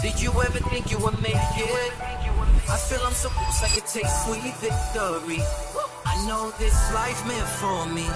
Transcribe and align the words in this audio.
Did 0.00 0.20
you 0.20 0.30
ever 0.30 0.58
think 0.70 0.90
you 0.90 0.98
would 0.98 1.20
make 1.22 1.34
it? 1.34 1.92
I 2.68 2.76
feel 2.76 3.00
I'm 3.04 3.12
so 3.12 3.28
close, 3.28 3.62
I 3.62 3.68
could 3.74 3.86
taste 3.86 4.26
sweet 4.26 4.54
victory. 4.56 5.42
I 6.06 6.26
know 6.26 6.50
this 6.58 6.74
life 6.94 7.26
meant 7.26 7.46
for 7.46 7.86
me. 7.86 8.06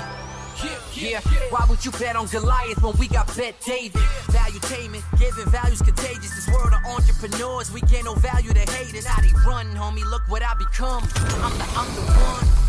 Yeah, 0.95 1.21
why 1.51 1.67
would 1.69 1.85
you 1.85 1.91
bet 1.93 2.17
on 2.17 2.27
Goliath 2.27 2.83
when 2.83 2.97
we 2.97 3.09
got 3.09 3.27
Bet 3.37 3.55
David? 3.65 4.01
Valuetainment, 4.33 5.05
giving 5.19 5.51
values 5.51 5.83
contagious. 5.83 6.35
This 6.35 6.49
world 6.49 6.73
of 6.73 6.81
entrepreneurs, 6.87 7.71
we 7.71 7.83
get 7.83 8.05
no 8.05 8.15
value 8.15 8.53
to 8.53 8.71
haters. 8.73 9.05
How 9.05 9.21
they 9.21 9.33
run, 9.47 9.67
homie, 9.77 10.05
look 10.11 10.23
what 10.29 10.43
I 10.43 10.55
become. 10.55 11.03
I'm 11.05 11.59
the, 11.59 11.67
I'm 11.77 11.95
the 11.95 12.03
one. 12.03 12.66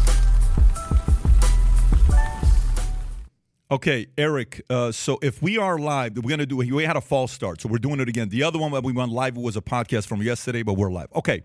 Okay, 3.69 4.07
Eric. 4.17 4.61
Uh, 4.69 4.93
so 4.93 5.19
if 5.21 5.41
we 5.41 5.57
are 5.57 5.77
live, 5.77 6.15
we're 6.15 6.29
gonna 6.29 6.45
do. 6.45 6.55
We 6.55 6.83
had 6.85 6.95
a 6.95 7.01
false 7.01 7.33
start, 7.33 7.59
so 7.61 7.67
we're 7.67 7.79
doing 7.79 7.99
it 7.99 8.07
again. 8.07 8.29
The 8.29 8.43
other 8.43 8.57
one 8.57 8.71
that 8.71 8.83
we 8.83 8.93
went 8.93 9.11
live 9.11 9.35
was 9.35 9.57
a 9.57 9.61
podcast 9.61 10.07
from 10.07 10.21
yesterday, 10.21 10.63
but 10.63 10.75
we're 10.75 10.89
live. 10.91 11.07
Okay, 11.13 11.43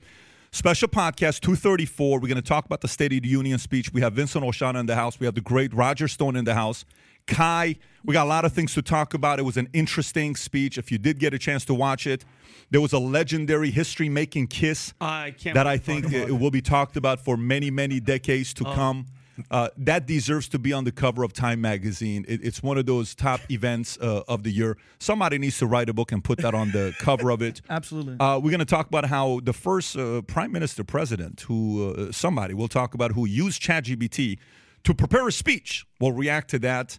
special 0.52 0.86
podcast 0.86 1.40
two 1.40 1.56
thirty 1.56 1.84
four. 1.84 2.20
We're 2.20 2.28
gonna 2.28 2.40
talk 2.40 2.64
about 2.64 2.80
the 2.80 2.86
State 2.86 3.12
of 3.12 3.22
the 3.22 3.28
Union 3.28 3.58
speech. 3.58 3.92
We 3.92 4.02
have 4.02 4.12
Vincent 4.12 4.44
Oshana 4.44 4.78
in 4.78 4.86
the 4.86 4.94
house. 4.94 5.18
We 5.18 5.26
have 5.26 5.34
the 5.34 5.40
great 5.40 5.74
Roger 5.74 6.06
Stone 6.06 6.36
in 6.36 6.44
the 6.44 6.54
house. 6.54 6.84
Kai, 7.26 7.74
we 8.04 8.12
got 8.12 8.26
a 8.26 8.28
lot 8.28 8.44
of 8.44 8.52
things 8.52 8.72
to 8.74 8.82
talk 8.82 9.14
about. 9.14 9.40
It 9.40 9.42
was 9.42 9.56
an 9.56 9.68
interesting 9.72 10.36
speech. 10.36 10.78
If 10.78 10.92
you 10.92 10.98
did 10.98 11.18
get 11.18 11.34
a 11.34 11.38
chance 11.40 11.64
to 11.66 11.74
watch 11.74 12.06
it, 12.06 12.24
there 12.70 12.80
was 12.80 12.92
a 12.92 12.98
legendary 12.98 13.70
history-making 13.70 14.48
kiss 14.48 14.92
I 15.00 15.32
can't 15.36 15.54
that 15.54 15.66
I 15.68 15.76
think 15.78 16.06
it 16.06 16.28
it. 16.30 16.32
will 16.38 16.50
be 16.50 16.60
talked 16.62 16.96
about 16.96 17.20
for 17.20 17.36
many, 17.36 17.70
many 17.70 17.98
decades 18.00 18.52
Oh. 18.60 18.64
to 18.64 18.74
come. 18.74 19.06
Uh, 19.50 19.68
that 19.76 20.06
deserves 20.06 20.48
to 20.48 20.58
be 20.58 20.72
on 20.72 20.84
the 20.84 20.92
cover 20.92 21.22
of 21.22 21.32
Time 21.32 21.60
magazine. 21.60 22.24
It, 22.28 22.44
it's 22.44 22.62
one 22.62 22.78
of 22.78 22.86
those 22.86 23.14
top 23.14 23.40
events 23.50 23.98
uh, 24.00 24.22
of 24.28 24.42
the 24.42 24.50
year. 24.50 24.76
Somebody 24.98 25.38
needs 25.38 25.58
to 25.58 25.66
write 25.66 25.88
a 25.88 25.92
book 25.92 26.12
and 26.12 26.22
put 26.22 26.38
that 26.38 26.54
on 26.54 26.70
the 26.70 26.94
cover 27.00 27.30
of 27.30 27.42
it. 27.42 27.60
Absolutely. 27.70 28.16
Uh, 28.20 28.38
we're 28.38 28.50
going 28.50 28.60
to 28.60 28.64
talk 28.64 28.86
about 28.86 29.06
how 29.06 29.40
the 29.42 29.52
first 29.52 29.96
uh, 29.96 30.22
prime 30.22 30.52
minister 30.52 30.84
president, 30.84 31.40
who 31.42 31.94
uh, 31.94 32.12
somebody 32.12 32.54
will 32.54 32.68
talk 32.68 32.94
about, 32.94 33.12
who 33.12 33.26
used 33.26 33.62
ChatGPT 33.62 34.38
to 34.84 34.94
prepare 34.94 35.26
a 35.26 35.32
speech. 35.32 35.86
We'll 36.00 36.12
react 36.12 36.50
to 36.50 36.58
that. 36.60 36.98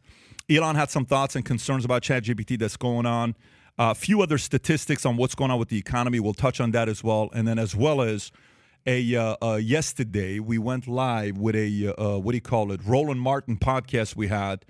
Elon 0.50 0.76
had 0.76 0.90
some 0.90 1.06
thoughts 1.06 1.36
and 1.36 1.46
concerns 1.46 1.86
about 1.86 2.02
ChatGPT 2.02 2.60
that's 2.60 2.78
going 2.78 3.06
on. 3.06 3.36
A 3.78 3.96
few 3.96 4.22
other 4.22 4.38
statistics 4.38 5.06
on 5.06 5.18
what's 5.18 5.34
going 5.34 5.50
on 5.50 5.58
with 5.58 5.70
the 5.70 5.80
economy. 5.80 6.20
We'll 6.20 6.34
touch 6.34 6.62
on 6.62 6.72
that 6.72 6.88
as 6.88 7.04
well, 7.04 7.30
and 7.34 7.48
then 7.48 7.58
as 7.58 7.76
well 7.76 8.02
as 8.02 8.32
a 8.86 9.16
uh, 9.16 9.36
uh, 9.42 9.56
yesterday 9.56 10.40
we 10.40 10.58
went 10.58 10.88
live 10.88 11.38
with 11.38 11.56
a 11.56 11.94
uh, 11.98 12.18
what 12.18 12.32
do 12.32 12.38
you 12.38 12.42
call 12.42 12.72
it? 12.72 12.82
Roland 12.86 13.22
martin 13.22 13.58
podcast 13.58 14.16
we 14.16 14.28
had 14.28 14.66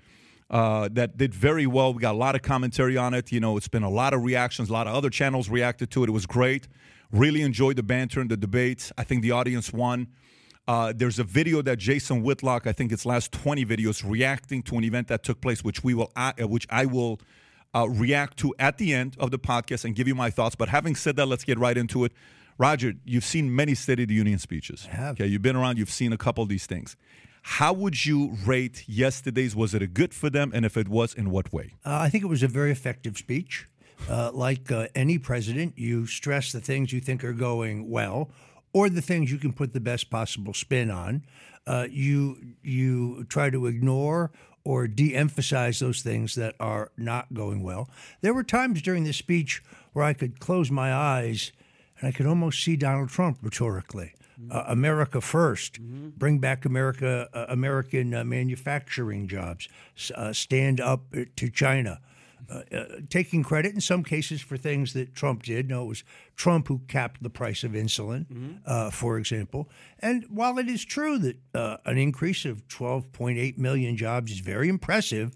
uh, 0.50 0.88
that 0.92 1.16
did 1.16 1.34
very 1.34 1.66
well. 1.66 1.92
We 1.92 2.00
got 2.00 2.14
a 2.14 2.18
lot 2.18 2.34
of 2.34 2.42
commentary 2.42 2.96
on 2.96 3.14
it. 3.14 3.32
You 3.32 3.40
know 3.40 3.56
it's 3.56 3.68
been 3.68 3.82
a 3.82 3.90
lot 3.90 4.14
of 4.14 4.22
reactions. 4.22 4.70
A 4.70 4.72
lot 4.72 4.86
of 4.86 4.94
other 4.94 5.10
channels 5.10 5.48
reacted 5.48 5.90
to 5.92 6.04
it. 6.04 6.08
It 6.08 6.12
was 6.12 6.26
great. 6.26 6.68
Really 7.10 7.42
enjoyed 7.42 7.76
the 7.76 7.82
banter 7.82 8.20
and 8.20 8.30
the 8.30 8.36
debates. 8.36 8.92
I 8.96 9.04
think 9.04 9.22
the 9.22 9.32
audience 9.32 9.72
won. 9.72 10.08
Uh, 10.66 10.92
there's 10.96 11.18
a 11.18 11.24
video 11.24 11.60
that 11.60 11.78
Jason 11.78 12.22
Whitlock, 12.22 12.66
I 12.66 12.72
think 12.72 12.90
it's 12.90 13.04
last 13.04 13.32
20 13.32 13.66
videos, 13.66 14.02
reacting 14.08 14.62
to 14.62 14.78
an 14.78 14.84
event 14.84 15.08
that 15.08 15.22
took 15.22 15.42
place, 15.42 15.62
which 15.62 15.84
we 15.84 15.92
will, 15.92 16.10
uh, 16.16 16.32
which 16.40 16.66
I 16.70 16.86
will 16.86 17.20
uh, 17.74 17.86
react 17.86 18.38
to 18.38 18.54
at 18.58 18.78
the 18.78 18.94
end 18.94 19.16
of 19.20 19.30
the 19.30 19.38
podcast 19.38 19.84
and 19.84 19.94
give 19.94 20.08
you 20.08 20.14
my 20.14 20.30
thoughts. 20.30 20.54
But 20.54 20.70
having 20.70 20.94
said 20.94 21.16
that, 21.16 21.26
let's 21.26 21.44
get 21.44 21.58
right 21.58 21.76
into 21.76 22.04
it. 22.06 22.12
Roger, 22.58 22.94
you've 23.04 23.24
seen 23.24 23.54
many 23.54 23.74
State 23.74 24.00
of 24.00 24.08
the 24.08 24.14
Union 24.14 24.38
speeches. 24.38 24.88
I 24.90 24.96
have. 24.96 25.16
Okay, 25.16 25.26
you've 25.26 25.42
been 25.42 25.56
around. 25.56 25.78
You've 25.78 25.90
seen 25.90 26.12
a 26.12 26.16
couple 26.16 26.42
of 26.42 26.48
these 26.48 26.66
things. 26.66 26.96
How 27.42 27.72
would 27.72 28.06
you 28.06 28.36
rate 28.46 28.84
yesterday's? 28.86 29.54
Was 29.54 29.74
it 29.74 29.82
a 29.82 29.86
good 29.86 30.14
for 30.14 30.30
them? 30.30 30.50
And 30.54 30.64
if 30.64 30.76
it 30.76 30.88
was, 30.88 31.12
in 31.12 31.30
what 31.30 31.52
way? 31.52 31.74
Uh, 31.84 31.98
I 32.00 32.08
think 32.08 32.24
it 32.24 32.28
was 32.28 32.42
a 32.42 32.48
very 32.48 32.70
effective 32.70 33.18
speech. 33.18 33.68
Uh, 34.08 34.30
like 34.32 34.70
uh, 34.72 34.88
any 34.94 35.18
president, 35.18 35.78
you 35.78 36.06
stress 36.06 36.52
the 36.52 36.60
things 36.60 36.92
you 36.92 37.00
think 37.00 37.22
are 37.24 37.32
going 37.32 37.90
well, 37.90 38.30
or 38.72 38.88
the 38.88 39.02
things 39.02 39.30
you 39.30 39.38
can 39.38 39.52
put 39.52 39.72
the 39.72 39.80
best 39.80 40.10
possible 40.10 40.54
spin 40.54 40.90
on. 40.90 41.22
Uh, 41.66 41.86
you 41.90 42.38
you 42.62 43.24
try 43.24 43.50
to 43.50 43.66
ignore 43.66 44.30
or 44.64 44.88
de-emphasize 44.88 45.78
those 45.78 46.00
things 46.00 46.34
that 46.34 46.54
are 46.58 46.90
not 46.96 47.32
going 47.34 47.62
well. 47.62 47.88
There 48.22 48.32
were 48.32 48.42
times 48.42 48.80
during 48.80 49.04
this 49.04 49.18
speech 49.18 49.62
where 49.92 50.04
I 50.04 50.14
could 50.14 50.40
close 50.40 50.70
my 50.70 50.92
eyes 50.92 51.52
I 52.06 52.12
could 52.12 52.26
almost 52.26 52.62
see 52.62 52.76
Donald 52.76 53.08
Trump 53.08 53.38
rhetorically. 53.42 54.12
Uh, 54.50 54.64
America 54.66 55.18
1st 55.18 55.78
bring 56.18 56.38
back 56.40 56.64
America, 56.64 57.28
uh, 57.32 57.46
American 57.48 58.12
uh, 58.14 58.24
manufacturing 58.24 59.28
jobs, 59.28 59.68
s- 59.96 60.10
uh, 60.16 60.32
stand 60.32 60.80
up 60.80 61.02
uh, 61.16 61.20
to 61.36 61.48
China, 61.48 62.00
uh, 62.50 62.62
uh, 62.72 62.84
taking 63.08 63.44
credit 63.44 63.74
in 63.74 63.80
some 63.80 64.02
cases 64.02 64.40
for 64.42 64.56
things 64.56 64.92
that 64.92 65.14
Trump 65.14 65.44
did. 65.44 65.68
No, 65.68 65.84
it 65.84 65.88
was 65.88 66.04
Trump 66.34 66.66
who 66.66 66.80
capped 66.88 67.22
the 67.22 67.30
price 67.30 67.62
of 67.62 67.72
insulin, 67.72 68.58
uh, 68.66 68.90
for 68.90 69.18
example. 69.18 69.70
And 70.00 70.24
while 70.28 70.58
it 70.58 70.68
is 70.68 70.84
true 70.84 71.16
that 71.20 71.36
uh, 71.54 71.76
an 71.86 71.96
increase 71.96 72.44
of 72.44 72.66
12.8 72.66 73.56
million 73.56 73.96
jobs 73.96 74.32
is 74.32 74.40
very 74.40 74.68
impressive, 74.68 75.32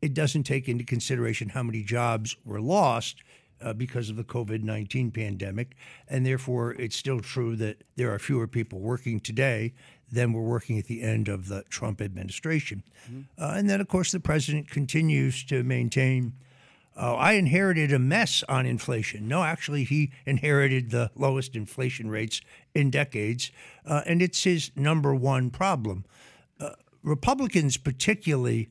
it 0.00 0.14
doesn't 0.14 0.44
take 0.44 0.68
into 0.70 0.84
consideration 0.84 1.50
how 1.50 1.62
many 1.64 1.82
jobs 1.82 2.34
were 2.46 2.62
lost 2.62 3.16
uh, 3.60 3.72
because 3.72 4.10
of 4.10 4.16
the 4.16 4.24
COVID 4.24 4.62
19 4.62 5.10
pandemic. 5.10 5.76
And 6.08 6.24
therefore, 6.24 6.72
it's 6.72 6.96
still 6.96 7.20
true 7.20 7.56
that 7.56 7.84
there 7.96 8.12
are 8.12 8.18
fewer 8.18 8.46
people 8.46 8.80
working 8.80 9.20
today 9.20 9.74
than 10.10 10.32
were 10.32 10.42
working 10.42 10.78
at 10.78 10.86
the 10.86 11.02
end 11.02 11.28
of 11.28 11.48
the 11.48 11.62
Trump 11.68 12.00
administration. 12.00 12.82
Uh, 13.38 13.54
and 13.56 13.68
then, 13.68 13.80
of 13.80 13.88
course, 13.88 14.12
the 14.12 14.20
president 14.20 14.70
continues 14.70 15.44
to 15.44 15.62
maintain. 15.62 16.32
Oh, 16.96 17.14
I 17.14 17.32
inherited 17.34 17.92
a 17.92 17.98
mess 17.98 18.42
on 18.48 18.66
inflation. 18.66 19.28
No, 19.28 19.44
actually, 19.44 19.84
he 19.84 20.10
inherited 20.26 20.90
the 20.90 21.12
lowest 21.14 21.54
inflation 21.54 22.10
rates 22.10 22.40
in 22.74 22.90
decades, 22.90 23.52
uh, 23.86 24.02
and 24.04 24.20
it's 24.20 24.42
his 24.42 24.72
number 24.74 25.14
one 25.14 25.50
problem. 25.50 26.04
Uh, 26.58 26.70
Republicans, 27.04 27.76
particularly, 27.76 28.68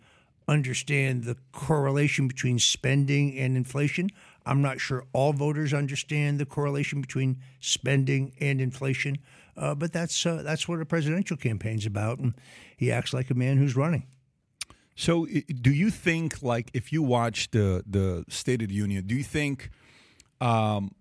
understand 0.48 1.24
the 1.24 1.38
correlation 1.52 2.28
between 2.28 2.60
spending 2.60 3.38
and 3.38 3.58
inflation. 3.58 4.10
I'm 4.48 4.62
not 4.62 4.80
sure 4.80 5.06
all 5.14 5.34
voters 5.34 5.74
understand 5.74 6.40
the 6.40 6.46
correlation 6.46 7.02
between 7.02 7.38
spending 7.60 8.34
and 8.40 8.62
inflation, 8.62 9.18
uh, 9.56 9.76
but 9.76 9.92
that's 9.92 10.26
uh, 10.26 10.42
that's 10.44 10.68
what 10.68 10.82
a 10.82 10.86
presidential 10.86 11.38
campaign's 11.38 11.86
about, 11.86 12.20
and 12.20 12.34
he 12.78 12.92
acts 12.92 13.14
like 13.14 13.30
a 13.30 13.34
man 13.34 13.58
who's 13.58 13.76
running. 13.76 14.08
So, 14.96 15.28
do 15.62 15.72
you 15.72 15.92
think, 15.92 16.42
like, 16.42 16.72
if 16.74 16.92
you 16.92 17.04
watch 17.04 17.52
the 17.52 17.84
the 17.86 18.26
State 18.30 18.62
of 18.62 18.70
the 18.70 18.74
Union, 18.74 19.06
do 19.06 19.16
you 19.16 19.24
think 19.24 19.70
um, 20.42 20.92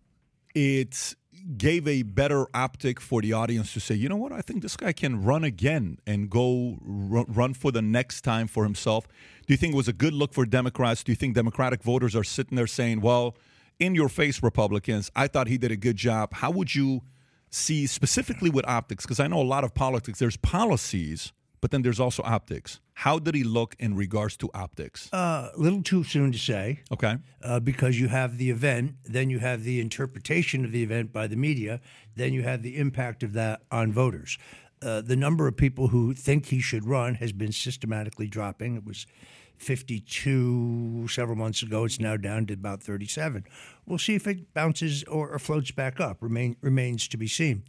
it 0.55 1.15
gave 1.57 1.87
a 1.87 2.03
better 2.03 2.47
optic 2.55 3.01
for 3.01 3.23
the 3.23 3.33
audience 3.33 3.73
to 3.75 3.81
say, 3.81 3.95
you 3.95 4.09
know 4.09 4.17
what, 4.17 4.33
I 4.33 4.41
think 4.41 4.63
this 4.63 4.77
guy 4.77 4.93
can 4.93 5.23
run 5.23 5.45
again 5.45 5.99
and 6.07 6.29
go 6.29 6.79
ru- 6.81 7.27
run 7.29 7.55
for 7.55 7.71
the 7.71 7.83
next 7.83 8.23
time 8.23 8.49
for 8.49 8.65
himself? 8.65 9.07
Do 9.47 9.53
you 9.53 9.57
think 9.57 9.75
it 9.75 9.77
was 9.77 9.89
a 9.89 9.93
good 9.93 10.13
look 10.13 10.35
for 10.35 10.45
Democrats? 10.45 11.05
Do 11.05 11.13
you 11.13 11.17
think 11.17 11.35
Democratic 11.35 11.83
voters 11.83 12.17
are 12.17 12.25
sitting 12.25 12.57
there 12.57 12.67
saying, 12.67 13.01
well, 13.01 13.37
in 13.79 13.95
your 13.95 14.09
face, 14.09 14.43
Republicans, 14.43 15.11
I 15.15 15.29
thought 15.29 15.47
he 15.47 15.59
did 15.59 15.71
a 15.71 15.77
good 15.77 15.97
job? 15.97 16.35
How 16.35 16.51
would 16.51 16.75
you 16.75 17.03
see 17.51 17.87
specifically 17.87 18.51
with 18.51 18.67
optics? 18.67 19.05
Because 19.05 19.21
I 19.21 19.29
know 19.29 19.41
a 19.41 19.45
lot 19.45 19.63
of 19.63 19.75
politics, 19.75 20.19
there's 20.19 20.37
policies, 20.37 21.33
but 21.67 21.73
then 21.73 21.83
there's 21.83 21.99
also 21.99 22.23
optics. 22.23 22.79
How 22.93 23.19
did 23.19 23.35
he 23.35 23.43
look 23.43 23.75
in 23.81 23.97
regards 23.97 24.37
to 24.37 24.49
optics? 24.55 25.13
Uh, 25.13 25.51
a 25.53 25.59
little 25.59 25.83
too 25.83 26.05
soon 26.05 26.31
to 26.31 26.39
say. 26.39 26.85
okay. 26.93 27.17
uh, 27.43 27.59
because 27.59 27.99
you 27.99 28.07
have 28.07 28.39
the 28.39 28.51
event, 28.51 28.95
then 29.05 29.31
you 29.31 29.41
have 29.41 29.65
the 29.65 29.81
interpretation 29.81 30.65
of 30.65 30.71
the 30.71 30.85
event 30.85 31.13
by 31.13 31.27
the 31.27 31.35
media, 31.35 31.81
then 32.15 32.33
you 32.33 32.45
have 32.45 32.63
the 32.63 32.79
impact 32.79 33.25
of 33.25 33.33
that 33.33 33.63
on 33.73 33.93
voters. 33.93 34.39
Uh, 34.81 35.01
the 35.01 35.17
number 35.17 35.49
of 35.49 35.57
people 35.57 35.89
who 35.89 36.15
think 36.15 36.47
he 36.47 36.61
should 36.61 36.87
run 36.87 37.17
has 37.17 37.33
been 37.33 37.51
systematically 37.51 38.29
dropping. 38.29 38.77
It 38.77 38.85
was 38.85 39.05
52 39.59 41.09
several 41.09 41.37
months 41.37 41.65
ago. 41.65 41.85
It's 41.85 41.99
now 41.99 42.17
down 42.17 42.47
to 42.47 42.55
about 42.55 42.81
37. 42.81 43.45
We'll 43.87 43.99
see 43.99 44.15
if 44.15 44.29
it 44.29 44.55
bounces 44.55 45.03
or, 45.05 45.31
or 45.31 45.41
floats 45.41 45.73
back 45.73 45.99
up. 45.99 46.19
Remain, 46.21 46.55
remains 46.61 47.09
to 47.09 47.17
be 47.17 47.27
seen. 47.27 47.65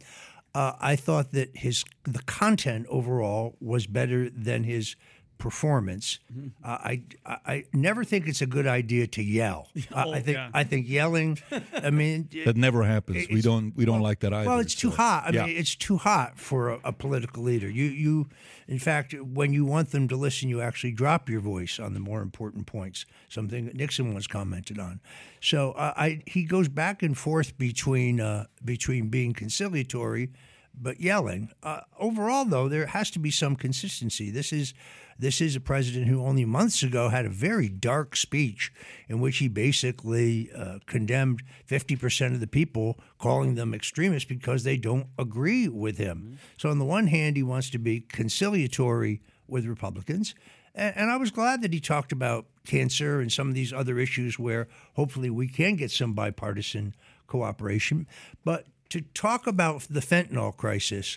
Uh, 0.54 0.72
I 0.80 0.96
thought 0.96 1.32
that 1.32 1.56
his 1.56 1.84
the 2.04 2.22
content 2.22 2.86
overall 2.88 3.56
was 3.60 3.86
better 3.86 4.30
than 4.30 4.64
his 4.64 4.96
performance. 5.38 6.18
Uh, 6.64 6.68
I, 6.68 7.02
I 7.24 7.36
I 7.46 7.64
never 7.72 8.04
think 8.04 8.26
it's 8.28 8.42
a 8.42 8.46
good 8.46 8.66
idea 8.66 9.06
to 9.06 9.22
yell. 9.22 9.68
I- 9.94 10.08
I 10.18 10.20
think 10.20 10.36
yeah. 10.36 10.50
I 10.52 10.64
think 10.64 10.88
yelling. 10.88 11.38
I 11.74 11.90
mean, 11.90 12.28
That 12.44 12.56
never 12.56 12.82
happens. 12.84 13.26
we 13.30 13.40
don't 13.40 13.74
we 13.76 13.84
don't 13.84 14.00
like 14.02 14.20
that 14.20 14.32
either. 14.32 14.48
well, 14.50 14.58
it's 14.60 14.74
too 14.74 14.90
so- 14.90 14.96
hot. 14.96 15.24
I 15.26 15.30
yeah. 15.30 15.46
mean, 15.46 15.56
it's 15.56 15.74
too 15.74 15.96
hot 15.96 16.38
for 16.38 16.70
a, 16.70 16.78
a 16.84 16.92
political 16.92 17.42
leader. 17.42 17.68
You, 17.70 17.84
you, 17.84 18.28
in 18.66 18.78
fact, 18.78 19.14
when 19.14 19.52
you 19.52 19.64
want 19.64 19.90
them 19.90 20.08
to 20.08 20.16
listen, 20.16 20.48
you 20.48 20.60
actually 20.60 20.92
drop 20.92 21.28
your 21.28 21.40
voice 21.40 21.78
on 21.78 21.94
the 21.94 22.00
more 22.00 22.20
important 22.22 22.66
points. 22.66 23.06
Something 23.28 23.66
that 23.66 23.74
Nixon 23.76 24.12
once 24.12 24.26
commented 24.26 24.78
on. 24.78 25.00
So 25.40 25.72
uh, 25.72 25.92
I, 25.96 26.22
he 26.26 26.44
goes 26.44 26.68
back 26.68 27.02
and 27.02 27.16
forth 27.16 27.56
between 27.58 28.20
uh, 28.20 28.46
between 28.64 29.08
being 29.08 29.32
conciliatory, 29.34 30.30
but 30.80 31.00
yelling. 31.00 31.50
Uh, 31.62 31.80
overall, 31.98 32.44
though, 32.44 32.68
there 32.68 32.86
has 32.86 33.10
to 33.12 33.18
be 33.18 33.30
some 33.30 33.56
consistency. 33.56 34.30
This 34.30 34.52
is 34.52 34.74
this 35.18 35.40
is 35.40 35.56
a 35.56 35.60
president 35.60 36.06
who 36.06 36.22
only 36.22 36.44
months 36.44 36.82
ago 36.84 37.08
had 37.08 37.26
a 37.26 37.30
very 37.30 37.68
dark 37.68 38.14
speech 38.14 38.72
in 39.08 39.18
which 39.18 39.38
he 39.38 39.48
basically 39.48 40.48
uh, 40.56 40.78
condemned 40.86 41.42
50% 41.68 42.34
of 42.34 42.40
the 42.40 42.46
people, 42.46 43.00
calling 43.18 43.56
them 43.56 43.74
extremists 43.74 44.28
because 44.28 44.62
they 44.62 44.76
don't 44.76 45.08
agree 45.18 45.66
with 45.66 45.98
him. 45.98 46.18
Mm-hmm. 46.18 46.34
So, 46.56 46.70
on 46.70 46.78
the 46.78 46.84
one 46.84 47.08
hand, 47.08 47.36
he 47.36 47.42
wants 47.42 47.68
to 47.70 47.78
be 47.78 48.00
conciliatory 48.00 49.20
with 49.48 49.66
Republicans. 49.66 50.36
And, 50.72 50.96
and 50.96 51.10
I 51.10 51.16
was 51.16 51.32
glad 51.32 51.62
that 51.62 51.72
he 51.72 51.80
talked 51.80 52.12
about 52.12 52.46
cancer 52.64 53.20
and 53.20 53.32
some 53.32 53.48
of 53.48 53.54
these 53.54 53.72
other 53.72 53.98
issues 53.98 54.38
where 54.38 54.68
hopefully 54.94 55.30
we 55.30 55.48
can 55.48 55.74
get 55.74 55.90
some 55.90 56.12
bipartisan 56.12 56.94
cooperation. 57.26 58.06
But 58.44 58.66
to 58.90 59.00
talk 59.00 59.46
about 59.46 59.82
the 59.90 60.00
fentanyl 60.00 60.56
crisis 60.56 61.16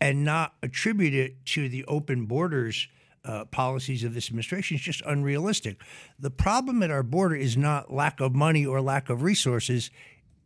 and 0.00 0.24
not 0.24 0.54
attribute 0.62 1.14
it 1.14 1.44
to 1.46 1.68
the 1.68 1.84
open 1.86 2.26
borders 2.26 2.88
uh, 3.24 3.44
policies 3.46 4.02
of 4.02 4.14
this 4.14 4.28
administration 4.28 4.76
is 4.76 4.80
just 4.80 5.00
unrealistic. 5.02 5.80
The 6.18 6.30
problem 6.30 6.82
at 6.82 6.90
our 6.90 7.04
border 7.04 7.36
is 7.36 7.56
not 7.56 7.92
lack 7.92 8.20
of 8.20 8.34
money 8.34 8.66
or 8.66 8.80
lack 8.80 9.08
of 9.08 9.22
resources; 9.22 9.90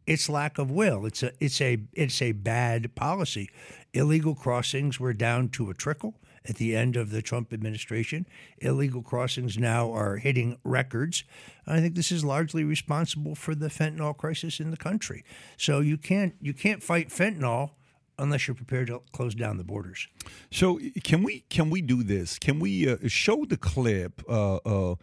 it's 0.07 0.29
lack 0.29 0.59
of 0.59 0.71
will. 0.71 1.07
It's 1.07 1.23
a 1.23 1.33
it's 1.41 1.61
a 1.61 1.79
it's 1.95 2.21
a 2.21 2.33
bad 2.33 2.95
policy. 2.95 3.49
Illegal 3.95 4.35
crossings 4.35 5.01
were 5.01 5.15
down 5.15 5.49
to 5.51 5.71
a 5.71 5.75
trickle 5.75 6.15
at 6.49 6.57
the 6.57 6.77
end 6.77 6.97
of 6.97 7.11
the 7.11 7.23
Trump 7.23 7.53
administration. 7.53 8.27
Illegal 8.59 9.03
crossings 9.03 9.59
now 9.59 9.93
are 9.93 10.17
hitting 10.17 10.59
records. 10.65 11.25
I 11.67 11.81
think 11.81 11.95
this 11.95 12.13
is 12.13 12.25
largely 12.25 12.65
responsible 12.65 13.35
for 13.35 13.55
the 13.55 13.69
fentanyl 13.69 14.17
crisis 14.17 14.61
in 14.61 14.71
the 14.71 14.77
country. 14.77 15.25
So 15.57 15.81
you 15.81 15.97
can't 15.97 16.35
you 16.41 16.55
can't 16.55 16.83
fight 16.83 17.09
fentanyl 17.09 17.71
unless 18.19 18.47
you're 18.47 18.55
prepared 18.55 18.87
to 18.89 19.03
close 19.13 19.35
down 19.35 19.59
the 19.59 19.65
borders. 19.65 20.09
So 20.51 20.79
can 21.05 21.23
we 21.23 21.41
can 21.49 21.71
we 21.71 21.83
do 21.83 22.03
this? 22.03 22.39
Can 22.39 22.61
we 22.61 22.89
uh, 22.89 22.97
show 23.07 23.45
the 23.45 23.57
clip, 23.57 24.23
uh, 24.29 24.57
uh, 24.57 24.95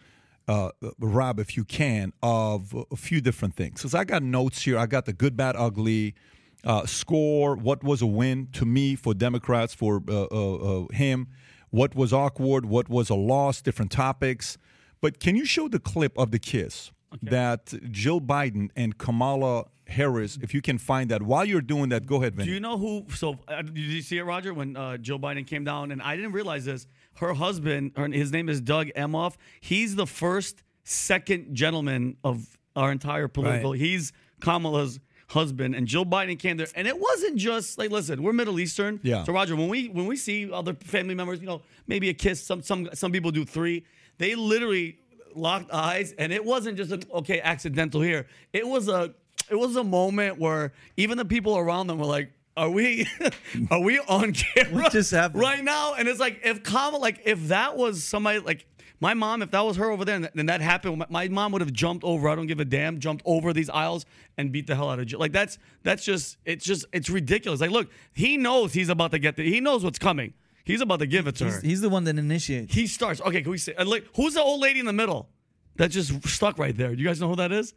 uh 0.48 0.72
Rob, 1.00 1.40
if 1.40 1.56
you 1.58 1.66
can, 1.66 2.14
of 2.22 2.76
a 2.92 2.96
few 2.96 3.22
different 3.22 3.56
things? 3.56 3.82
Because 3.82 3.96
I 3.96 4.04
got 4.04 4.24
notes 4.24 4.64
here. 4.64 4.78
I 4.78 4.86
got 4.86 5.06
the 5.06 5.14
good, 5.14 5.36
bad, 5.38 5.56
ugly. 5.58 6.16
Uh, 6.64 6.86
score 6.86 7.56
what 7.56 7.84
was 7.84 8.02
a 8.02 8.06
win 8.06 8.48
to 8.54 8.66
me 8.66 8.96
for 8.96 9.14
Democrats 9.14 9.74
for 9.74 10.02
uh, 10.08 10.86
him, 10.94 11.28
what 11.72 11.94
was 11.94 12.14
awkward, 12.14 12.66
what 12.66 12.88
was 12.88 13.10
a 13.10 13.16
loss, 13.16 13.62
different 13.62 13.92
topics. 13.92 14.58
But 15.02 15.20
can 15.20 15.36
you 15.36 15.44
show 15.44 15.68
the 15.68 15.80
clip 15.80 16.18
of 16.18 16.32
the 16.32 16.40
kiss 16.40 16.92
okay. 17.14 17.30
that 17.30 17.74
Jill 17.92 18.22
Biden 18.22 18.70
and 18.76 18.98
Kamala 18.98 19.66
Harris, 19.88 20.38
if 20.42 20.54
you 20.54 20.62
can 20.62 20.78
find 20.78 21.10
that. 21.12 21.22
While 21.22 21.46
you're 21.46 21.62
doing 21.62 21.90
that, 21.90 22.06
go 22.06 22.18
ahead, 22.18 22.36
Vinny. 22.36 22.48
Do 22.48 22.54
you 22.54 22.60
know 22.60 22.78
who? 22.78 23.06
So, 23.14 23.38
uh, 23.48 23.62
did 23.62 23.78
you 23.78 24.02
see 24.02 24.18
it, 24.18 24.24
Roger, 24.24 24.54
when 24.54 24.76
uh, 24.76 24.98
Joe 24.98 25.20
Biden 25.20 25.46
came 25.46 25.64
down? 25.64 25.92
And 25.92 26.02
I 26.02 26.16
didn't 26.16 26.32
realize 26.32 26.66
this. 26.66 26.88
Her 27.16 27.34
husband, 27.34 27.92
her, 27.96 28.08
his 28.08 28.32
name 28.32 28.50
is 28.50 28.62
Doug 28.62 28.88
Emhoff. 28.96 29.36
He's 29.62 29.96
the 29.96 30.08
first 30.08 30.64
second 30.84 31.54
gentleman 31.56 32.18
of 32.24 32.58
our 32.76 32.92
entire 32.92 33.28
political. 33.28 33.72
Right. 33.72 33.80
He's 33.80 34.12
Kamala's 34.42 35.00
husband, 35.28 35.76
and 35.76 35.88
Joe 35.88 36.06
Biden 36.06 36.38
came 36.38 36.58
there, 36.58 36.68
and 36.76 36.88
it 36.88 37.00
wasn't 37.00 37.38
just 37.38 37.78
like, 37.78 37.92
listen, 37.92 38.22
we're 38.22 38.34
Middle 38.34 38.60
Eastern. 38.60 39.00
Yeah. 39.04 39.24
So, 39.24 39.34
Roger, 39.34 39.56
when 39.56 39.70
we 39.70 39.88
when 39.90 40.06
we 40.06 40.16
see 40.16 40.52
other 40.52 40.74
family 40.74 41.16
members, 41.16 41.40
you 41.40 41.48
know, 41.48 41.62
maybe 41.88 42.10
a 42.10 42.14
kiss. 42.14 42.44
Some 42.44 42.62
some 42.62 42.90
some 42.94 43.12
people 43.12 43.32
do 43.32 43.46
three. 43.46 43.86
They 44.18 44.36
literally 44.36 44.98
locked 45.36 45.72
eyes, 45.72 46.14
and 46.18 46.32
it 46.32 46.44
wasn't 46.44 46.78
just 46.78 46.92
an 46.92 47.04
okay 47.14 47.42
accidental 47.42 48.02
here. 48.02 48.28
It 48.52 48.68
was 48.68 48.88
a 48.88 49.14
it 49.50 49.56
was 49.56 49.76
a 49.76 49.84
moment 49.84 50.40
where 50.40 50.74
even 50.98 51.18
the 51.18 51.26
people 51.26 51.58
around 51.58 51.88
them 51.88 51.98
were 52.00 52.06
like, 52.06 52.32
"Are 52.56 52.70
we, 52.70 53.08
are 53.72 53.82
we 53.82 54.00
on 54.00 54.34
camera 54.34 54.84
what 54.84 54.92
just 54.92 55.12
happened? 55.12 55.42
right 55.42 55.64
now?" 55.64 55.96
And 55.96 56.08
it's 56.08 56.20
like 56.20 56.42
if 56.44 56.64
Kamala, 56.64 57.00
like 57.00 57.22
if 57.26 57.48
that 57.48 57.78
was 57.78 58.04
somebody 58.04 58.40
like 58.40 58.66
my 59.04 59.14
mom, 59.14 59.42
if 59.42 59.52
that 59.52 59.60
was 59.60 59.76
her 59.76 59.92
over 59.92 60.06
there 60.06 60.16
and, 60.16 60.30
and 60.34 60.48
that 60.48 60.62
happened, 60.62 61.04
my, 61.10 61.28
mom 61.28 61.52
would 61.52 61.62
have 61.62 61.74
jumped 61.74 62.06
over. 62.06 62.30
I 62.30 62.36
don't 62.36 62.48
give 62.48 62.62
a 62.62 62.66
damn. 62.66 63.02
Jumped 63.02 63.22
over 63.26 63.52
these 63.52 63.70
aisles 63.70 64.06
and 64.38 64.50
beat 64.50 64.66
the 64.66 64.76
hell 64.76 64.90
out 64.90 64.98
of 64.98 65.08
Jill. 65.08 65.20
Like 65.20 65.34
that's 65.34 65.58
that's 65.84 66.06
just 66.06 66.38
it's 66.46 66.64
just 66.64 66.86
it's 66.94 67.10
ridiculous. 67.10 67.60
Like 67.60 67.72
look, 67.72 67.90
he 68.14 68.38
knows 68.38 68.72
he's 68.72 68.88
about 68.88 69.12
to 69.12 69.20
get 69.20 69.36
the, 69.36 69.44
he 69.44 69.60
knows 69.60 69.84
what's 69.84 70.00
coming. 70.00 70.34
He's 70.64 70.80
about 70.80 71.00
to 71.00 71.06
give 71.06 71.28
it 71.28 71.36
to 71.36 71.44
he's, 71.44 71.56
her. 71.56 71.62
He's 71.62 71.82
the 71.82 71.90
one 71.90 72.06
that 72.06 72.18
initiates. 72.18 72.74
He 72.74 72.88
starts. 72.88 73.20
Okay, 73.20 73.42
can 73.42 73.52
we 73.52 73.58
say? 73.58 73.76
Uh, 73.76 73.84
like, 73.84 74.06
who's 74.16 74.36
the 74.36 74.42
old 74.42 74.62
lady 74.62 74.80
in 74.80 74.86
the 74.86 74.94
middle 74.94 75.28
that 75.76 75.92
just 75.92 76.26
stuck 76.26 76.58
right 76.58 76.76
there? 76.76 76.96
Do 76.96 77.02
you 77.02 77.08
guys 77.08 77.20
know 77.20 77.28
who 77.28 77.36
that 77.36 77.52
is? 77.52 77.74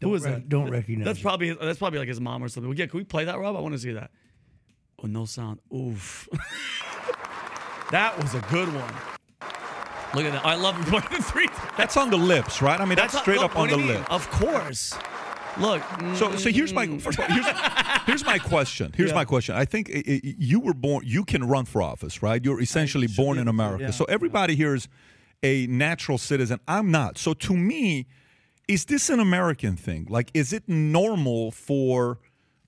Don't 0.00 0.10
Who 0.10 0.16
is 0.16 0.24
re- 0.24 0.32
that? 0.32 0.48
Don't 0.48 0.70
recognize. 0.70 1.04
That's 1.04 1.20
it. 1.20 1.22
probably 1.22 1.52
that's 1.52 1.78
probably 1.78 2.00
like 2.00 2.08
his 2.08 2.20
mom 2.20 2.42
or 2.42 2.48
something. 2.48 2.74
Yeah, 2.76 2.86
can 2.86 2.98
we 2.98 3.04
play 3.04 3.24
that, 3.26 3.38
Rob? 3.38 3.56
I 3.56 3.60
want 3.60 3.74
to 3.74 3.78
see 3.78 3.92
that. 3.92 4.10
Oh, 5.00 5.06
no 5.06 5.24
sound. 5.24 5.60
Oof. 5.72 6.28
that 7.92 8.20
was 8.20 8.34
a 8.34 8.40
good 8.50 8.74
one. 8.74 8.92
Look 10.14 10.24
at 10.26 10.32
that. 10.32 10.44
I 10.46 10.54
love 10.54 10.74
pointing 10.88 11.22
three. 11.22 11.48
That's 11.76 11.96
on 11.96 12.10
the 12.10 12.16
lips, 12.16 12.62
right? 12.62 12.80
I 12.80 12.84
mean, 12.84 12.96
that's, 12.96 13.18
straight 13.18 13.38
look, 13.40 13.52
up 13.52 13.58
on 13.58 13.68
the 13.68 13.76
lip. 13.76 14.10
Of 14.10 14.30
course. 14.30 14.94
Look. 15.58 15.82
So, 16.16 16.34
so 16.36 16.50
here's 16.50 16.72
my 16.72 16.86
mm. 16.86 17.00
first 17.00 17.18
of 17.18 17.24
all, 17.24 17.30
here's, 17.30 17.46
here's 18.06 18.24
my 18.24 18.38
question. 18.38 18.92
Here's 18.96 19.10
Yeah. 19.10 19.14
my 19.14 19.24
question. 19.24 19.54
I 19.54 19.64
think 19.64 19.88
i- 19.90 20.02
i- 20.06 20.20
you 20.38 20.58
were 20.60 20.74
born. 20.74 21.04
You 21.06 21.24
can 21.24 21.44
run 21.44 21.64
for 21.64 21.80
office, 21.80 22.22
right? 22.22 22.44
You're 22.44 22.60
essentially 22.60 23.06
born 23.06 23.38
in 23.38 23.46
America. 23.48 23.84
yeah. 23.84 23.90
So 23.92 24.04
everybody 24.06 24.56
here 24.56 24.74
is 24.74 24.88
a 25.44 25.66
natural 25.68 26.18
citizen. 26.18 26.58
I'm 26.66 26.90
not. 26.90 27.18
So 27.18 27.34
to 27.34 27.56
me, 27.56 28.06
is 28.66 28.86
this 28.86 29.10
an 29.10 29.20
American 29.20 29.76
thing? 29.76 30.06
Like, 30.10 30.30
is 30.34 30.52
it 30.52 30.64
normal 30.68 31.50
for 31.52 32.18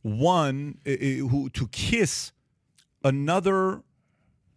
one 0.03 0.79
uh, 0.87 0.91
who 1.31 1.49
to 1.51 1.67
kiss 1.69 2.31
another 3.03 3.83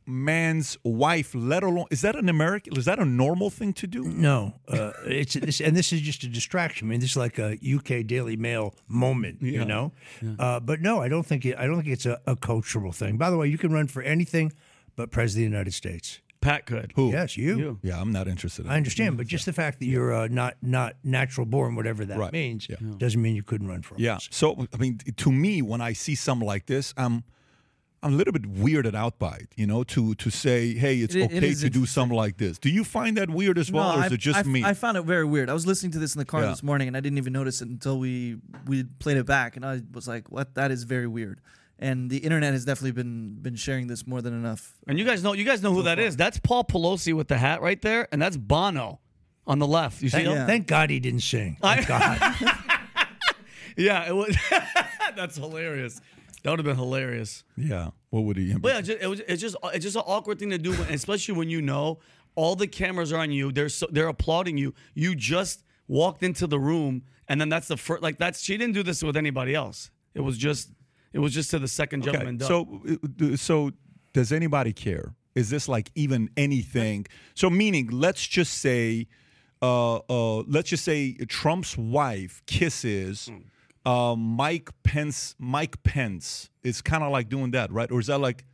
man's 0.09 0.77
wife? 0.83 1.33
Let 1.35 1.63
alone 1.63 1.85
is 1.91 2.01
that 2.01 2.15
an 2.15 2.27
American? 2.29 2.75
Is 2.77 2.85
that 2.85 2.99
a 2.99 3.05
normal 3.05 3.49
thing 3.49 3.73
to 3.73 3.87
do? 3.87 4.03
No, 4.03 4.55
uh, 4.67 4.91
it's 5.05 5.35
this, 5.35 5.61
and 5.61 5.75
this 5.77 5.93
is 5.93 6.01
just 6.01 6.23
a 6.23 6.27
distraction. 6.27 6.87
I 6.87 6.91
mean, 6.91 6.99
this 6.99 7.11
is 7.11 7.17
like 7.17 7.37
a 7.39 7.57
UK 7.75 8.05
Daily 8.05 8.35
Mail 8.35 8.73
moment, 8.87 9.41
you 9.41 9.63
know. 9.65 9.91
Uh, 10.37 10.59
but 10.59 10.81
no, 10.81 11.01
I 11.01 11.07
don't 11.07 11.25
think 11.25 11.45
it, 11.45 11.57
I 11.57 11.65
don't 11.67 11.77
think 11.77 11.87
it's 11.93 12.05
a, 12.05 12.19
a 12.25 12.35
cultural 12.35 12.91
thing. 12.91 13.17
By 13.17 13.29
the 13.29 13.37
way, 13.37 13.47
you 13.47 13.57
can 13.57 13.71
run 13.71 13.87
for 13.87 14.01
anything 14.01 14.51
but 14.95 15.11
president 15.11 15.45
of 15.45 15.51
the 15.51 15.55
United 15.57 15.73
States. 15.73 16.19
Pat 16.41 16.65
could. 16.65 16.93
Who? 16.95 17.11
Yes, 17.11 17.35
you. 17.35 17.57
You. 17.59 17.79
Yeah, 17.83 17.99
I'm 17.99 18.13
not 18.13 18.27
interested. 18.29 18.65
in 18.65 18.71
I 18.71 18.77
understand, 18.77 19.17
but 19.17 19.27
just 19.27 19.45
the 19.45 19.51
fact 19.51 19.79
that 19.79 19.85
you're 19.87 20.13
uh, 20.13 20.27
not 20.29 20.55
not 20.61 20.95
natural 21.03 21.45
born, 21.45 21.75
whatever 21.75 22.05
that 22.05 22.17
Right. 22.17 22.31
means, 22.31 22.67
Yeah. 22.69 22.77
doesn't 22.97 23.21
mean 23.21 23.35
you 23.35 23.43
couldn't 23.43 23.67
run 23.67 23.81
for 23.81 23.95
office. 23.95 24.03
Yeah. 24.05 24.17
So 24.31 24.65
I 24.73 24.77
mean, 24.77 24.99
to 25.17 25.31
me, 25.33 25.61
when 25.61 25.81
I 25.81 25.91
see 25.93 26.15
something 26.15 26.47
like 26.47 26.65
this, 26.65 26.93
I'm 26.95 27.23
I'm 28.01 28.13
a 28.13 28.15
little 28.15 28.31
bit 28.31 28.43
weirded 28.43 28.95
out 28.95 29.19
by 29.19 29.35
it. 29.35 29.49
You 29.55 29.67
know, 29.67 29.83
to 29.85 30.15
to 30.15 30.29
say, 30.29 30.73
hey, 30.73 30.97
it's 30.99 31.15
It- 31.15 31.19
it 31.31 31.37
okay 31.37 31.49
is 31.49 31.61
to 31.61 31.69
do 31.69 31.79
interesting. 31.79 31.85
something 31.87 32.17
like 32.17 32.37
this. 32.37 32.57
Do 32.57 32.69
you 32.69 32.83
find 32.83 33.17
that 33.17 33.29
weird 33.29 33.57
as 33.57 33.71
well, 33.71 33.91
or 33.99 34.05
is 34.05 34.11
I, 34.11 34.15
it 34.15 34.19
just 34.19 34.39
I, 34.39 34.43
me? 34.43 34.63
I 34.63 34.73
found 34.73 34.97
it 34.97 35.01
very 35.03 35.25
weird. 35.25 35.49
I 35.49 35.53
was 35.53 35.65
listening 35.67 35.91
to 35.93 35.99
this 35.99 36.15
in 36.15 36.19
the 36.19 36.25
car 36.25 36.41
Yeah. 36.43 36.49
this 36.49 36.63
morning, 36.63 36.87
and 36.87 36.95
I 36.95 37.01
didn't 37.01 37.17
even 37.17 37.33
notice 37.33 37.61
it 37.61 37.67
until 37.67 37.99
we 37.99 38.37
we 38.65 38.83
played 38.83 39.17
it 39.17 39.25
back, 39.25 39.55
and 39.57 39.65
I 39.65 39.81
was 39.93 40.07
like, 40.07 40.31
"What? 40.31 40.55
That 40.55 40.71
is 40.71 40.83
very 40.83 41.07
weird." 41.07 41.41
And 41.81 42.09
the 42.09 42.17
internet 42.17 42.51
has 42.53 42.65
definitely 42.65 42.91
been 42.91 43.35
been 43.41 43.55
sharing 43.55 43.87
this 43.87 44.05
more 44.07 44.21
than 44.21 44.33
enough. 44.33 44.73
And 44.87 44.97
you 44.99 45.05
guys 45.05 45.23
know 45.23 45.33
you 45.33 45.43
guys 45.45 45.61
know 45.61 45.71
uh, 45.71 45.75
who 45.75 45.83
that 45.83 45.99
is. 45.99 46.15
That's 46.17 46.39
Paul 46.39 46.63
Pelosi 46.65 47.13
with 47.13 47.27
the 47.27 47.37
hat 47.37 47.61
right 47.61 47.81
there, 47.81 48.07
and 48.11 48.21
that's 48.21 48.37
Bono 48.37 48.99
on 49.47 49.59
the 49.59 49.67
left. 49.67 50.01
You 50.01 50.09
see 50.09 50.17
Thank, 50.17 50.27
him? 50.27 50.33
Yeah. 50.35 50.45
thank 50.45 50.67
God 50.67 50.89
he 50.89 50.99
didn't 50.99 51.21
sing. 51.21 51.57
Thank 51.61 51.87
God. 51.87 52.35
Yeah, 53.77 54.07
it 54.09 54.13
was. 54.15 54.35
that's 55.15 55.37
hilarious. 55.37 56.01
That 56.43 56.51
would 56.51 56.59
have 56.59 56.65
been 56.65 56.77
hilarious. 56.77 57.43
yeah. 57.57 57.89
What 58.09 58.21
would 58.21 58.37
he? 58.37 58.53
But 58.55 58.69
yeah, 58.73 58.81
just, 58.81 59.01
it 59.01 59.07
was, 59.07 59.19
it's 59.27 59.41
just 59.41 59.55
it's 59.65 59.83
just 59.83 59.95
an 59.95 60.03
awkward 60.05 60.39
thing 60.39 60.49
to 60.49 60.57
do, 60.57 60.71
when, 60.73 60.91
especially 60.93 61.35
when 61.35 61.49
you 61.49 61.61
know 61.61 61.99
all 62.35 62.55
the 62.55 62.65
cameras 62.67 63.13
are 63.13 63.19
on 63.19 63.31
you. 63.31 63.51
They're 63.51 63.69
so, 63.69 63.87
they're 63.91 64.07
applauding 64.07 64.57
you. 64.57 64.73
You 64.95 65.15
just 65.15 65.63
walked 65.87 66.23
into 66.23 66.47
the 66.47 66.59
room, 66.59 67.03
and 67.27 67.39
then 67.39 67.49
that's 67.49 67.67
the 67.67 67.77
first. 67.77 68.01
Like 68.01 68.17
that's 68.17 68.41
she 68.41 68.57
didn't 68.57 68.73
do 68.73 68.81
this 68.83 69.03
with 69.03 69.15
anybody 69.17 69.53
else. 69.53 69.91
It 70.15 70.21
was 70.21 70.37
just 70.37 70.71
it 71.13 71.19
was 71.19 71.33
just 71.33 71.51
to 71.51 71.59
the 71.59 71.67
second 71.67 72.01
Okay. 72.01 72.11
gentleman. 72.13 72.39
So 72.39 72.81
uh, 73.21 73.35
so 73.35 73.71
does 74.13 74.31
anybody 74.31 74.73
care? 74.73 75.13
Is 75.35 75.51
this 75.51 75.67
like 75.69 75.91
even 75.93 76.29
anything? 76.35 77.05
So 77.35 77.49
meaning, 77.51 77.89
let's 77.91 78.25
just 78.25 78.53
say, 78.57 79.07
uh, 79.61 79.97
uh, 80.09 80.37
let's 80.47 80.69
just 80.69 80.83
say 80.83 81.13
Trump's 81.27 81.77
wife 81.77 82.41
kisses. 82.47 83.29
Uh, 83.85 84.15
Mike 84.15 84.69
Pence. 84.83 85.35
Mike 85.39 85.81
Pence 85.83 86.49
is 86.63 86.81
kind 86.81 87.03
of 87.03 87.11
like 87.11 87.29
doing 87.29 87.51
that, 87.51 87.71
right? 87.71 87.91
Or 87.91 87.99
is 87.99 88.07
that 88.07 88.19
like, 88.19 88.45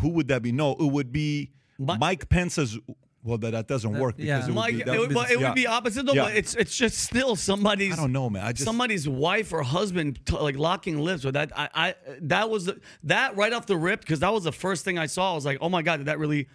who 0.00 0.08
would 0.10 0.28
that 0.28 0.42
be? 0.42 0.52
No, 0.52 0.72
it 0.72 0.90
would 0.90 1.12
be 1.12 1.52
Mi- 1.78 1.98
Mike 1.98 2.28
Pence's. 2.28 2.78
Well, 3.22 3.38
that, 3.38 3.50
that 3.50 3.66
doesn't 3.66 3.98
work 3.98 4.14
yeah. 4.18 4.36
because 4.36 4.48
it 4.48 4.52
would 4.52 4.56
Mike, 4.56 4.74
be, 4.74 4.80
it 4.82 4.86
that 4.86 4.98
would, 5.00 5.14
but 5.14 5.30
it 5.32 5.40
yeah. 5.40 5.48
would 5.48 5.54
be 5.56 5.66
opposite 5.66 6.06
though. 6.06 6.12
Yeah. 6.12 6.24
But 6.26 6.36
it's 6.36 6.54
it's 6.54 6.76
just 6.76 6.98
still 6.98 7.34
somebody's. 7.34 7.94
I 7.94 7.96
don't 7.96 8.12
know, 8.12 8.30
man. 8.30 8.44
I 8.44 8.52
just 8.52 8.64
somebody's 8.64 9.08
wife 9.08 9.52
or 9.52 9.62
husband 9.62 10.20
t- 10.24 10.38
like 10.38 10.56
locking 10.56 11.00
lips 11.00 11.24
with 11.24 11.34
that. 11.34 11.50
I, 11.56 11.68
I 11.74 11.94
that 12.20 12.50
was 12.50 12.66
the, 12.66 12.80
that 13.02 13.36
right 13.36 13.52
off 13.52 13.66
the 13.66 13.76
rip 13.76 14.00
because 14.00 14.20
that 14.20 14.32
was 14.32 14.44
the 14.44 14.52
first 14.52 14.84
thing 14.84 14.96
I 14.96 15.06
saw. 15.06 15.32
I 15.32 15.34
was 15.34 15.44
like, 15.44 15.58
oh 15.60 15.68
my 15.68 15.82
god, 15.82 15.96
did 15.96 16.06
that 16.06 16.20
really, 16.20 16.46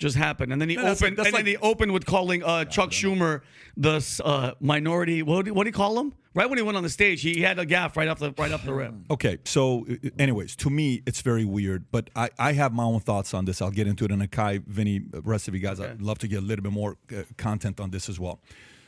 just 0.00 0.16
happened, 0.16 0.52
and 0.52 0.60
then 0.60 0.68
he 0.68 0.74
No, 0.76 0.82
opened, 0.82 1.00
like- 1.02 1.16
that's 1.16 1.28
and 1.28 1.36
then 1.36 1.44
like- 1.44 1.46
he 1.46 1.56
opened 1.58 1.92
with 1.92 2.04
calling 2.06 2.42
uh, 2.42 2.64
Chuck 2.64 2.90
Schumer 2.90 3.42
the 3.76 4.02
uh, 4.24 4.52
minority. 4.58 5.22
What 5.22 5.44
do, 5.44 5.54
what 5.54 5.64
do 5.64 5.68
you 5.68 5.72
call 5.74 6.00
him? 6.00 6.14
Right 6.34 6.48
when 6.48 6.58
he 6.58 6.62
went 6.62 6.76
on 6.76 6.82
the 6.84 6.88
stage, 6.88 7.22
he 7.22 7.42
had 7.42 7.58
a 7.58 7.66
gaff 7.66 7.96
right 7.96 8.08
off 8.08 8.18
the 8.18 8.32
right 8.38 8.50
off 8.52 8.64
the 8.64 8.72
rip. 8.72 8.94
Okay, 9.10 9.38
so 9.44 9.86
uh, 9.90 10.08
anyways, 10.18 10.56
to 10.56 10.70
me, 10.70 11.02
it's 11.06 11.20
very 11.22 11.44
weird, 11.44 11.84
but 11.92 12.08
I, 12.16 12.30
I 12.38 12.52
have 12.54 12.72
my 12.72 12.84
own 12.84 13.00
thoughts 13.00 13.34
on 13.34 13.44
this. 13.44 13.60
I'll 13.60 13.70
get 13.70 13.86
into 13.86 14.04
it 14.04 14.10
in 14.10 14.20
a 14.20 14.28
Kai, 14.28 14.60
Vinny, 14.66 15.02
rest 15.24 15.46
of 15.48 15.54
you 15.54 15.60
guys. 15.60 15.78
I'd 15.80 16.00
love 16.02 16.18
to 16.20 16.28
get 16.28 16.38
a 16.38 16.42
little 16.42 16.62
bit 16.62 16.72
more 16.72 16.96
uh, 17.16 17.22
content 17.36 17.78
on 17.80 17.90
this 17.90 18.08
as 18.08 18.18
well. 18.18 18.40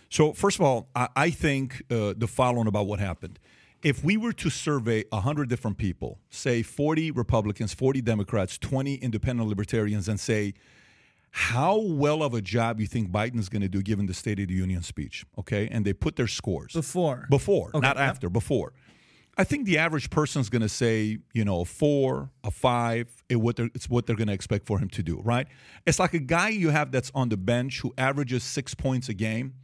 So, 0.08 0.32
first 0.32 0.58
of 0.58 0.62
all, 0.64 0.88
I, 0.94 1.08
I 1.16 1.30
think 1.30 1.82
uh, 1.90 2.14
the 2.16 2.26
following 2.26 2.66
about 2.68 2.86
what 2.86 2.98
happened. 2.98 3.38
If 3.82 4.04
we 4.04 4.16
were 4.16 4.32
to 4.34 4.48
survey 4.48 5.04
100 5.10 5.48
different 5.48 5.76
people, 5.76 6.18
say 6.30 6.62
40 6.62 7.10
Republicans, 7.10 7.74
40 7.74 8.00
Democrats, 8.02 8.56
20 8.56 8.94
independent 8.96 9.48
libertarians, 9.48 10.06
and 10.08 10.20
say, 10.20 10.54
how 11.34 11.78
well 11.80 12.22
of 12.22 12.34
a 12.34 12.42
job 12.42 12.78
you 12.78 12.86
think 12.86 13.10
Biden's 13.10 13.48
going 13.48 13.62
to 13.62 13.68
do 13.68 13.82
given 13.82 14.04
the 14.04 14.12
State 14.12 14.38
of 14.38 14.48
the 14.48 14.54
Union 14.54 14.82
speech, 14.82 15.24
okay? 15.38 15.66
And 15.70 15.82
they 15.84 15.94
put 15.94 16.16
their 16.16 16.26
scores. 16.26 16.74
Before. 16.74 17.26
Before, 17.30 17.70
Okay, 17.74 17.80
not 17.80 17.96
after, 17.96 18.28
before. 18.28 18.74
I 19.38 19.44
think 19.44 19.64
the 19.64 19.78
average 19.78 20.10
person's 20.10 20.50
going 20.50 20.60
to 20.60 20.68
say, 20.68 21.16
you 21.32 21.44
know, 21.46 21.62
a 21.62 21.64
four, 21.64 22.30
a 22.44 22.50
five. 22.50 23.08
It 23.30 23.36
what 23.36 23.56
they're, 23.56 23.70
it's 23.74 23.88
what 23.88 24.06
they're 24.06 24.14
going 24.14 24.28
to 24.28 24.34
expect 24.34 24.66
for 24.66 24.78
him 24.78 24.90
to 24.90 25.02
do, 25.02 25.22
right? 25.24 25.48
It's 25.86 25.98
like 25.98 26.12
a 26.12 26.18
guy 26.18 26.50
you 26.50 26.68
have 26.68 26.92
that's 26.92 27.10
on 27.14 27.30
the 27.30 27.38
bench 27.38 27.80
who 27.80 27.94
averages 27.96 28.44
six 28.44 28.74
points 28.74 29.08
a 29.08 29.14
game, 29.14 29.54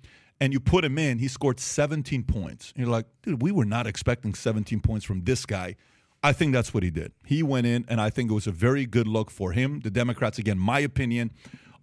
and 0.41 0.55
you 0.55 0.61
put 0.61 0.87
him 0.87 0.97
in, 0.97 1.19
he 1.19 1.29
scored 1.29 1.61
17 1.61 2.25
points. 2.25 2.73
And 2.75 2.83
you're 2.83 2.91
like, 2.91 3.05
dude, 3.23 3.43
we 3.43 3.53
were 3.53 3.67
not 3.67 3.87
expecting 3.87 4.33
17 4.33 4.81
points 4.81 5.05
from 5.05 5.25
this 5.25 5.45
guy. 5.45 5.77
I 6.23 6.33
think 6.33 6.53
that's 6.53 6.75
what 6.75 6.83
he 6.83 6.91
did. 6.91 7.13
He 7.25 7.43
went 7.43 7.67
in, 7.67 7.85
and 7.89 8.01
I 8.01 8.11
think 8.11 8.31
it 8.31 8.35
was 8.35 8.47
a 8.47 8.53
very 8.53 8.87
good 8.87 9.07
look 9.07 9.31
for 9.31 9.53
him. 9.53 9.81
The 9.81 9.91
Democrats, 9.91 10.39
again, 10.39 10.59
my 10.59 10.81
opinion 10.81 11.31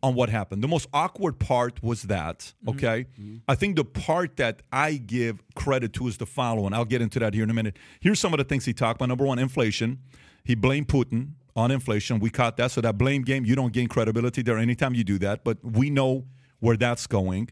on 0.04 0.14
what 0.14 0.30
happened. 0.30 0.64
The 0.64 0.68
most 0.68 0.88
awkward 0.94 1.40
part 1.40 1.82
was 1.82 2.04
that, 2.04 2.40
mm-hmm. 2.40 2.70
okay? 2.70 3.06
Mm-hmm. 3.20 3.38
I 3.48 3.56
think 3.56 3.76
the 3.76 3.86
part 3.86 4.38
that 4.38 4.62
I 4.72 4.98
give 4.98 5.42
credit 5.56 5.94
to 5.94 6.08
is 6.08 6.18
the 6.18 6.26
following. 6.26 6.74
I'll 6.74 6.86
get 6.86 7.02
into 7.02 7.18
that 7.20 7.34
here 7.34 7.44
in 7.44 7.50
a 7.50 7.54
minute. 7.54 7.78
Here's 8.02 8.20
some 8.20 8.34
of 8.34 8.38
the 8.38 8.44
things 8.44 8.66
he 8.66 8.74
talked 8.74 8.98
about. 8.98 9.10
Number 9.10 9.26
one, 9.26 9.40
inflation. 9.40 10.00
He 10.44 10.54
blamed 10.54 10.90
Putin 10.90 11.32
on 11.56 11.72
inflation. 11.72 12.20
We 12.20 12.30
caught 12.30 12.58
that. 12.58 12.72
So 12.72 12.82
that 12.82 12.98
blame 12.98 13.24
game, 13.24 13.46
you 13.46 13.56
don't 13.56 13.74
gain 13.74 13.88
credibility 13.88 14.42
there 14.44 14.58
anytime 14.58 14.94
you 14.94 15.04
do 15.04 15.18
that, 15.20 15.44
but 15.44 15.58
we 15.64 15.90
know 15.90 16.26
where 16.60 16.78
that's 16.78 17.08
going. 17.08 17.50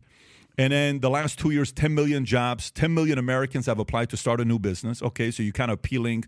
And 0.57 0.71
then 0.71 0.99
the 0.99 1.09
last 1.09 1.39
two 1.39 1.49
years, 1.49 1.71
10 1.71 1.95
million 1.95 2.25
jobs, 2.25 2.69
10 2.69 2.93
million 2.93 3.17
Americans 3.17 3.65
have 3.65 3.79
applied 3.79 4.09
to 4.11 4.17
start 4.17 4.39
a 4.39 4.45
new 4.45 4.59
business. 4.59 5.01
Okay, 5.01 5.31
so 5.31 5.41
you're 5.41 5.53
kind 5.53 5.71
of 5.71 5.75
appealing 5.75 6.25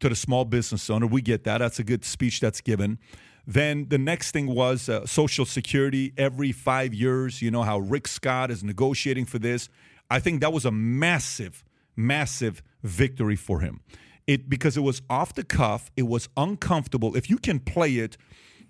to 0.00 0.08
the 0.08 0.16
small 0.16 0.44
business 0.44 0.88
owner. 0.90 1.06
We 1.06 1.22
get 1.22 1.44
that. 1.44 1.58
That's 1.58 1.78
a 1.78 1.84
good 1.84 2.04
speech 2.04 2.40
that's 2.40 2.60
given. 2.60 2.98
Then 3.46 3.86
the 3.88 3.98
next 3.98 4.32
thing 4.32 4.46
was 4.46 4.88
uh, 4.88 5.06
Social 5.06 5.44
Security 5.44 6.12
every 6.16 6.50
five 6.50 6.92
years. 6.92 7.40
You 7.40 7.50
know 7.50 7.62
how 7.62 7.78
Rick 7.78 8.08
Scott 8.08 8.50
is 8.50 8.64
negotiating 8.64 9.26
for 9.26 9.38
this. 9.38 9.68
I 10.10 10.18
think 10.18 10.40
that 10.40 10.52
was 10.52 10.64
a 10.64 10.72
massive, 10.72 11.64
massive 11.94 12.62
victory 12.82 13.36
for 13.36 13.60
him. 13.60 13.80
It 14.26 14.48
because 14.48 14.76
it 14.76 14.80
was 14.80 15.02
off 15.08 15.34
the 15.34 15.44
cuff, 15.44 15.90
it 15.96 16.02
was 16.02 16.28
uncomfortable. 16.36 17.16
If 17.16 17.30
you 17.30 17.38
can 17.38 17.60
play 17.60 17.96
it, 17.96 18.16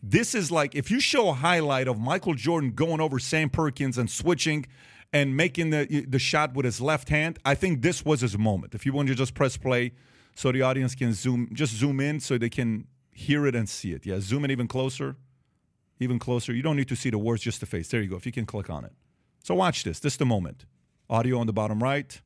this 0.02 0.34
is 0.34 0.50
like 0.50 0.74
if 0.74 0.90
you 0.90 1.00
show 1.00 1.30
a 1.30 1.32
highlight 1.32 1.88
of 1.88 1.98
Michael 1.98 2.34
Jordan 2.34 2.72
going 2.72 3.00
over 3.00 3.18
Sam 3.18 3.48
Perkins 3.48 3.96
and 3.96 4.10
switching 4.10 4.66
and 5.12 5.34
making 5.34 5.70
the 5.70 6.04
the 6.06 6.18
shot 6.18 6.54
with 6.54 6.66
his 6.66 6.80
left 6.80 7.08
hand. 7.08 7.38
I 7.44 7.54
think 7.54 7.80
this 7.80 8.04
was 8.04 8.20
his 8.20 8.36
moment. 8.36 8.74
If 8.74 8.84
you 8.84 8.92
want 8.92 9.08
to 9.08 9.14
just 9.14 9.34
press 9.34 9.56
play, 9.56 9.92
so 10.36 10.52
the 10.52 10.60
audience 10.60 10.94
can 10.94 11.14
zoom, 11.14 11.48
just 11.52 11.74
zoom 11.74 11.98
in 11.98 12.20
so 12.20 12.36
they 12.36 12.50
can 12.50 12.86
hear 13.10 13.46
it 13.46 13.56
and 13.56 13.66
see 13.68 13.92
it. 13.92 14.04
Yeah, 14.04 14.20
zoom 14.20 14.44
in 14.44 14.50
even 14.50 14.68
closer, 14.68 15.16
even 15.98 16.18
closer. 16.18 16.52
You 16.52 16.62
don't 16.62 16.76
need 16.76 16.88
to 16.88 16.94
see 16.94 17.08
the 17.08 17.18
words, 17.18 17.42
just 17.42 17.60
the 17.60 17.66
face. 17.66 17.88
There 17.88 18.02
you 18.02 18.08
go. 18.08 18.16
If 18.16 18.26
you 18.26 18.32
can 18.32 18.44
click 18.44 18.68
on 18.68 18.84
it. 18.84 18.92
So 19.42 19.54
watch 19.54 19.82
this. 19.82 19.98
This 19.98 20.12
is 20.12 20.16
the 20.18 20.26
moment. 20.26 20.66
Audio 21.08 21.38
on 21.38 21.46
the 21.46 21.54
bottom 21.54 21.82
right. 21.82 22.20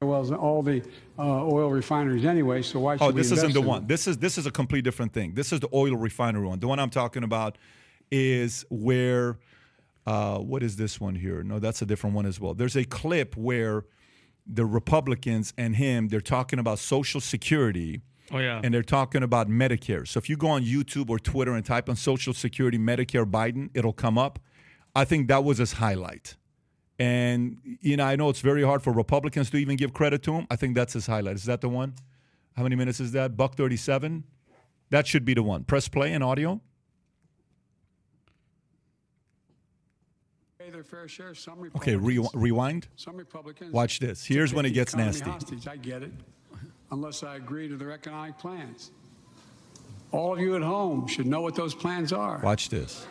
well 0.00 0.20
as 0.20 0.30
all 0.30 0.62
the 0.62 0.80
uh, 1.18 1.44
oil 1.44 1.70
refineries 1.70 2.24
anyway. 2.24 2.62
So 2.62 2.78
why 2.78 2.96
should 2.96 3.02
Oh, 3.02 3.06
we 3.08 3.14
this 3.14 3.32
isn't 3.32 3.52
the 3.52 3.60
one. 3.60 3.88
This 3.88 4.06
is 4.06 4.18
this 4.18 4.38
is 4.38 4.46
a 4.46 4.52
complete 4.52 4.84
different 4.84 5.12
thing. 5.12 5.34
This 5.34 5.52
is 5.52 5.58
the 5.58 5.68
oil 5.74 5.96
refinery 5.96 6.46
one. 6.46 6.60
The 6.60 6.68
one 6.68 6.78
I'm 6.78 6.90
talking 6.90 7.24
about 7.24 7.58
is 8.12 8.64
where 8.70 9.38
uh, 10.06 10.38
what 10.38 10.62
is 10.62 10.76
this 10.76 11.00
one 11.00 11.16
here? 11.16 11.42
No, 11.42 11.58
that's 11.58 11.82
a 11.82 11.86
different 11.86 12.14
one 12.14 12.26
as 12.26 12.38
well. 12.38 12.54
There's 12.54 12.76
a 12.76 12.84
clip 12.84 13.36
where 13.36 13.86
the 14.52 14.66
Republicans 14.66 15.54
and 15.56 15.76
him 15.76 16.08
they're 16.08 16.20
talking 16.20 16.58
about 16.58 16.78
Social 16.78 17.20
Security. 17.20 18.00
Oh 18.32 18.38
yeah. 18.38 18.60
And 18.62 18.72
they're 18.72 18.82
talking 18.82 19.22
about 19.22 19.48
Medicare. 19.48 20.06
So 20.06 20.18
if 20.18 20.28
you 20.28 20.36
go 20.36 20.48
on 20.48 20.64
YouTube 20.64 21.10
or 21.10 21.18
Twitter 21.18 21.52
and 21.52 21.64
type 21.64 21.88
on 21.88 21.96
Social 21.96 22.32
Security 22.32 22.78
Medicare 22.78 23.28
Biden, 23.28 23.70
it'll 23.74 23.92
come 23.92 24.18
up. 24.18 24.38
I 24.94 25.04
think 25.04 25.28
that 25.28 25.44
was 25.44 25.58
his 25.58 25.74
highlight. 25.74 26.36
And 26.98 27.56
you 27.80 27.96
know, 27.96 28.04
I 28.04 28.16
know 28.16 28.28
it's 28.28 28.40
very 28.40 28.62
hard 28.62 28.82
for 28.82 28.92
Republicans 28.92 29.50
to 29.50 29.56
even 29.56 29.76
give 29.76 29.92
credit 29.92 30.22
to 30.24 30.34
him. 30.34 30.46
I 30.50 30.56
think 30.56 30.74
that's 30.74 30.92
his 30.92 31.06
highlight. 31.06 31.36
Is 31.36 31.44
that 31.44 31.60
the 31.60 31.68
one? 31.68 31.94
How 32.56 32.62
many 32.62 32.76
minutes 32.76 33.00
is 33.00 33.12
that? 33.12 33.36
Buck 33.36 33.56
thirty-seven. 33.56 34.24
That 34.90 35.06
should 35.06 35.24
be 35.24 35.34
the 35.34 35.42
one. 35.42 35.64
Press 35.64 35.88
play 35.88 36.12
and 36.12 36.22
audio. 36.22 36.60
Their 40.80 40.84
fair 41.00 41.08
share. 41.08 41.34
Some 41.34 41.70
Okay, 41.76 41.94
re- 41.94 42.14
Republicans, 42.16 42.42
rewind. 42.42 42.86
some 42.96 43.16
Republicans. 43.16 43.70
Watch 43.72 43.98
this. 43.98 44.24
Here's 44.24 44.54
when 44.54 44.64
it 44.64 44.70
gets 44.70 44.96
nasty. 44.96 45.28
Hostage. 45.28 45.68
I 45.68 45.76
get 45.76 46.02
it, 46.02 46.10
unless 46.90 47.22
I 47.22 47.36
agree 47.36 47.68
to 47.68 47.76
their 47.76 47.92
economic 47.92 48.38
plans. 48.38 48.90
All 50.12 50.32
of 50.32 50.40
you 50.40 50.56
at 50.56 50.62
home 50.62 51.06
should 51.06 51.26
know 51.26 51.42
what 51.42 51.54
those 51.54 51.74
plans 51.74 52.12
are. 52.14 52.40
Watch 52.42 52.70
this. 52.70 53.06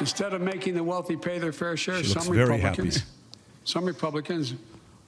Instead 0.00 0.32
of 0.32 0.40
making 0.40 0.74
the 0.74 0.82
wealthy 0.82 1.16
pay 1.16 1.38
their 1.38 1.52
fair 1.52 1.76
share, 1.76 2.02
She 2.02 2.08
looks 2.14 2.24
some 2.24 2.34
very 2.34 2.52
Republicans, 2.56 2.96
happy. 2.98 3.08
some 3.64 3.84
Republicans 3.84 4.54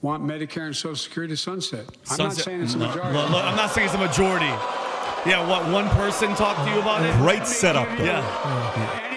want 0.03 0.23
Medicare 0.23 0.67
and 0.67 0.75
Social 0.75 0.95
Security 0.95 1.33
to 1.33 1.37
sunset. 1.37 1.85
I'm 2.11 2.17
not 2.17 2.33
saying 2.33 2.61
it's 2.61 2.75
a 2.75 2.77
No, 2.77 2.87
majority. 2.89 3.13
no, 3.13 3.21
look, 3.27 3.43
I'm 3.43 3.55
not 3.55 3.71
saying 3.71 3.85
it's 3.87 3.95
a 3.95 3.97
majority. 3.97 4.45
Yeah, 5.25 5.47
what 5.49 5.67
one 5.71 5.89
person 5.89 6.33
talked 6.35 6.63
to 6.67 6.73
you 6.73 6.79
about 6.79 7.03
it? 7.03 7.13
Great 7.17 7.45
setup. 7.47 7.87
Though. 7.97 8.03
Yeah. 8.03 8.99
Anybody 9.03 9.10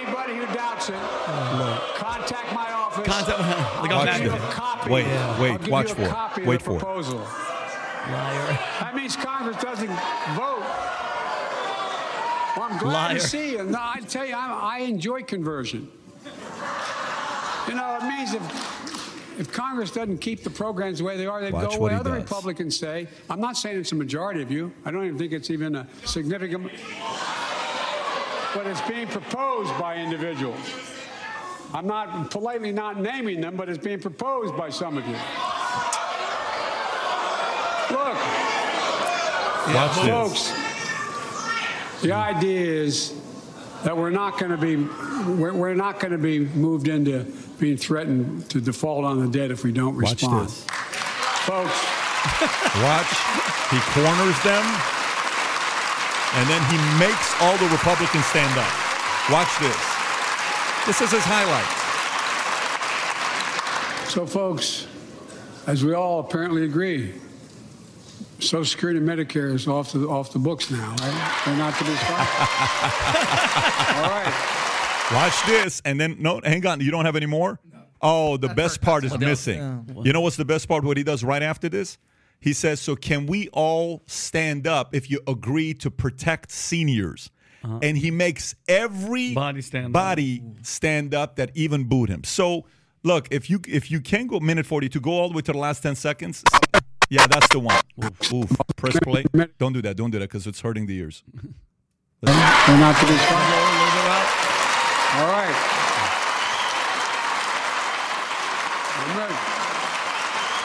who 0.86 0.92
doubts 1.58 1.98
contact 1.98 2.52
my 2.54 2.72
office. 2.72 3.06
Contact- 3.06 3.38
like 3.38 3.90
I'll 3.90 4.00
on 4.00 4.06
give 4.06 4.24
you 4.24 4.32
a 4.32 4.38
copy. 4.50 4.90
Wait, 4.90 5.06
I'll 5.06 5.40
wait, 5.42 5.68
watch 5.68 5.92
for 5.92 6.02
it. 6.02 6.46
Wait 6.46 6.58
the 6.58 6.64
for 6.64 6.76
it. 6.76 6.78
proposal. 6.78 7.18
That 7.18 8.92
means 8.94 9.16
Congress 9.16 9.56
doesn't 9.62 9.88
vote. 10.36 10.62
Well, 12.56 12.66
I'm 12.70 12.78
glad 12.78 12.92
Liar. 13.10 13.14
to 13.14 13.20
see 13.20 13.52
you. 13.52 13.64
No, 13.64 13.78
I 13.80 14.00
tell 14.00 14.24
you, 14.26 14.34
I'm, 14.34 14.52
I 14.52 14.78
enjoy 14.80 15.22
conversion. 15.22 15.90
You 17.68 17.74
know, 17.74 17.98
it 18.00 18.04
means 18.06 18.34
if 18.34 18.74
if 19.40 19.50
Congress 19.52 19.90
doesn't 19.90 20.18
keep 20.18 20.44
the 20.44 20.50
programs 20.50 20.98
the 20.98 21.04
way 21.04 21.16
they 21.16 21.26
are, 21.26 21.40
they'd 21.40 21.52
Watch 21.52 21.72
go 21.72 21.78
what 21.80 21.90
away. 21.92 21.98
Other 22.00 22.10
does. 22.12 22.22
Republicans 22.22 22.76
say. 22.78 23.08
I'm 23.28 23.40
not 23.40 23.56
saying 23.56 23.80
it's 23.80 23.90
a 23.90 23.96
majority 23.96 24.42
of 24.42 24.50
you. 24.52 24.72
I 24.84 24.92
don't 24.92 25.04
even 25.04 25.18
think 25.18 25.32
it's 25.32 25.50
even 25.50 25.74
a 25.74 25.88
significant. 26.04 26.70
But 28.54 28.66
it's 28.68 28.80
being 28.82 29.06
proposed 29.08 29.76
by 29.80 29.96
individuals. 29.96 30.58
I'm 31.72 31.86
not 31.88 32.30
politely 32.30 32.70
not 32.70 33.00
naming 33.00 33.40
them, 33.40 33.56
but 33.56 33.68
it's 33.68 33.82
being 33.82 34.00
proposed 34.00 34.56
by 34.56 34.70
some 34.70 34.96
of 34.96 35.04
you. 35.06 35.16
Look, 37.90 38.16
Watch 39.74 39.96
this. 39.96 40.50
folks, 40.52 42.00
the 42.02 42.12
idea 42.12 42.60
is 42.60 43.12
that 43.82 43.96
we're 43.96 44.10
not 44.10 44.38
going 44.38 44.50
to 44.52 44.56
be 44.56 44.76
we're, 45.34 45.52
we're 45.52 45.74
not 45.74 45.98
going 46.00 46.12
to 46.12 46.18
be 46.18 46.40
moved 46.40 46.86
into 46.88 47.24
being 47.58 47.76
threatened 47.76 48.48
to 48.50 48.60
default 48.60 49.04
on 49.04 49.18
the 49.20 49.26
debt 49.28 49.50
if 49.50 49.64
we 49.64 49.72
don't 49.72 49.96
Watch 50.00 50.22
respond. 50.22 50.48
this. 50.48 50.64
Folks, 51.44 51.84
Watch. 52.82 53.12
He 53.70 53.78
corners 53.92 54.38
them, 54.44 54.64
and 56.36 56.48
then 56.48 56.62
he 56.70 56.76
makes 56.98 57.34
all 57.40 57.56
the 57.58 57.68
Republicans 57.68 58.24
stand 58.26 58.58
up. 58.58 58.72
Watch 59.30 59.50
this. 59.60 59.82
This 60.86 61.00
is 61.00 61.10
his 61.12 61.22
highlight. 61.24 61.70
so 64.10 64.26
folks, 64.26 64.86
as 65.66 65.84
we 65.84 65.94
all 65.94 66.20
apparently 66.20 66.64
agree, 66.64 67.14
Social 68.38 68.64
Security 68.64 68.98
and 68.98 69.08
Medicare 69.08 69.54
is 69.54 69.66
off 69.66 69.92
the 69.92 70.06
off 70.06 70.32
the 70.32 70.38
books 70.38 70.70
now, 70.70 70.90
right? 70.90 71.42
They're 71.46 71.56
not 71.56 71.74
to 71.78 71.84
be 71.84 71.90
funded. 71.94 72.28
all 74.02 74.10
right. 74.10 74.50
Watch 75.12 75.46
this, 75.46 75.80
and 75.84 75.98
then 76.00 76.16
no, 76.18 76.40
hang 76.44 76.66
on. 76.66 76.80
You 76.80 76.90
don't 76.90 77.04
have 77.04 77.16
any 77.16 77.26
more. 77.26 77.58
Oh, 78.02 78.36
the 78.36 78.48
best 78.48 78.82
part 78.82 79.04
is 79.04 79.16
missing. 79.18 79.86
You 80.02 80.12
know 80.12 80.20
what's 80.20 80.36
the 80.36 80.44
best 80.44 80.68
part? 80.68 80.84
What 80.84 80.96
he 80.98 81.04
does 81.04 81.24
right 81.24 81.42
after 81.42 81.68
this? 81.70 81.96
He 82.40 82.52
says, 82.52 82.80
"So 82.80 82.94
can 82.96 83.26
we 83.26 83.48
all 83.52 84.02
stand 84.06 84.66
up 84.66 84.94
if 84.94 85.10
you 85.10 85.20
agree 85.26 85.74
to 85.74 85.90
protect 85.90 86.50
seniors?" 86.50 87.30
Uh-huh. 87.64 87.78
And 87.82 87.96
he 87.96 88.10
makes 88.10 88.54
every 88.68 89.32
Body 89.32 89.62
stand 89.62 89.86
up. 89.86 89.92
body 89.92 90.42
stand 90.62 91.14
up 91.14 91.36
that 91.36 91.50
even 91.54 91.84
booed 91.84 92.10
him. 92.10 92.22
So 92.24 92.66
look, 93.02 93.28
if 93.30 93.48
you 93.48 93.60
if 93.66 93.90
you 93.90 94.00
can 94.00 94.26
go 94.26 94.38
minute 94.40 94.66
42, 94.66 95.00
go 95.00 95.12
all 95.12 95.28
the 95.30 95.34
way 95.34 95.42
to 95.42 95.52
the 95.52 95.58
last 95.58 95.82
ten 95.82 95.94
seconds, 95.96 96.44
yeah, 97.08 97.26
that's 97.26 97.48
the 97.48 97.60
one. 97.60 97.80
Oof, 98.04 98.32
oof. 98.32 98.50
Press 98.76 98.98
play. 99.02 99.24
Don't 99.58 99.72
do 99.72 99.80
that. 99.82 99.96
Don't 99.96 100.10
do 100.10 100.18
that 100.18 100.28
because 100.28 100.46
it's 100.46 100.60
hurting 100.60 100.86
the 100.86 100.96
ears. 100.98 101.22
They're 102.20 102.34
not 102.34 102.96
to 103.00 103.06
be. 103.06 103.12
All 105.16 105.28
right. 105.28 105.54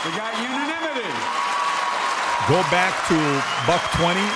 We 0.05 0.11
got 0.15 0.68
unanimity. 0.99 1.39
Go 2.47 2.61
back 2.71 2.93
to 3.07 3.17
buck 3.67 3.81
twenty. 3.93 4.27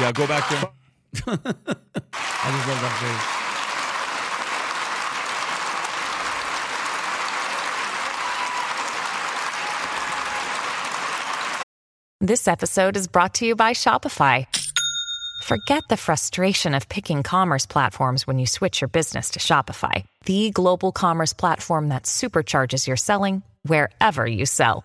Yeah, 0.00 0.12
go 0.12 0.26
back 0.26 0.48
there. 0.50 0.64
I 1.26 2.50
just 2.52 2.68
love 2.68 2.80
that 2.80 2.96
phrase. 3.00 3.36
This 12.22 12.46
episode 12.46 12.96
is 12.96 13.08
brought 13.08 13.34
to 13.34 13.46
you 13.46 13.56
by 13.56 13.72
Shopify. 13.72 14.46
Forget 15.42 15.82
the 15.88 15.96
frustration 15.96 16.74
of 16.74 16.88
picking 16.88 17.22
commerce 17.22 17.66
platforms 17.66 18.26
when 18.26 18.38
you 18.38 18.46
switch 18.46 18.80
your 18.80 18.88
business 18.88 19.30
to 19.30 19.38
Shopify, 19.38 20.04
the 20.26 20.50
global 20.50 20.92
commerce 20.92 21.32
platform 21.32 21.88
that 21.88 22.04
supercharges 22.04 22.86
your 22.86 22.96
selling 22.96 23.42
wherever 23.64 24.26
you 24.26 24.46
sell. 24.46 24.84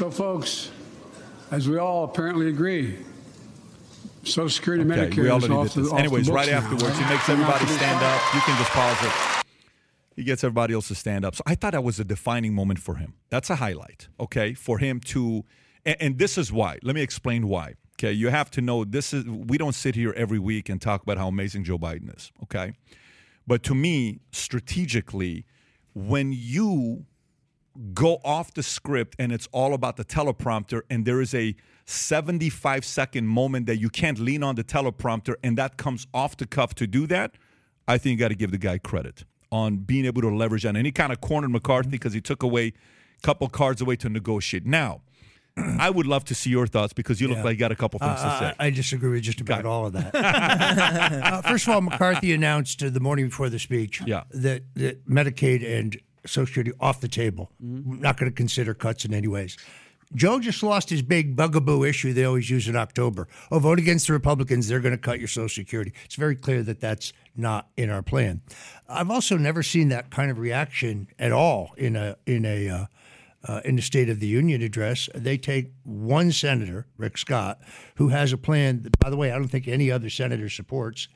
So, 0.00 0.10
folks, 0.10 0.70
as 1.50 1.68
we 1.68 1.76
all 1.76 2.04
apparently 2.04 2.48
agree, 2.48 2.96
Social 4.22 4.48
Security 4.48 4.82
Okay, 4.82 5.10
Medicare 5.10 5.24
we 5.24 5.28
off 5.28 5.74
the, 5.74 5.94
Anyways, 5.94 6.30
right 6.30 6.48
now, 6.48 6.56
afterwards, 6.56 6.98
he 6.98 7.04
makes 7.04 7.28
everybody 7.28 7.66
stand 7.66 8.02
up. 8.02 8.34
You 8.34 8.40
can 8.40 8.56
just 8.56 8.70
pause 8.70 8.96
it. 9.04 9.44
He 10.16 10.24
gets 10.24 10.42
everybody 10.42 10.72
else 10.72 10.88
to 10.88 10.94
stand 10.94 11.26
up. 11.26 11.34
So 11.34 11.42
I 11.44 11.54
thought 11.54 11.72
that 11.72 11.84
was 11.84 12.00
a 12.00 12.04
defining 12.04 12.54
moment 12.54 12.78
for 12.78 12.94
him. 12.94 13.12
That's 13.28 13.50
a 13.50 13.56
highlight, 13.56 14.08
okay, 14.18 14.54
for 14.54 14.78
him 14.78 15.00
to, 15.00 15.44
and, 15.84 15.96
and 16.00 16.18
this 16.18 16.38
is 16.38 16.50
why. 16.50 16.78
Let 16.82 16.94
me 16.94 17.02
explain 17.02 17.46
why. 17.46 17.74
Okay, 17.98 18.12
you 18.12 18.30
have 18.30 18.50
to 18.52 18.62
know 18.62 18.86
this 18.86 19.12
is. 19.12 19.26
We 19.26 19.58
don't 19.58 19.74
sit 19.74 19.96
here 19.96 20.14
every 20.16 20.38
week 20.38 20.70
and 20.70 20.80
talk 20.80 21.02
about 21.02 21.18
how 21.18 21.28
amazing 21.28 21.64
Joe 21.64 21.76
Biden 21.76 22.16
is. 22.16 22.32
Okay, 22.44 22.72
but 23.46 23.62
to 23.64 23.74
me, 23.74 24.20
strategically, 24.32 25.44
when 25.92 26.32
you 26.32 27.04
go 27.94 28.20
off 28.24 28.52
the 28.54 28.62
script 28.62 29.14
and 29.18 29.30
it's 29.32 29.48
all 29.52 29.74
about 29.74 29.96
the 29.96 30.04
teleprompter 30.04 30.82
and 30.90 31.04
there 31.04 31.20
is 31.20 31.34
a 31.34 31.54
75 31.86 32.84
second 32.84 33.26
moment 33.26 33.66
that 33.66 33.76
you 33.78 33.88
can't 33.88 34.18
lean 34.18 34.42
on 34.42 34.54
the 34.54 34.64
teleprompter 34.64 35.34
and 35.44 35.56
that 35.58 35.76
comes 35.76 36.06
off 36.12 36.36
the 36.36 36.46
cuff 36.46 36.74
to 36.74 36.86
do 36.86 37.06
that 37.06 37.34
i 37.86 37.96
think 37.98 38.12
you 38.12 38.16
got 38.24 38.28
to 38.28 38.34
give 38.34 38.50
the 38.50 38.58
guy 38.58 38.76
credit 38.78 39.24
on 39.52 39.76
being 39.78 40.04
able 40.04 40.20
to 40.22 40.28
leverage 40.34 40.62
that 40.64 40.76
and 40.76 40.84
he 40.86 40.92
kind 40.92 41.12
of 41.12 41.20
cornered 41.20 41.50
mccarthy 41.50 41.88
because 41.90 42.12
he 42.12 42.20
took 42.20 42.42
away 42.42 42.66
a 42.68 43.20
couple 43.22 43.48
cards 43.48 43.80
away 43.80 43.94
to 43.96 44.08
negotiate 44.08 44.66
now 44.66 45.00
i 45.78 45.90
would 45.90 46.06
love 46.06 46.24
to 46.24 46.34
see 46.34 46.50
your 46.50 46.66
thoughts 46.66 46.92
because 46.92 47.20
you 47.20 47.28
look 47.28 47.38
Yeah. 47.38 47.44
like 47.44 47.52
you 47.54 47.58
got 47.60 47.72
a 47.72 47.76
couple 47.76 47.98
things 48.00 48.20
to 48.20 48.26
Uh, 48.26 48.40
say 48.40 48.54
I, 48.58 48.70
disagree 48.70 49.10
with 49.10 49.22
just 49.22 49.40
about 49.40 49.64
all 49.66 49.86
of 49.86 49.92
that. 49.94 50.14
uh, 50.14 51.42
first 51.42 51.66
of 51.68 51.74
all, 51.74 51.80
McCarthy 51.80 52.32
announced 52.32 52.82
uh, 52.82 52.88
the 52.90 53.00
morning 53.00 53.26
before 53.26 53.48
the 53.50 53.58
speech 53.58 54.00
Yeah. 54.06 54.22
that, 54.30 54.62
that 54.74 55.06
Medicaid 55.08 55.64
and 55.78 55.96
Social 56.26 56.46
Security 56.46 56.72
off 56.80 57.00
the 57.00 57.08
table. 57.08 57.50
Mm-hmm. 57.62 57.90
We're 57.90 57.96
not 57.96 58.16
going 58.16 58.30
to 58.30 58.34
consider 58.34 58.74
cuts 58.74 59.04
in 59.04 59.14
any 59.14 59.28
ways. 59.28 59.56
Joe 60.14 60.40
just 60.40 60.62
lost 60.62 60.90
his 60.90 61.02
big 61.02 61.36
bugaboo 61.36 61.84
issue 61.84 62.12
they 62.12 62.24
always 62.24 62.50
use 62.50 62.66
in 62.66 62.74
October. 62.74 63.28
Oh, 63.52 63.60
vote 63.60 63.78
against 63.78 64.08
the 64.08 64.12
Republicans, 64.12 64.66
they're 64.66 64.80
going 64.80 64.94
to 64.94 64.98
cut 64.98 65.20
your 65.20 65.28
Social 65.28 65.48
Security. 65.48 65.92
It's 66.04 66.16
very 66.16 66.34
clear 66.34 66.64
that 66.64 66.80
that's 66.80 67.12
not 67.36 67.68
in 67.76 67.90
our 67.90 68.02
plan. 68.02 68.42
I've 68.88 69.10
also 69.10 69.36
never 69.36 69.62
seen 69.62 69.88
that 69.90 70.10
kind 70.10 70.30
of 70.30 70.38
reaction 70.38 71.06
at 71.18 71.30
all 71.30 71.72
in 71.76 71.94
a 71.94 72.16
in 72.26 72.44
a 72.44 72.68
uh, 72.68 72.86
uh, 73.44 73.60
in 73.64 73.76
the 73.76 73.82
State 73.82 74.10
of 74.10 74.18
the 74.18 74.26
Union 74.26 74.62
address. 74.62 75.08
They 75.14 75.38
take 75.38 75.72
one 75.84 76.32
senator, 76.32 76.86
Rick 76.96 77.16
Scott, 77.16 77.60
who 77.94 78.08
has 78.08 78.32
a 78.32 78.36
plan. 78.36 78.82
That, 78.82 78.98
by 78.98 79.10
the 79.10 79.16
way, 79.16 79.30
I 79.30 79.36
don't 79.36 79.48
think 79.48 79.68
any 79.68 79.90
other 79.90 80.10
senator 80.10 80.48
supports, 80.48 81.08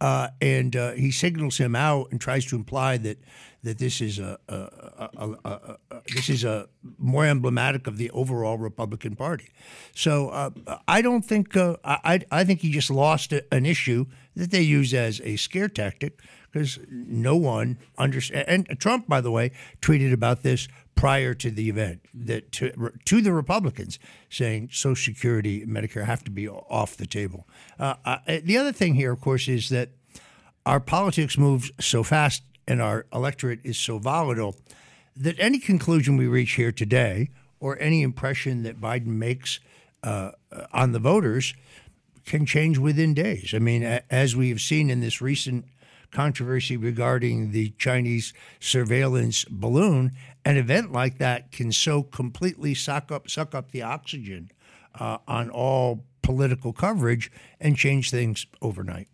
uh, 0.00 0.28
and 0.40 0.76
uh, 0.76 0.92
he 0.92 1.10
signals 1.10 1.58
him 1.58 1.74
out 1.74 2.08
and 2.10 2.20
tries 2.20 2.44
to 2.46 2.56
imply 2.56 2.96
that 2.98 3.18
that 3.62 3.78
this 3.78 4.02
is 4.02 4.18
a, 4.18 4.38
a, 4.46 5.08
a, 5.16 5.36
a, 5.46 5.78
this 6.14 6.28
is 6.28 6.44
a 6.44 6.68
more 6.98 7.24
emblematic 7.24 7.86
of 7.86 7.96
the 7.96 8.10
overall 8.10 8.58
Republican 8.58 9.16
Party. 9.16 9.48
So 9.94 10.28
uh, 10.28 10.50
I 10.86 11.00
don't 11.00 11.24
think 11.24 11.56
uh, 11.56 11.76
I 11.84 12.20
I 12.30 12.44
think 12.44 12.60
he 12.60 12.70
just 12.70 12.90
lost 12.90 13.32
an 13.32 13.64
issue 13.64 14.04
that 14.36 14.50
they 14.50 14.60
use 14.60 14.92
as 14.92 15.20
a 15.24 15.36
scare 15.36 15.68
tactic 15.68 16.20
because 16.54 16.78
no 16.88 17.34
one 17.34 17.76
understands. 17.98 18.48
And 18.48 18.78
Trump, 18.78 19.08
by 19.08 19.20
the 19.20 19.32
way, 19.32 19.50
tweeted 19.80 20.12
about 20.12 20.44
this 20.44 20.68
prior 20.94 21.34
to 21.34 21.50
the 21.50 21.68
event 21.68 22.02
that 22.14 22.52
to, 22.52 22.92
to 23.06 23.20
the 23.20 23.32
Republicans, 23.32 23.98
saying 24.30 24.68
Social 24.70 25.12
Security 25.12 25.62
and 25.62 25.72
Medicare 25.72 26.04
have 26.04 26.22
to 26.22 26.30
be 26.30 26.48
off 26.48 26.96
the 26.96 27.06
table. 27.06 27.48
Uh, 27.76 27.94
I, 28.04 28.42
the 28.44 28.56
other 28.56 28.70
thing 28.70 28.94
here, 28.94 29.10
of 29.10 29.20
course, 29.20 29.48
is 29.48 29.68
that 29.70 29.90
our 30.64 30.78
politics 30.78 31.36
moves 31.36 31.72
so 31.80 32.04
fast 32.04 32.44
and 32.68 32.80
our 32.80 33.06
electorate 33.12 33.58
is 33.64 33.76
so 33.76 33.98
volatile 33.98 34.54
that 35.16 35.34
any 35.40 35.58
conclusion 35.58 36.16
we 36.16 36.28
reach 36.28 36.52
here 36.52 36.72
today 36.72 37.30
or 37.58 37.76
any 37.80 38.02
impression 38.02 38.62
that 38.62 38.80
Biden 38.80 39.06
makes 39.06 39.58
uh, 40.04 40.30
on 40.72 40.92
the 40.92 41.00
voters 41.00 41.52
can 42.24 42.46
change 42.46 42.78
within 42.78 43.12
days. 43.12 43.52
I 43.54 43.58
mean, 43.58 43.82
as 43.82 44.36
we 44.36 44.48
have 44.50 44.60
seen 44.60 44.88
in 44.88 45.00
this 45.00 45.20
recent 45.20 45.66
controversy 46.14 46.76
regarding 46.76 47.50
the 47.50 47.74
Chinese 47.76 48.32
surveillance 48.60 49.44
balloon, 49.50 50.12
an 50.44 50.56
event 50.56 50.92
like 50.92 51.18
that 51.18 51.52
can 51.52 51.72
so 51.72 52.02
completely 52.02 52.74
suck 52.74 53.12
up 53.12 53.28
suck 53.28 53.54
up 53.54 53.72
the 53.72 53.82
oxygen 53.82 54.50
uh, 54.98 55.18
on 55.28 55.50
all 55.50 56.04
political 56.22 56.72
coverage 56.72 57.30
and 57.60 57.76
change 57.76 58.10
things 58.10 58.46
overnight. 58.62 59.08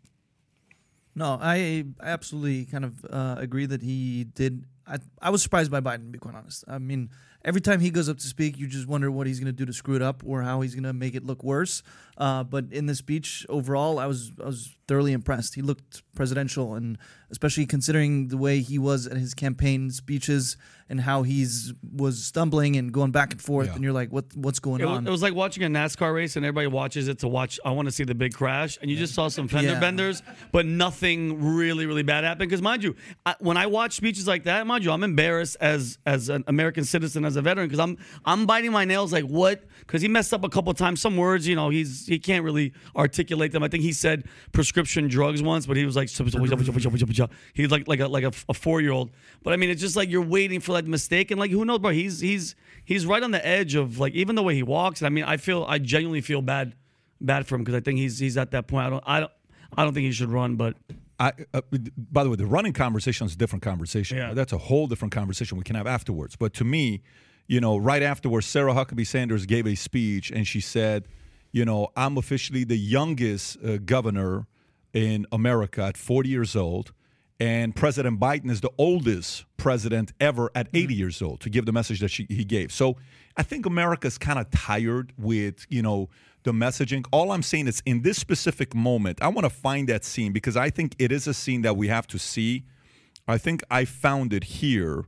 No, 1.14 1.38
I 1.40 1.84
absolutely 2.00 2.66
kind 2.66 2.84
of 2.84 3.04
uh, 3.04 3.36
agree 3.38 3.66
that 3.66 3.82
he 3.82 4.24
did. 4.24 4.64
I, 4.86 4.98
I 5.20 5.30
was 5.30 5.42
surprised 5.42 5.70
by 5.70 5.80
Biden, 5.80 6.06
to 6.06 6.12
be 6.12 6.18
quite 6.18 6.36
honest. 6.36 6.64
I 6.68 6.78
mean, 6.78 7.10
every 7.44 7.60
time 7.60 7.80
he 7.80 7.90
goes 7.90 8.08
up 8.08 8.18
to 8.18 8.26
speak, 8.26 8.58
you 8.58 8.66
just 8.66 8.86
wonder 8.86 9.10
what 9.10 9.26
he's 9.26 9.40
going 9.40 9.46
to 9.46 9.52
do 9.52 9.66
to 9.66 9.72
screw 9.72 9.96
it 9.96 10.02
up 10.02 10.22
or 10.24 10.42
how 10.42 10.60
he's 10.60 10.74
going 10.74 10.84
to 10.84 10.92
make 10.92 11.14
it 11.14 11.24
look 11.24 11.42
worse. 11.42 11.82
Uh, 12.20 12.44
but 12.44 12.66
in 12.70 12.84
the 12.86 12.94
speech 12.94 13.46
overall, 13.48 13.98
I 13.98 14.04
was 14.06 14.30
I 14.42 14.46
was 14.46 14.76
thoroughly 14.86 15.12
impressed. 15.12 15.54
He 15.54 15.62
looked 15.62 16.02
presidential, 16.14 16.74
and 16.74 16.98
especially 17.30 17.64
considering 17.64 18.28
the 18.28 18.36
way 18.36 18.60
he 18.60 18.78
was 18.78 19.06
at 19.06 19.16
his 19.16 19.32
campaign 19.34 19.90
speeches 19.90 20.56
and 20.90 21.00
how 21.00 21.22
he's 21.22 21.72
was 21.96 22.22
stumbling 22.24 22.74
and 22.76 22.92
going 22.92 23.12
back 23.12 23.32
and 23.32 23.40
forth, 23.40 23.68
Yeah. 23.68 23.74
and 23.76 23.84
you're 23.84 23.92
like, 23.94 24.10
what 24.12 24.26
what's 24.36 24.58
going 24.58 24.80
It 24.82 24.86
was, 24.86 24.98
on? 24.98 25.06
it 25.06 25.10
was 25.10 25.22
like 25.22 25.32
watching 25.34 25.62
a 25.62 25.68
NASCAR 25.68 26.12
race, 26.14 26.36
and 26.36 26.44
everybody 26.44 26.66
watches 26.66 27.08
it 27.08 27.20
to 27.20 27.28
watch. 27.28 27.58
I 27.64 27.70
want 27.70 27.86
to 27.86 27.92
see 27.92 28.04
the 28.04 28.14
big 28.14 28.34
crash, 28.34 28.76
and 28.82 28.90
you 28.90 28.98
just 28.98 29.14
saw 29.14 29.28
some 29.28 29.48
fender 29.48 29.70
Yeah. 29.72 29.80
benders, 29.80 30.22
but 30.52 30.66
nothing 30.66 31.42
really, 31.56 31.86
really 31.86 32.02
bad 32.02 32.24
happened. 32.24 32.50
Because 32.50 32.60
mind 32.60 32.82
you, 32.82 32.96
I, 33.24 33.34
when 33.38 33.56
I 33.56 33.66
watch 33.66 33.94
speeches 33.94 34.26
like 34.26 34.44
that, 34.44 34.66
mind 34.66 34.84
you, 34.84 34.90
I'm 34.90 35.04
embarrassed 35.04 35.56
as 35.60 35.96
as 36.04 36.28
an 36.28 36.44
American 36.48 36.84
citizen, 36.84 37.24
as 37.24 37.36
a 37.36 37.42
veteran, 37.42 37.66
because 37.68 37.80
I'm 37.80 37.96
I'm 38.26 38.44
biting 38.44 38.72
my 38.72 38.84
nails 38.84 39.10
like 39.10 39.24
what? 39.24 39.64
Because 39.80 40.02
he 40.02 40.08
messed 40.08 40.34
up 40.34 40.44
a 40.44 40.48
couple 40.50 40.74
times. 40.74 41.00
Some 41.00 41.16
words, 41.16 41.46
you 41.48 41.54
know, 41.56 41.70
he's 41.70 42.06
he 42.10 42.18
can't 42.18 42.44
really 42.44 42.72
articulate 42.96 43.52
them. 43.52 43.62
I 43.62 43.68
think 43.68 43.82
he 43.82 43.92
said 43.92 44.24
prescription 44.52 45.08
drugs 45.08 45.42
once, 45.42 45.66
but 45.66 45.76
he 45.76 45.84
was 45.84 45.96
like 45.96 46.08
he's 46.08 47.70
like 47.70 47.88
like 47.88 48.00
a 48.00 48.08
like 48.08 48.24
a, 48.24 48.32
a 48.48 48.54
four 48.54 48.80
year 48.80 48.92
old. 48.92 49.10
But 49.42 49.52
I 49.52 49.56
mean, 49.56 49.70
it's 49.70 49.80
just 49.80 49.96
like 49.96 50.10
you're 50.10 50.22
waiting 50.22 50.60
for 50.60 50.72
that 50.72 50.86
mistake, 50.86 51.30
and 51.30 51.38
like 51.38 51.50
who 51.50 51.64
knows, 51.64 51.78
bro? 51.78 51.90
He's 51.90 52.20
he's 52.20 52.54
he's 52.84 53.06
right 53.06 53.22
on 53.22 53.30
the 53.30 53.46
edge 53.46 53.74
of 53.74 53.98
like 53.98 54.12
even 54.14 54.34
the 54.34 54.42
way 54.42 54.54
he 54.54 54.62
walks. 54.62 55.00
And 55.00 55.06
I 55.06 55.10
mean, 55.10 55.24
I 55.24 55.36
feel 55.36 55.64
I 55.68 55.78
genuinely 55.78 56.20
feel 56.20 56.42
bad 56.42 56.74
bad 57.20 57.46
for 57.46 57.54
him 57.54 57.62
because 57.62 57.76
I 57.76 57.80
think 57.80 57.98
he's 57.98 58.18
he's 58.18 58.36
at 58.36 58.50
that 58.50 58.66
point. 58.66 58.86
I 58.86 58.90
don't 58.90 59.04
I 59.06 59.20
don't 59.20 59.32
I 59.76 59.84
don't 59.84 59.94
think 59.94 60.04
he 60.04 60.12
should 60.12 60.30
run, 60.30 60.56
but 60.56 60.76
I, 61.20 61.32
uh, 61.52 61.60
by 61.96 62.24
the 62.24 62.30
way, 62.30 62.36
the 62.36 62.46
running 62.46 62.72
conversation 62.72 63.26
is 63.26 63.34
a 63.34 63.36
different 63.36 63.62
conversation. 63.62 64.16
Yeah. 64.16 64.32
That's 64.32 64.54
a 64.54 64.58
whole 64.58 64.86
different 64.86 65.12
conversation 65.12 65.58
we 65.58 65.64
can 65.64 65.76
have 65.76 65.86
afterwards. 65.86 66.34
But 66.34 66.54
to 66.54 66.64
me, 66.64 67.02
you 67.46 67.60
know, 67.60 67.76
right 67.76 68.02
afterwards, 68.02 68.46
Sarah 68.46 68.72
Huckabee 68.72 69.06
Sanders 69.06 69.44
gave 69.44 69.66
a 69.66 69.74
speech 69.74 70.30
and 70.30 70.46
she 70.46 70.60
said, 70.60 71.06
you 71.52 71.64
know, 71.64 71.88
I'm 71.96 72.16
officially 72.16 72.64
the 72.64 72.78
youngest 72.78 73.58
uh, 73.64 73.78
governor 73.78 74.46
in 74.92 75.26
America 75.32 75.82
at 75.82 75.96
40 75.96 76.28
years 76.28 76.56
old, 76.56 76.92
and 77.38 77.74
President 77.74 78.20
Biden 78.20 78.50
is 78.50 78.60
the 78.60 78.70
oldest 78.76 79.44
president 79.56 80.12
ever 80.20 80.50
at 80.54 80.68
80 80.74 80.94
years 80.94 81.22
old 81.22 81.40
to 81.40 81.50
give 81.50 81.66
the 81.66 81.72
message 81.72 82.00
that 82.00 82.08
she, 82.08 82.26
he 82.28 82.44
gave. 82.44 82.72
So 82.72 82.96
I 83.36 83.42
think 83.42 83.66
America's 83.66 84.18
kind 84.18 84.38
of 84.38 84.50
tired 84.50 85.12
with, 85.16 85.66
you 85.68 85.82
know, 85.82 86.08
the 86.42 86.52
messaging. 86.52 87.04
All 87.12 87.32
I'm 87.32 87.42
saying 87.42 87.68
is 87.68 87.82
in 87.86 88.02
this 88.02 88.18
specific 88.18 88.74
moment, 88.74 89.22
I 89.22 89.28
want 89.28 89.44
to 89.44 89.50
find 89.50 89.88
that 89.88 90.04
scene 90.04 90.32
because 90.32 90.56
I 90.56 90.70
think 90.70 90.94
it 90.98 91.12
is 91.12 91.26
a 91.26 91.34
scene 91.34 91.62
that 91.62 91.76
we 91.76 91.88
have 91.88 92.06
to 92.08 92.18
see. 92.18 92.64
I 93.28 93.38
think 93.38 93.62
I 93.70 93.84
found 93.84 94.32
it 94.32 94.44
here 94.44 95.04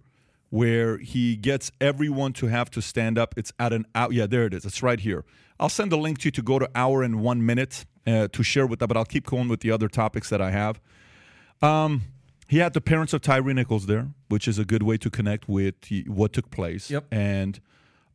where 0.53 0.99
he 0.99 1.35
gets 1.35 1.73
everyone 1.81 2.31
to 2.35 2.47
have 2.47 2.71
to 2.71 2.83
stand 2.83 3.17
up. 3.17 3.33
It's 3.39 3.55
at 3.59 3.73
an 3.73 3.87
out. 3.95 4.13
Yeah, 4.13 4.27
there 4.27 4.45
it 4.45 4.53
is. 4.53 4.67
It's 4.67 4.83
right 4.83 5.01
here. 5.01 5.25
I'll 5.59 5.71
send 5.71 5.95
a 5.95 5.97
link 5.97 6.19
to 6.19 6.25
you 6.27 6.31
to 6.31 6.43
go 6.43 6.59
to 6.59 6.69
hour 6.75 7.03
and 7.03 7.23
one 7.23 7.47
minute 7.47 7.87
uh, 8.07 8.29
to 8.29 8.43
share 8.43 8.67
with 8.67 8.79
that, 8.81 8.89
but 8.89 8.99
I'll 8.99 9.07
keep 9.07 9.25
going 9.25 9.49
with 9.49 9.61
the 9.61 9.71
other 9.71 9.89
topics 9.89 10.29
that 10.29 10.43
I 10.43 10.51
have. 10.51 10.79
Um, 11.63 12.03
he 12.49 12.59
had 12.59 12.75
the 12.75 12.83
parents 12.83 13.15
of 13.15 13.23
Tyree 13.23 13.55
Nichols 13.55 13.87
there, 13.87 14.09
which 14.29 14.47
is 14.47 14.59
a 14.59 14.67
good 14.67 14.83
way 14.83 14.99
to 14.99 15.09
connect 15.09 15.49
with 15.49 15.75
what 16.07 16.35
took 16.35 16.51
place. 16.51 16.91
Yep. 16.91 17.07
And 17.11 17.59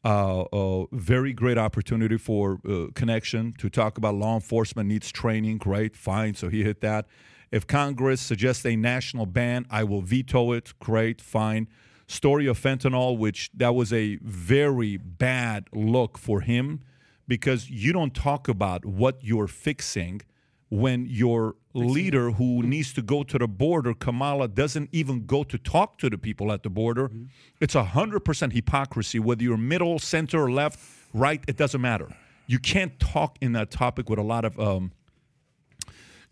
uh, 0.06 0.44
a 0.54 0.86
very 0.92 1.34
great 1.34 1.58
opportunity 1.58 2.18
for 2.18 2.60
uh, 2.70 2.92
connection 2.94 3.54
to 3.58 3.68
talk 3.68 3.98
about 3.98 4.14
law 4.14 4.36
enforcement 4.36 4.88
needs 4.88 5.12
training. 5.12 5.58
Great, 5.58 5.98
fine. 5.98 6.36
So 6.36 6.50
he 6.50 6.64
hit 6.64 6.82
that. 6.82 7.08
If 7.52 7.66
Congress 7.66 8.22
suggests 8.22 8.64
a 8.64 8.76
national 8.76 9.26
ban, 9.26 9.66
I 9.72 9.86
will 9.86 10.02
veto 10.02 10.52
it. 10.52 10.74
Great, 10.80 11.20
fine. 11.20 11.68
Story 12.08 12.48
of 12.48 12.60
fentanyl, 12.60 13.18
which 13.18 13.50
that 13.54 13.76
was 13.76 13.92
a 13.92 14.18
very 14.22 14.98
bad 14.98 15.68
look 15.74 16.18
for 16.18 16.42
him 16.42 16.82
because 17.28 17.70
you 17.70 17.92
don't 17.92 18.16
talk 18.16 18.48
about 18.48 18.86
what 18.86 19.18
you're 19.22 19.48
fixing 19.48 20.22
when 20.70 21.06
your 21.06 21.56
leader 21.74 22.32
who 22.32 22.64
needs 22.64 22.92
to 22.94 23.02
go 23.02 23.24
to 23.24 23.38
the 23.38 23.48
border, 23.48 23.94
Kamala, 23.94 24.48
doesn't 24.48 24.90
even 24.92 25.26
go 25.26 25.44
to 25.44 25.58
talk 25.58 25.98
to 26.00 26.10
the 26.10 26.18
people 26.18 26.52
at 26.52 26.64
the 26.64 26.70
border. 26.70 27.12
It's 27.60 27.76
a 27.76 27.84
hundred 27.84 28.22
percent 28.22 28.54
hypocrisy, 28.54 29.20
whether 29.20 29.44
you're 29.44 29.58
middle, 29.58 30.00
center, 30.00 30.50
left, 30.52 30.80
right, 31.14 31.44
it 31.48 31.58
doesn't 31.58 31.82
matter. 31.82 32.10
You 32.48 32.60
can't 32.60 33.00
talk 33.00 33.38
in 33.42 33.52
that 33.54 33.72
topic 33.72 34.10
with 34.10 34.20
a 34.20 34.24
lot 34.24 34.46
of 34.46 34.60
um, 34.60 34.92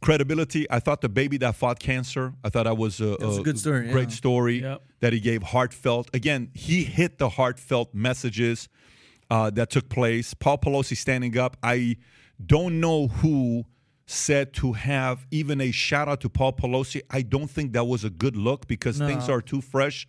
credibility. 0.05 0.69
I 0.69 0.79
thought 0.79 1.01
the 1.01 1.09
baby 1.09 1.37
that 1.37 1.55
fought 1.55 1.79
cancer, 1.79 2.33
I 2.43 2.49
thought 2.49 2.63
that 2.63 2.77
was 2.77 3.01
a, 3.01 3.17
was 3.19 3.39
a 3.39 3.41
good 3.41 3.59
story, 3.59 3.89
great 3.89 4.09
yeah. 4.09 4.15
story 4.15 4.61
Yep. 4.61 4.81
that 4.99 5.13
he 5.13 5.19
gave 5.19 5.43
heartfelt. 5.43 6.09
Again, 6.13 6.51
he 6.53 6.83
hit 6.83 7.17
the 7.17 7.29
heartfelt 7.29 7.93
messages 7.93 8.69
uh, 9.29 9.49
that 9.51 9.69
took 9.71 9.89
place. 9.89 10.33
Paul 10.33 10.59
Pelosi 10.59 10.95
standing 10.95 11.37
up. 11.37 11.57
I 11.63 11.97
don't 12.45 12.79
know 12.79 13.07
who 13.07 13.65
said 14.05 14.53
to 14.53 14.73
have 14.73 15.25
even 15.31 15.59
a 15.59 15.71
shout 15.71 16.07
out 16.07 16.21
to 16.21 16.29
Paul 16.29 16.53
Pelosi. 16.53 17.01
I 17.09 17.23
don't 17.23 17.49
think 17.49 17.73
that 17.73 17.85
was 17.85 18.03
a 18.03 18.09
good 18.11 18.35
look 18.35 18.67
because 18.67 18.99
things 18.99 19.27
are 19.29 19.41
too 19.41 19.61
fresh. 19.61 20.05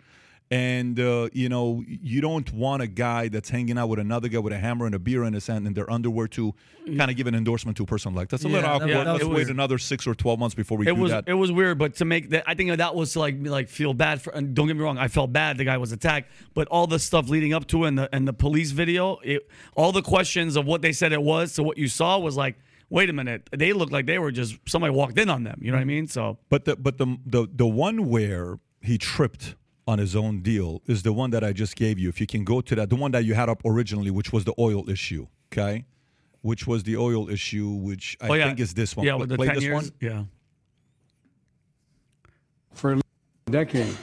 And 0.48 1.00
uh, 1.00 1.28
you 1.32 1.48
know, 1.48 1.82
you 1.88 2.20
don't 2.20 2.52
want 2.52 2.80
a 2.80 2.87
guy 2.87 3.26
that's 3.28 3.50
hanging 3.50 3.76
out 3.78 3.88
with 3.88 3.98
another 3.98 4.28
guy 4.28 4.38
with 4.38 4.52
a 4.52 4.59
hammer 4.59 4.87
and 4.87 4.94
a 4.94 4.98
beer 5.00 5.24
in 5.24 5.32
his 5.35 5.48
hand 5.48 5.66
and 5.66 5.74
their 5.74 5.90
underwear 5.90 6.28
to 6.28 6.54
kind 6.96 7.11
of 7.11 7.16
give 7.16 7.26
an 7.26 7.35
endorsement 7.35 7.76
to 7.78 7.82
a 7.82 7.87
person 7.87 8.14
like. 8.14 8.28
That's 8.28 8.44
a 8.44 8.48
Yeah, 8.48 8.54
little 8.54 8.70
awkward. 8.70 8.90
that 8.90 9.06
Let's 9.06 9.24
wait 9.24 9.35
weird. 9.35 9.50
another 9.50 9.76
six 9.78 10.06
or 10.06 10.14
twelve 10.14 10.38
months 10.38 10.54
before 10.54 10.78
we 10.78 10.87
It 10.87 10.94
do 10.94 11.00
was 11.00 11.11
that. 11.11 11.24
it 11.26 11.35
was 11.35 11.50
weird, 11.50 11.78
but 11.78 11.96
to 11.96 12.04
make 12.04 12.30
that, 12.30 12.44
I 12.46 12.54
think 12.54 12.76
that 12.76 12.94
was 12.94 13.12
to 13.14 13.18
like 13.18 13.35
like 13.40 13.68
feel 13.68 13.92
bad 13.92 14.22
for. 14.22 14.32
And 14.35 14.54
don't 14.54 14.68
get 14.68 14.76
me 14.76 14.82
wrong, 14.85 14.98
I 14.98 15.09
felt 15.09 15.32
bad. 15.32 15.59
The 15.59 15.64
guy 15.64 15.78
was 15.78 15.90
attacked, 15.90 16.30
but 16.54 16.68
all 16.68 16.87
the 16.87 17.00
stuff 17.00 17.28
leading 17.28 17.52
up 17.52 17.66
to 17.68 17.85
it 17.85 17.88
and 17.88 17.98
the 17.98 18.09
and 18.14 18.28
the 18.28 18.32
police 18.32 18.70
video, 18.70 19.16
it, 19.24 19.48
all 19.74 19.90
the 19.90 20.02
questions 20.02 20.54
of 20.54 20.64
what 20.64 20.80
they 20.80 20.92
said 20.92 21.12
it 21.12 21.22
was 21.22 21.54
to 21.54 21.64
what 21.64 21.76
you 21.76 21.88
saw 21.88 22.18
was 22.18 22.37
like, 22.37 22.54
wait 22.88 23.11
a 23.11 23.12
minute, 23.12 23.48
they 23.50 23.72
looked 23.72 23.90
like 23.92 24.06
they 24.06 24.20
were 24.20 24.30
just 24.30 24.56
somebody 24.68 24.92
walked 24.94 25.18
in 25.18 25.28
on 25.28 25.42
them. 25.42 25.59
You 25.61 25.72
know 25.72 25.76
what 25.78 25.82
I 25.82 25.87
mean? 25.87 26.06
So 26.06 26.38
But 26.50 26.66
the 26.66 26.76
but 26.76 26.98
the 26.98 27.16
the 27.26 27.48
the 27.52 27.66
one 27.66 28.09
where 28.09 28.61
he 28.80 28.96
tripped 28.96 29.56
on 29.87 29.99
his 29.99 30.16
own 30.16 30.40
deal 30.42 30.83
is 30.87 31.03
the 31.03 31.12
one 31.12 31.31
that 31.31 31.44
I 31.44 31.53
just 31.53 31.77
gave 31.77 31.99
you. 31.99 32.09
If 32.09 32.20
you 32.20 32.27
can 32.27 32.44
go 32.44 32.61
to 32.61 32.75
that, 32.75 32.90
the 32.90 32.96
one 32.96 33.12
that 33.12 33.25
you 33.25 33.35
had 33.35 33.49
up 33.49 33.62
originally, 33.64 34.11
which 34.11 34.33
was 34.33 34.44
the 34.44 34.55
oil 34.59 34.88
issue, 34.90 35.27
okay, 35.53 35.85
which 36.42 36.66
was 36.66 36.83
the 36.83 36.96
oil 36.96 37.29
issue, 37.31 37.68
which 37.68 38.16
I 38.20 38.29
oh 38.29 38.35
yeah, 38.35 38.46
think 38.46 38.61
is 38.61 38.75
this 38.75 38.96
one. 38.96 39.07
Yeah, 39.07 39.12
Play- 39.12 39.20
with 39.20 39.29
the 39.31 39.37
play 39.37 39.46
ten 39.46 39.55
this 39.55 39.64
years. 39.64 39.75
one. 39.75 39.90
Yeah. 40.01 40.25
for 42.75 42.92
a 42.94 43.01
decade. 43.51 43.96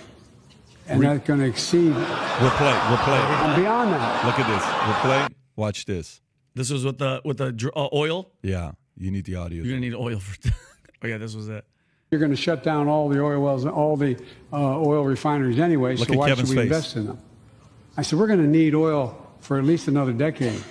And 0.87 1.01
that's 1.01 1.25
going 1.25 1.39
to 1.39 1.45
exceed 1.45 1.93
Replay, 1.93 2.79
replay. 2.79 3.19
and 3.45 3.61
beyond 3.63 3.93
that. 3.93 4.25
Look 4.25 4.37
at 4.37 4.47
this. 4.53 4.63
Replay. 4.63 5.33
Watch 5.55 5.85
this. 5.85 6.19
This 6.55 6.69
was 6.71 6.83
with 6.83 6.97
the 6.97 7.21
with 7.23 7.37
the 7.37 7.71
uh, 7.75 7.87
oil. 7.93 8.31
Yeah, 8.41 8.73
you 8.97 9.09
need 9.11 9.25
the 9.25 9.35
audio. 9.35 9.63
You're 9.63 9.75
gonna 9.75 9.79
need 9.79 9.95
oil 9.95 10.19
for. 10.19 10.49
oh 11.03 11.07
yeah, 11.07 11.17
this 11.17 11.35
was 11.35 11.47
it. 11.49 11.65
You're 12.13 12.19
going 12.19 12.29
to 12.29 12.37
shut 12.37 12.61
down 12.61 12.87
all 12.87 13.09
the 13.09 13.19
oil 13.19 13.41
wells 13.41 13.63
and 13.63 13.73
all 13.73 13.97
the 13.97 14.15
uh, 14.53 14.79
oil 14.79 15.03
refineries 15.03 15.57
anyway, 15.57 15.95
Look 15.95 16.09
so 16.09 16.15
why 16.15 16.29
Kevin's 16.29 16.49
should 16.49 16.57
we 16.59 16.63
face. 16.63 16.71
invest 16.71 16.95
in 16.95 17.07
them? 17.07 17.19
I 17.97 18.03
said, 18.03 18.19
we're 18.19 18.27
going 18.27 18.43
to 18.43 18.47
need 18.47 18.75
oil 18.75 19.17
for 19.39 19.57
at 19.57 19.63
least 19.63 19.87
another 19.87 20.13
decade. 20.13 20.63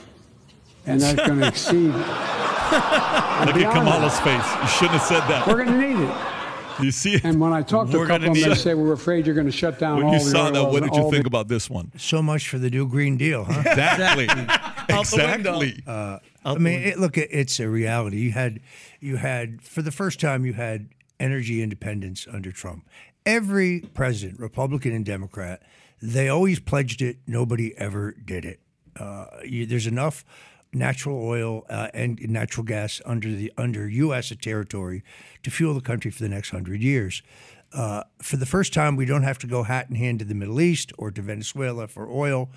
And 0.86 1.00
that's 1.00 1.26
going 1.26 1.40
to 1.40 1.48
exceed. 1.48 1.88
Look 1.88 1.96
at 1.96 3.54
beyond 3.56 3.76
Kamala's 3.76 4.20
face. 4.20 4.46
You 4.62 4.68
shouldn't 4.68 5.00
have 5.00 5.02
said 5.02 5.20
that. 5.28 5.48
We're 5.48 5.64
going 5.64 5.80
to 5.80 5.88
need 5.94 6.08
it. 6.08 6.84
You 6.84 6.92
see 6.92 7.14
it? 7.14 7.24
And 7.24 7.40
when 7.40 7.52
I 7.52 7.62
talked 7.62 7.90
to 7.90 7.98
We're 7.98 8.04
a 8.04 8.06
couple 8.06 8.28
of 8.28 8.34
them, 8.34 8.42
they 8.44 8.52
it. 8.52 8.56
say, 8.56 8.74
we're 8.74 8.92
afraid 8.92 9.26
you're 9.26 9.34
going 9.34 9.46
to 9.46 9.52
shut 9.52 9.80
down 9.80 9.96
When 9.96 10.06
all 10.06 10.12
you 10.12 10.18
the 10.20 10.24
saw 10.24 10.46
oil 10.46 10.52
that, 10.52 10.64
what 10.72 10.82
did 10.84 10.94
you 10.94 11.10
think 11.10 11.24
the- 11.24 11.28
about 11.28 11.48
this 11.48 11.68
one? 11.68 11.90
So 11.98 12.22
much 12.22 12.48
for 12.48 12.58
the 12.58 12.70
new 12.70 12.86
Green 12.86 13.16
Deal, 13.16 13.44
huh? 13.44 13.62
Exactly. 13.66 14.28
Out 14.28 15.06
the 15.06 15.16
window. 15.16 15.60
exactly. 15.60 15.82
I 16.44 16.54
mean, 16.58 16.82
it, 16.82 16.98
look, 17.00 17.18
it, 17.18 17.28
it's 17.32 17.58
a 17.60 17.68
reality. 17.68 18.18
You 18.18 18.30
had, 18.32 18.60
you 19.00 19.16
had 19.16 19.60
for 19.62 19.82
the 19.82 19.90
first 19.92 20.18
time, 20.20 20.44
you 20.46 20.52
had 20.54 20.88
energy 21.22 21.62
independence 21.62 22.26
under 22.30 22.52
Trump. 22.52 22.88
Every 23.24 23.80
president, 23.94 24.40
Republican 24.40 24.92
and 24.92 25.04
Democrat, 25.04 25.62
they 26.00 26.28
always 26.28 26.58
pledged 26.58 27.00
it. 27.00 27.18
Nobody 27.26 27.76
ever 27.78 28.12
did 28.12 28.44
it. 28.44 28.60
Uh, 28.98 29.26
you, 29.44 29.64
there's 29.64 29.86
enough 29.86 30.24
natural 30.74 31.22
oil 31.24 31.64
uh, 31.70 31.88
and 31.94 32.18
natural 32.28 32.64
gas 32.64 33.00
under 33.06 33.28
the 33.28 33.52
under 33.56 33.88
U.S. 33.88 34.32
territory 34.40 35.04
to 35.42 35.50
fuel 35.50 35.74
the 35.74 35.80
country 35.80 36.10
for 36.10 36.22
the 36.22 36.28
next 36.28 36.50
hundred 36.50 36.82
years. 36.82 37.22
Uh, 37.72 38.02
for 38.20 38.36
the 38.36 38.44
first 38.44 38.74
time, 38.74 38.96
we 38.96 39.06
don't 39.06 39.22
have 39.22 39.38
to 39.38 39.46
go 39.46 39.62
hat 39.62 39.88
in 39.88 39.96
hand 39.96 40.18
to 40.18 40.24
the 40.24 40.34
Middle 40.34 40.60
East 40.60 40.92
or 40.98 41.10
to 41.10 41.22
Venezuela 41.22 41.88
for 41.88 42.10
oil 42.10 42.50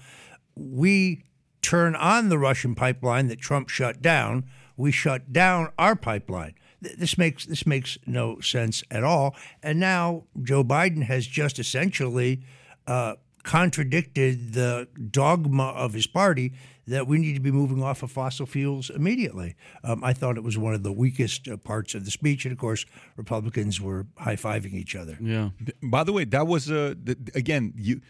we 0.56 1.23
turn 1.62 1.95
on 1.95 2.30
the 2.30 2.38
Russian 2.38 2.75
pipeline 2.75 3.28
that 3.28 3.39
Trump 3.39 3.69
shut 3.69 4.01
down. 4.01 4.45
We 4.78 4.91
shut 4.91 5.34
down 5.34 5.71
our 5.78 5.95
pipeline. 5.95 6.56
Th- 6.83 6.95
This 6.97 7.17
makes 7.17 7.45
this 7.45 7.65
makes 7.65 7.97
no 8.05 8.39
sense 8.41 8.83
at 8.91 9.03
all. 9.03 9.35
And 9.63 9.79
now 9.79 10.23
Joe 10.43 10.63
Biden 10.63 11.03
has 11.03 11.27
just 11.27 11.59
essentially 11.59 12.41
uh, 12.88 13.15
contradicted 13.43 14.53
the 14.53 14.88
dogma 15.11 15.69
of 15.69 15.93
his 15.93 16.07
party 16.07 16.53
that 16.88 17.07
we 17.07 17.17
need 17.17 17.33
to 17.33 17.39
be 17.39 17.51
moving 17.51 17.81
off 17.81 18.03
of 18.03 18.11
fossil 18.11 18.45
fuels 18.45 18.91
immediately. 18.91 19.55
Um, 19.83 20.03
I 20.03 20.13
thought 20.13 20.38
it 20.38 20.43
was 20.43 20.55
one 20.57 20.75
of 20.75 20.83
the 20.83 20.91
weakest 20.91 21.47
uh, 21.47 21.57
parts 21.57 21.95
of 21.95 22.05
the 22.05 22.11
speech, 22.11 22.45
and 22.45 22.51
of 22.51 22.59
course, 22.59 22.85
Republicans 23.17 23.81
were 23.81 24.05
high 24.17 24.35
fiving 24.35 24.73
each 24.73 24.95
other. 24.95 25.17
Yeah. 25.19 25.49
By 25.81 26.03
the 26.03 26.13
way, 26.13 26.25
that 26.25 26.45
was 26.45 26.69
uh, 26.69 26.93
th- 27.05 27.17
again 27.33 27.73
you. 27.75 28.01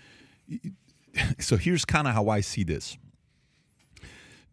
So 1.39 1.55
here's 1.55 1.85
kind 1.85 2.07
of 2.07 2.13
how 2.13 2.27
I 2.27 2.41
see 2.41 2.63
this. 2.65 2.97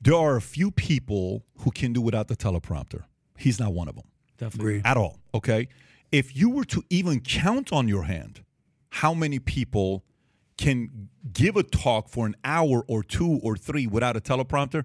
There 0.01 0.14
are 0.14 0.37
a 0.37 0.40
few 0.40 0.70
people 0.70 1.44
who 1.59 1.70
can 1.72 1.92
do 1.92 2.01
without 2.01 2.29
the 2.29 2.37
teleprompter. 2.37 3.03
He's 3.43 3.59
not 3.59 3.73
one 3.75 3.89
of 3.89 3.97
them 3.97 4.05
Definitely. 4.39 4.83
at 4.85 4.97
all. 4.97 5.19
Okay, 5.35 5.69
if 6.11 6.37
you 6.37 6.51
were 6.51 6.65
to 6.67 6.83
even 6.91 7.21
count 7.21 7.73
on 7.73 7.89
your 7.89 8.05
hand, 8.05 8.45
how 8.91 9.15
many 9.15 9.39
people 9.39 10.05
can 10.57 11.09
give 11.33 11.57
a 11.57 11.63
talk 11.63 12.09
for 12.09 12.27
an 12.27 12.37
hour 12.45 12.85
or 12.87 13.03
two 13.03 13.41
or 13.43 13.57
three 13.57 13.87
without 13.87 14.17
a 14.17 14.21
teleprompter? 14.21 14.85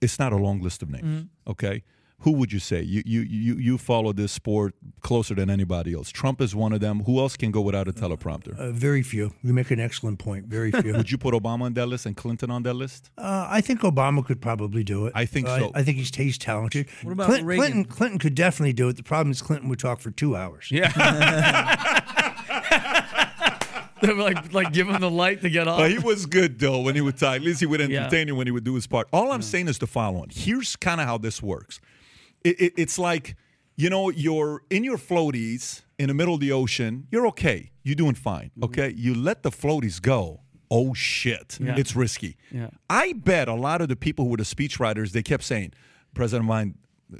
It's 0.00 0.18
not 0.18 0.32
a 0.32 0.36
long 0.36 0.60
list 0.60 0.82
of 0.82 0.90
names. 0.90 1.04
Mm-hmm. 1.04 1.50
Okay. 1.50 1.82
Who 2.20 2.32
would 2.32 2.50
you 2.52 2.58
say? 2.58 2.80
You, 2.82 3.02
you 3.04 3.20
you 3.20 3.54
you 3.56 3.78
follow 3.78 4.12
this 4.12 4.32
sport 4.32 4.74
closer 5.02 5.34
than 5.34 5.50
anybody 5.50 5.92
else. 5.94 6.10
Trump 6.10 6.40
is 6.40 6.54
one 6.54 6.72
of 6.72 6.80
them. 6.80 7.00
Who 7.04 7.20
else 7.20 7.36
can 7.36 7.50
go 7.50 7.60
without 7.60 7.88
a 7.88 7.92
teleprompter? 7.92 8.58
Uh, 8.58 8.72
very 8.72 9.02
few. 9.02 9.34
You 9.42 9.52
make 9.52 9.70
an 9.70 9.78
excellent 9.78 10.18
point. 10.18 10.46
Very 10.46 10.72
few. 10.72 10.92
Would 10.96 11.10
you 11.10 11.18
put 11.18 11.34
Obama 11.34 11.62
on 11.62 11.74
that 11.74 11.86
list 11.86 12.06
and 12.06 12.16
Clinton 12.16 12.50
on 12.50 12.62
that 12.64 12.74
list? 12.74 13.10
Uh, 13.18 13.46
I 13.50 13.60
think 13.60 13.80
Obama 13.82 14.24
could 14.24 14.40
probably 14.40 14.82
do 14.82 15.06
it. 15.06 15.12
I 15.14 15.26
think 15.26 15.46
Uh, 15.46 15.58
so. 15.58 15.72
I, 15.74 15.82
think 15.82 15.98
he's 15.98 16.14
he's 16.16 16.38
talented. 16.38 16.88
What 17.02 17.12
about 17.12 17.28
Clin- 17.30 17.44
Reagan? 17.44 17.58
Clinton? 17.58 17.84
Clinton 17.84 18.18
could 18.18 18.34
definitely 18.34 18.72
do 18.72 18.88
it. 18.88 18.96
The 18.96 19.02
problem 19.02 19.30
is 19.30 19.42
Clinton 19.42 19.68
would 19.68 19.78
talk 19.78 20.00
for 20.00 20.10
two 20.10 20.34
hours. 20.36 20.68
Yeah. 20.70 20.90
They 24.02 24.12
were 24.12 24.22
like 24.22 24.52
like 24.52 24.72
give 24.74 24.88
him 24.90 25.00
the 25.00 25.10
light 25.10 25.40
to 25.40 25.48
get 25.48 25.66
off. 25.66 25.80
Uh, 25.80 25.84
he 25.86 25.98
was 25.98 26.26
good 26.26 26.58
though 26.58 26.80
when 26.80 26.94
he 26.94 27.00
would 27.00 27.16
talk. 27.16 27.36
At 27.36 27.42
least 27.42 27.60
he 27.60 27.66
would 27.66 27.80
Yeah. 27.80 28.00
entertain 28.02 28.28
you 28.28 28.34
when 28.36 28.46
he 28.46 28.50
would 28.50 28.62
do 28.62 28.74
his 28.74 28.86
part. 28.86 29.08
All 29.10 29.32
I'm 29.32 29.40
saying 29.40 29.68
is 29.68 29.78
the 29.78 29.86
following. 29.86 30.28
Here's 30.30 30.76
kind 30.76 31.00
of 31.00 31.06
how 31.06 31.16
this 31.16 31.42
works. 31.42 31.80
It, 32.48 32.60
it, 32.60 32.72
it's 32.76 32.98
like 32.98 33.36
you 33.76 33.88
know 33.90 34.10
you're 34.10 34.62
in 34.70 34.84
your 34.84 34.98
floaties 34.98 35.82
in 35.98 36.08
the 36.08 36.14
middle 36.14 36.34
of 36.34 36.40
the 36.40 36.52
ocean. 36.52 37.06
You're 37.10 37.26
okay. 37.28 37.70
You're 37.82 37.94
doing 38.04 38.14
fine. 38.14 38.50
Mm-hmm. 38.50 38.64
Okay. 38.64 38.94
You 38.96 39.14
let 39.14 39.42
the 39.42 39.50
floaties 39.50 40.00
go. 40.00 40.40
Oh 40.70 40.94
shit! 40.94 41.58
Yeah. 41.60 41.76
It's 41.76 41.94
risky. 41.94 42.36
Yeah. 42.50 42.70
I 42.90 43.12
bet 43.12 43.46
a 43.48 43.54
lot 43.54 43.80
of 43.80 43.88
the 43.88 43.96
people 43.96 44.24
who 44.24 44.30
were 44.32 44.36
the 44.38 44.50
speechwriters 44.56 45.12
they 45.12 45.22
kept 45.22 45.44
saying, 45.44 45.72
President 46.14 46.48
Biden 46.48 46.74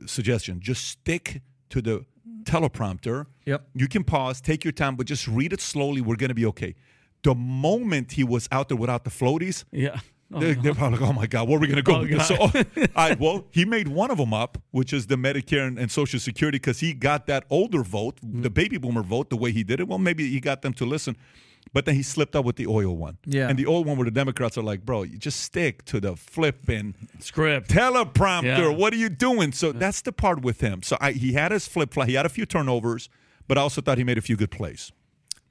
suggestion, 0.06 0.60
just 0.60 0.82
stick 0.88 1.42
to 1.70 1.80
the 1.80 2.04
teleprompter. 2.42 3.26
Yep. 3.44 3.68
You 3.74 3.88
can 3.88 4.04
pause, 4.04 4.40
take 4.40 4.64
your 4.64 4.72
time, 4.72 4.96
but 4.96 5.06
just 5.06 5.28
read 5.28 5.52
it 5.52 5.60
slowly. 5.60 6.00
We're 6.00 6.16
going 6.16 6.30
to 6.30 6.34
be 6.34 6.46
okay. 6.46 6.74
The 7.22 7.34
moment 7.34 8.12
he 8.12 8.24
was 8.24 8.48
out 8.50 8.68
there 8.68 8.76
without 8.76 9.04
the 9.04 9.10
floaties, 9.10 9.64
Yeah. 9.72 10.00
Oh, 10.34 10.40
they're, 10.40 10.54
they're 10.56 10.74
probably 10.74 10.98
like, 10.98 11.08
oh 11.08 11.12
my 11.12 11.26
God, 11.26 11.48
where 11.48 11.56
are 11.56 11.60
we 11.60 11.68
going 11.68 11.76
to 11.76 11.82
go 11.82 12.00
Oh. 12.00 12.18
So, 12.18 12.36
all 12.96 13.08
right, 13.08 13.18
well, 13.20 13.46
he 13.52 13.64
made 13.64 13.86
one 13.88 14.10
of 14.10 14.18
them 14.18 14.34
up, 14.34 14.58
which 14.72 14.92
is 14.92 15.06
the 15.06 15.14
Medicare 15.16 15.66
and, 15.66 15.78
and 15.78 15.88
Social 15.90 16.18
Security, 16.18 16.56
because 16.58 16.80
he 16.80 16.94
got 16.94 17.26
that 17.28 17.44
older 17.48 17.82
vote, 17.84 18.18
Mm. 18.26 18.42
the 18.42 18.50
baby 18.50 18.76
boomer 18.76 19.02
vote, 19.04 19.30
the 19.30 19.36
way 19.36 19.52
he 19.52 19.62
did 19.62 19.78
it. 19.78 19.86
Well, 19.86 19.98
maybe 19.98 20.28
he 20.28 20.40
got 20.40 20.62
them 20.62 20.72
to 20.74 20.84
listen. 20.84 21.16
But 21.72 21.84
then 21.84 21.94
he 21.96 22.02
slipped 22.02 22.34
up 22.36 22.44
with 22.44 22.56
the 22.56 22.66
oil 22.68 22.96
one. 22.96 23.18
Yeah. 23.26 23.48
And 23.48 23.58
the 23.58 23.66
oil 23.66 23.84
one 23.84 23.96
where 23.98 24.04
the 24.04 24.10
Democrats 24.12 24.56
are 24.56 24.62
like, 24.62 24.84
bro, 24.86 25.02
you 25.02 25.18
just 25.18 25.40
stick 25.40 25.84
to 25.86 26.00
the 26.00 26.16
flipping 26.16 26.94
Script. 27.18 27.68
teleprompter. 27.70 28.42
Yeah. 28.44 28.68
What 28.68 28.92
are 28.92 28.96
you 28.96 29.08
doing? 29.08 29.52
So 29.52 29.72
that's 29.72 30.00
the 30.00 30.12
part 30.12 30.42
with 30.42 30.60
him. 30.60 30.82
So 30.82 30.96
I, 31.00 31.12
he 31.12 31.32
had 31.34 31.52
his 31.52 31.66
flip 31.68 31.92
flop. 31.92 32.06
He 32.08 32.14
had 32.14 32.24
a 32.24 32.28
few 32.30 32.46
turnovers, 32.46 33.08
but 33.48 33.58
I 33.58 33.60
also 33.62 33.80
thought 33.80 33.98
he 33.98 34.04
made 34.04 34.16
a 34.18 34.22
few 34.22 34.36
good 34.36 34.50
plays. 34.50 34.92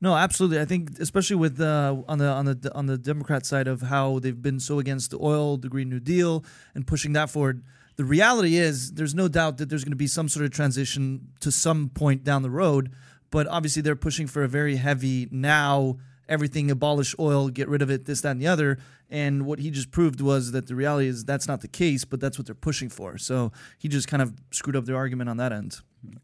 No, 0.01 0.15
absolutely. 0.15 0.59
I 0.59 0.65
think 0.65 0.99
especially 0.99 1.37
with 1.37 1.59
uh, 1.59 1.95
on 2.07 2.17
the 2.17 2.27
on 2.27 2.45
the 2.45 2.71
on 2.75 2.85
the 2.85 2.97
Democrat 2.97 3.45
side 3.45 3.67
of 3.67 3.81
how 3.81 4.19
they've 4.19 4.41
been 4.41 4.59
so 4.59 4.79
against 4.79 5.11
the 5.11 5.17
oil, 5.21 5.57
the 5.57 5.69
Green 5.69 5.89
New 5.89 5.99
Deal, 5.99 6.43
and 6.73 6.85
pushing 6.85 7.13
that 7.13 7.29
forward. 7.29 7.63
The 7.95 8.03
reality 8.03 8.57
is, 8.57 8.91
there's 8.91 9.15
no 9.15 9.29
doubt 9.29 9.57
that 9.57 9.69
there's 9.69 9.85
going 9.85 9.93
to 9.93 9.97
be 9.97 10.07
some 10.07 10.27
sort 10.27 10.45
of 10.45 10.51
transition 10.51 11.29
to 11.39 11.49
some 11.49 11.89
point 11.89 12.25
down 12.25 12.41
the 12.41 12.49
road. 12.49 12.91
But 13.31 13.47
obviously, 13.47 13.81
they're 13.81 13.95
pushing 13.95 14.27
for 14.27 14.43
a 14.43 14.47
very 14.49 14.75
heavy 14.75 15.27
now. 15.31 15.97
Everything 16.27 16.71
abolish 16.71 17.13
oil, 17.19 17.49
get 17.49 17.69
rid 17.69 17.83
of 17.83 17.91
it, 17.91 18.05
this, 18.05 18.21
that, 18.21 18.31
and 18.31 18.41
the 18.41 18.47
other. 18.47 18.79
And 19.11 19.45
what 19.45 19.59
he 19.59 19.69
just 19.69 19.91
proved 19.91 20.19
was 20.19 20.51
that 20.53 20.65
the 20.65 20.73
reality 20.73 21.07
is 21.07 21.23
that's 21.23 21.47
not 21.47 21.61
the 21.61 21.67
case, 21.67 22.03
but 22.03 22.19
that's 22.19 22.39
what 22.39 22.47
they're 22.47 22.55
pushing 22.55 22.89
for. 22.89 23.19
So 23.19 23.51
he 23.77 23.87
just 23.87 24.07
kind 24.07 24.23
of 24.23 24.33
screwed 24.49 24.75
up 24.75 24.85
their 24.85 24.95
argument 24.95 25.29
on 25.29 25.37
that 25.37 25.53
end. 25.53 25.77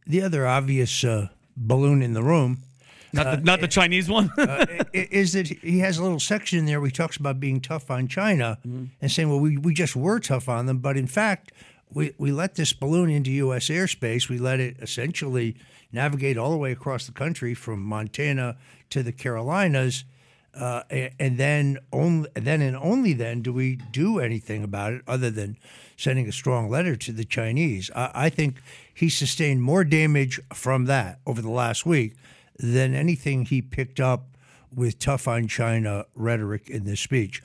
The 0.07 0.23
other 0.23 0.47
obvious 0.47 1.03
uh, 1.03 1.29
balloon 1.55 2.01
in 2.01 2.13
the 2.13 2.23
room 2.23 2.63
Not 3.13 3.23
the, 3.23 3.37
not 3.43 3.59
the 3.59 3.67
uh, 3.67 3.69
Chinese 3.69 4.09
one. 4.09 4.31
Uh, 4.41 4.65
i- 4.93 5.07
is 5.11 5.33
that 5.33 5.47
he 5.47 5.79
has 5.79 5.97
a 5.97 6.03
little 6.03 6.19
section 6.19 6.57
in 6.59 6.65
there 6.65 6.79
where 6.79 6.87
he 6.87 6.91
talks 6.91 7.17
about 7.17 7.39
being 7.39 7.61
tough 7.61 7.91
on 7.91 8.07
China 8.07 8.57
mm-hmm. 8.65 8.85
and 9.01 9.11
saying, 9.11 9.29
well, 9.29 9.39
we, 9.39 9.57
we 9.57 9.73
just 9.73 9.95
were 9.95 10.19
tough 10.19 10.49
on 10.49 10.65
them. 10.65 10.79
But 10.79 10.97
in 10.97 11.07
fact, 11.07 11.51
we, 11.93 12.13
we 12.17 12.31
let 12.31 12.55
this 12.55 12.73
balloon 12.73 13.09
into 13.09 13.31
U.S. 13.31 13.67
airspace. 13.67 14.29
We 14.29 14.39
let 14.39 14.59
it 14.59 14.77
essentially 14.81 15.55
navigate 15.91 16.37
all 16.37 16.51
the 16.51 16.57
way 16.57 16.71
across 16.71 17.05
the 17.05 17.11
country 17.11 17.53
from 17.53 17.81
Montana 17.83 18.57
to 18.89 19.03
the 19.03 19.11
Carolinas. 19.11 20.05
Uh, 20.53 20.83
and 21.17 21.37
then 21.37 21.77
only 21.93 22.29
then 22.33 22.61
and 22.61 22.75
only 22.75 23.13
then 23.13 23.41
do 23.41 23.53
we 23.53 23.77
do 23.93 24.19
anything 24.19 24.65
about 24.65 24.91
it 24.91 25.01
other 25.07 25.29
than 25.29 25.55
sending 25.95 26.27
a 26.27 26.31
strong 26.31 26.69
letter 26.69 26.95
to 26.97 27.13
the 27.13 27.23
Chinese. 27.23 27.89
I, 27.95 28.11
I 28.13 28.29
think 28.29 28.57
he 28.93 29.09
sustained 29.09 29.61
more 29.61 29.85
damage 29.85 30.41
from 30.53 30.85
that 30.85 31.19
over 31.25 31.41
the 31.41 31.49
last 31.49 31.85
week 31.85 32.15
than 32.61 32.93
anything 32.93 33.45
he 33.45 33.61
picked 33.61 33.99
up 33.99 34.37
with 34.73 34.99
tough 34.99 35.27
on 35.27 35.47
China 35.47 36.05
rhetoric 36.15 36.69
in 36.69 36.85
this 36.85 37.01
speech. 37.01 37.41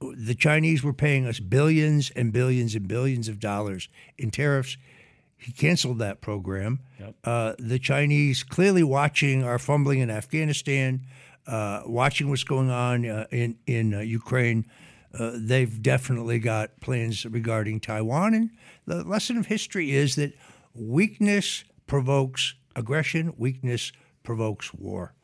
The 0.00 0.34
Chinese 0.34 0.82
were 0.82 0.92
paying 0.92 1.26
us 1.26 1.40
billions 1.40 2.10
and 2.10 2.32
billions 2.32 2.74
and 2.74 2.86
billions 2.86 3.28
of 3.28 3.40
dollars 3.40 3.88
in 4.18 4.30
tariffs. 4.30 4.76
He 5.38 5.52
canceled 5.52 5.98
that 6.00 6.20
program. 6.20 6.80
Uh, 7.24 7.54
the 7.58 7.78
Chinese 7.78 8.42
clearly 8.42 8.82
watching 8.82 9.44
our 9.44 9.58
fumbling 9.58 10.00
in 10.00 10.10
Afghanistan, 10.10 11.02
uh, 11.46 11.82
watching 11.86 12.28
what's 12.28 12.44
going 12.44 12.70
on 12.70 13.06
uh, 13.06 13.26
in 13.30 13.56
in 13.66 13.94
uh, 13.94 14.00
Ukraine. 14.00 14.66
Uh, 15.18 15.32
they've 15.34 15.82
definitely 15.82 16.38
got 16.38 16.78
plans 16.80 17.24
regarding 17.24 17.80
Taiwan. 17.80 18.34
And 18.34 18.50
the 18.86 19.02
lesson 19.04 19.38
of 19.38 19.46
history 19.46 19.92
is 19.92 20.16
that 20.16 20.34
weakness 20.74 21.64
provokes 21.86 22.54
aggression. 22.74 23.32
Weakness 23.38 23.92
provokes 24.26 24.74
war. 24.74 25.14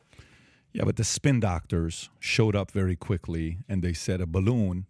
Yeah, 0.75 0.85
but 0.85 0.95
the 0.95 1.03
spin 1.03 1.39
doctors 1.39 2.09
showed 2.19 2.55
up 2.55 2.71
very 2.71 2.95
quickly 2.95 3.59
and 3.69 3.83
they 3.83 3.93
said 3.93 4.19
a 4.21 4.25
balloon 4.25 4.85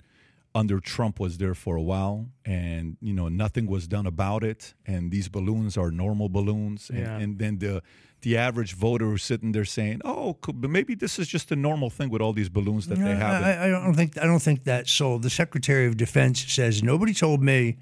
under 0.55 0.79
Trump 0.79 1.19
was 1.19 1.37
there 1.39 1.55
for 1.55 1.75
a 1.75 1.81
while 1.81 2.27
and 2.45 2.95
you 3.01 3.13
know 3.13 3.27
nothing 3.27 3.65
was 3.75 3.87
done 3.87 4.05
about 4.15 4.43
it 4.51 4.75
and 4.85 5.11
these 5.11 5.27
balloons 5.27 5.77
are 5.77 5.91
normal 5.91 6.29
balloons 6.29 6.89
and, 6.89 6.99
Yeah. 6.99 7.17
and 7.23 7.39
then 7.39 7.57
the 7.59 7.81
the 8.21 8.37
average 8.37 8.73
voter 8.75 9.07
was 9.09 9.23
sitting 9.23 9.51
there 9.51 9.65
saying 9.65 9.99
oh 10.05 10.35
could, 10.41 10.61
but 10.61 10.69
maybe 10.69 10.93
this 10.95 11.17
is 11.19 11.27
just 11.27 11.51
a 11.51 11.55
normal 11.55 11.89
thing 11.89 12.09
with 12.13 12.21
all 12.21 12.33
these 12.33 12.49
balloons 12.49 12.85
that 12.87 12.99
they 12.99 13.15
have 13.15 13.43
I, 13.43 13.65
I 13.65 13.67
don't 13.69 13.95
think 13.95 14.11
I 14.23 14.25
don't 14.31 14.43
think 14.47 14.63
that's 14.63 14.91
so 14.91 15.17
The 15.17 15.29
Secretary 15.31 15.85
of 15.87 15.97
Defense 15.97 16.37
says 16.57 16.83
nobody 16.83 17.13
told 17.15 17.41
me 17.41 17.77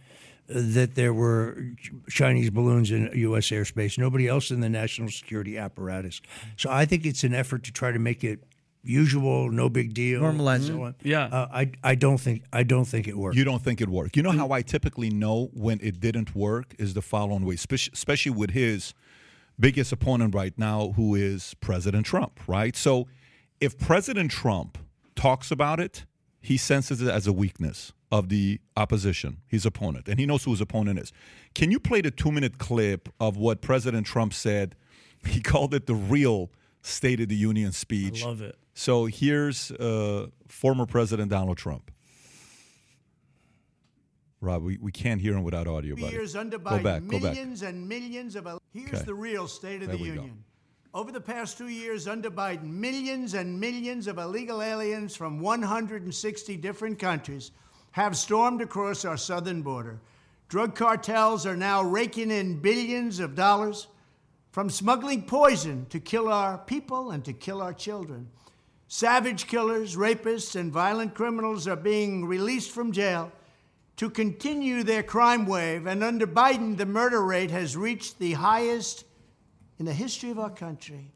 that 0.48 0.96
there 0.96 1.14
were 1.14 1.64
Chinese 2.10 2.50
balloons 2.50 2.92
in 2.92 3.10
U.S. 3.14 3.48
airspace. 3.50 3.98
Nobody 3.98 4.28
else 4.28 4.52
in 4.52 4.60
the 4.60 4.70
national 4.70 5.10
security 5.10 5.58
apparatus. 5.58 6.22
So 6.58 6.70
I 6.70 6.86
think 6.86 7.06
it's 7.06 7.24
an 7.24 7.34
effort 7.34 7.64
to 7.64 7.72
try 7.72 7.92
to 7.92 8.00
make 8.00 8.24
it 8.24 8.44
usual, 8.84 9.52
no 9.52 9.70
big 9.70 9.94
deal, 9.94 10.22
Normalize 10.22 10.56
and 10.56 10.66
so 10.66 10.86
it. 10.86 10.96
Yeah. 11.04 11.26
Uh, 11.26 11.48
I 11.52 11.72
I 11.84 11.96
don't 11.96 12.18
think 12.18 12.44
I 12.52 12.64
don't 12.64 12.86
think 12.86 13.08
it 13.08 13.18
worked. 13.18 13.38
You 13.38 13.44
don't 13.44 13.62
think 13.62 13.82
it 13.82 13.90
worked. 13.90 14.18
You 14.18 14.24
know 14.24 14.32
how 14.32 14.52
I 14.52 14.62
typically 14.62 15.10
know 15.10 15.50
when 15.54 15.80
it 15.82 16.00
didn't 16.00 16.36
work 16.36 16.76
is 16.80 16.94
the 16.94 17.02
following 17.02 17.46
way, 17.46 17.56
especially 17.56 18.32
with 18.32 18.52
his 18.52 18.94
biggest 19.60 19.92
opponent 19.92 20.34
right 20.34 20.58
now, 20.58 20.94
who 20.96 21.16
is 21.16 21.54
President 21.62 22.06
Trump, 22.06 22.40
right? 22.48 22.76
So 22.76 23.08
if 23.60 23.78
President 23.78 24.32
Trump 24.32 24.78
talks 25.16 25.52
about 25.52 25.80
it, 25.80 26.06
he 26.40 26.58
senses 26.58 27.02
it 27.02 27.10
as 27.10 27.28
a 27.28 27.34
weakness 27.34 27.94
of 28.12 28.30
the 28.30 28.60
opposition, 28.76 29.38
his 29.48 29.66
opponent, 29.66 30.08
and 30.08 30.20
he 30.20 30.26
knows 30.26 30.44
who 30.44 30.52
his 30.52 30.62
opponent 30.62 31.00
is. 31.00 31.14
Can 31.56 31.72
you 31.72 31.80
play 31.80 32.02
the 32.02 32.12
two 32.12 32.32
minute 32.32 32.58
clip 32.58 33.10
of 33.20 33.38
what 33.38 33.62
President 33.62 34.06
Trump 34.06 34.34
said? 34.34 34.76
He 35.26 35.40
called 35.52 35.74
it 35.74 35.86
the 35.86 35.96
real 35.96 36.52
State 36.82 37.20
of 37.22 37.30
the 37.30 37.36
Union 37.36 37.72
speech. 37.72 38.24
I 38.24 38.28
love 38.28 38.42
it. 38.42 38.56
So 38.74 39.06
here's 39.06 39.72
uh, 39.72 40.28
former 40.48 40.86
President 40.86 41.30
Donald 41.30 41.58
Trump. 41.58 41.92
Rob, 44.40 44.64
we, 44.64 44.78
we 44.82 44.92
can't 44.92 45.22
hear 45.22 45.34
him 45.34 45.44
without 45.44 45.68
audio, 45.68 45.96
buddy. 45.96 46.14
years 46.14 46.36
under 46.36 46.58
go 46.58 46.72
Biden, 46.72 46.84
back, 46.84 47.08
go 47.08 47.20
back. 47.20 47.38
and 47.38 47.88
millions 47.88 48.36
of. 48.36 48.48
Here's 48.74 48.90
Okay. 48.90 49.04
the 49.04 49.14
real 49.14 49.48
state 49.48 49.84
of 49.84 49.90
There 49.90 49.98
the 49.98 50.02
we 50.04 50.10
go. 50.10 50.16
union. 50.16 50.44
Over 50.94 51.12
the 51.12 51.22
past 51.22 51.58
two 51.58 51.68
years 51.70 52.08
under 52.08 52.32
Biden, 52.32 52.64
millions 52.64 53.36
and 53.36 53.60
millions 53.60 54.08
of 54.08 54.18
illegal 54.18 54.62
aliens 54.62 55.16
from 55.16 55.40
160 55.40 56.58
different 56.58 56.98
countries 57.00 57.52
have 57.92 58.18
stormed 58.18 58.62
across 58.62 59.06
our 59.06 59.18
southern 59.18 59.62
border. 59.62 60.00
Drug 60.48 60.76
cartels 60.76 61.46
are 61.46 61.56
now 61.56 61.84
raking 61.84 62.32
in 62.32 62.60
billions 62.60 63.20
of 63.20 63.36
dollars 63.36 63.88
from 64.52 64.70
smuggling 64.70 65.24
poison 65.24 65.86
to 65.90 66.00
kill 66.00 66.28
our 66.28 66.58
people 66.58 67.12
and 67.12 67.24
to 67.24 67.34
kill 67.34 67.62
our 67.62 67.74
children. 67.74 68.28
Savage 68.88 69.48
killers, 69.48 69.96
rapists, 69.96 70.58
and 70.58 70.72
violent 70.72 71.14
criminals 71.14 71.68
are 71.68 71.78
being 71.78 72.26
released 72.26 72.72
from 72.72 72.92
jail 72.92 73.32
to 73.96 74.10
continue 74.10 74.84
their 74.84 75.04
crime 75.04 75.46
wave. 75.46 75.86
And 75.86 76.04
under 76.04 76.28
Biden, 76.28 76.76
the 76.76 76.86
murder 76.86 77.24
rate 77.24 77.52
has 77.52 77.78
reached 77.78 78.20
the 78.20 78.34
highest 78.34 79.06
in 79.80 79.86
the 79.86 79.94
history 79.94 80.32
of 80.32 80.40
our 80.40 80.50
country. 80.50 81.12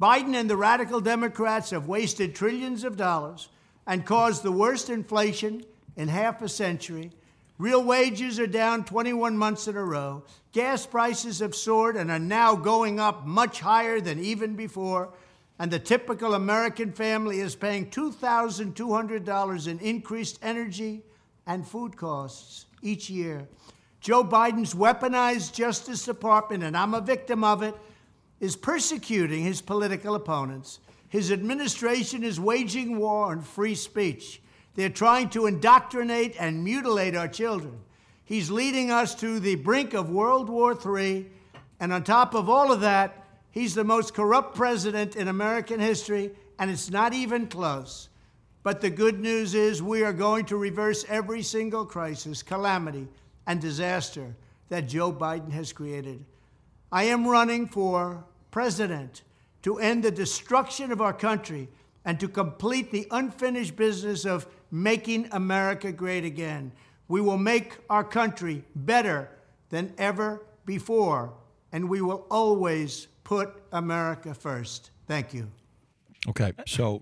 Biden 0.00 0.34
and 0.34 0.50
the 0.50 0.56
radical 0.56 1.00
Democrats 1.00 1.70
have 1.70 1.88
wasted 1.88 2.34
trillions 2.34 2.84
of 2.84 2.96
dollars 2.96 3.48
and 3.86 4.04
caused 4.04 4.42
the 4.42 4.52
worst 4.52 4.90
inflation 4.90 5.64
in 5.96 6.08
half 6.08 6.42
a 6.42 6.48
century. 6.48 7.12
Real 7.58 7.84
wages 7.84 8.40
are 8.40 8.46
down 8.46 8.84
21 8.84 9.36
months 9.36 9.68
in 9.68 9.76
a 9.76 9.84
row. 9.84 10.24
Gas 10.52 10.86
prices 10.86 11.40
have 11.40 11.54
soared 11.54 11.96
and 11.96 12.10
are 12.10 12.18
now 12.18 12.56
going 12.56 12.98
up 12.98 13.26
much 13.26 13.60
higher 13.60 14.00
than 14.00 14.18
even 14.18 14.56
before. 14.56 15.12
And 15.58 15.70
the 15.70 15.78
typical 15.78 16.34
American 16.34 16.90
family 16.90 17.40
is 17.40 17.54
paying 17.54 17.90
$2,200 17.90 19.68
in 19.68 19.78
increased 19.80 20.38
energy 20.42 21.02
and 21.46 21.66
food 21.66 21.98
costs 21.98 22.64
each 22.80 23.10
year. 23.10 23.46
Joe 24.00 24.24
Biden's 24.24 24.74
weaponized 24.74 25.52
Justice 25.52 26.06
Department, 26.06 26.64
and 26.64 26.74
I'm 26.74 26.94
a 26.94 27.00
victim 27.02 27.44
of 27.44 27.62
it, 27.62 27.74
is 28.40 28.56
persecuting 28.56 29.42
his 29.44 29.60
political 29.60 30.14
opponents. 30.14 30.80
His 31.10 31.30
administration 31.30 32.24
is 32.24 32.40
waging 32.40 32.98
war 32.98 33.26
on 33.26 33.42
free 33.42 33.74
speech. 33.74 34.40
They're 34.74 34.88
trying 34.88 35.30
to 35.30 35.46
indoctrinate 35.46 36.36
and 36.38 36.64
mutilate 36.64 37.16
our 37.16 37.28
children. 37.28 37.80
He's 38.24 38.50
leading 38.50 38.90
us 38.90 39.14
to 39.16 39.40
the 39.40 39.56
brink 39.56 39.92
of 39.92 40.10
World 40.10 40.48
War 40.48 40.72
III. 40.74 41.26
And 41.80 41.92
on 41.92 42.04
top 42.04 42.34
of 42.34 42.48
all 42.48 42.70
of 42.70 42.80
that, 42.82 43.24
he's 43.50 43.74
the 43.74 43.84
most 43.84 44.14
corrupt 44.14 44.54
president 44.54 45.16
in 45.16 45.28
American 45.28 45.80
history, 45.80 46.30
and 46.58 46.70
it's 46.70 46.90
not 46.90 47.12
even 47.12 47.48
close. 47.48 48.08
But 48.62 48.80
the 48.80 48.90
good 48.90 49.18
news 49.18 49.54
is 49.54 49.82
we 49.82 50.04
are 50.04 50.12
going 50.12 50.44
to 50.46 50.56
reverse 50.56 51.04
every 51.08 51.42
single 51.42 51.84
crisis, 51.84 52.42
calamity, 52.42 53.08
and 53.46 53.60
disaster 53.60 54.36
that 54.68 54.86
Joe 54.86 55.12
Biden 55.12 55.50
has 55.50 55.72
created. 55.72 56.24
I 56.92 57.04
am 57.04 57.26
running 57.26 57.66
for 57.66 58.24
president 58.50 59.22
to 59.62 59.78
end 59.78 60.04
the 60.04 60.10
destruction 60.10 60.92
of 60.92 61.00
our 61.00 61.12
country 61.12 61.68
and 62.04 62.18
to 62.20 62.28
complete 62.28 62.90
the 62.90 63.06
unfinished 63.10 63.76
business 63.76 64.24
of 64.24 64.46
making 64.70 65.28
America 65.32 65.92
great 65.92 66.24
again. 66.24 66.72
We 67.08 67.20
will 67.20 67.38
make 67.38 67.78
our 67.88 68.04
country 68.04 68.64
better 68.74 69.28
than 69.70 69.92
ever 69.98 70.42
before. 70.66 71.32
and 71.72 71.88
we 71.88 72.00
will 72.00 72.26
always 72.30 73.06
put 73.22 73.62
America 73.72 74.34
first. 74.34 74.90
Thank 75.06 75.32
you. 75.32 75.50
Okay, 76.28 76.52
so 76.66 77.00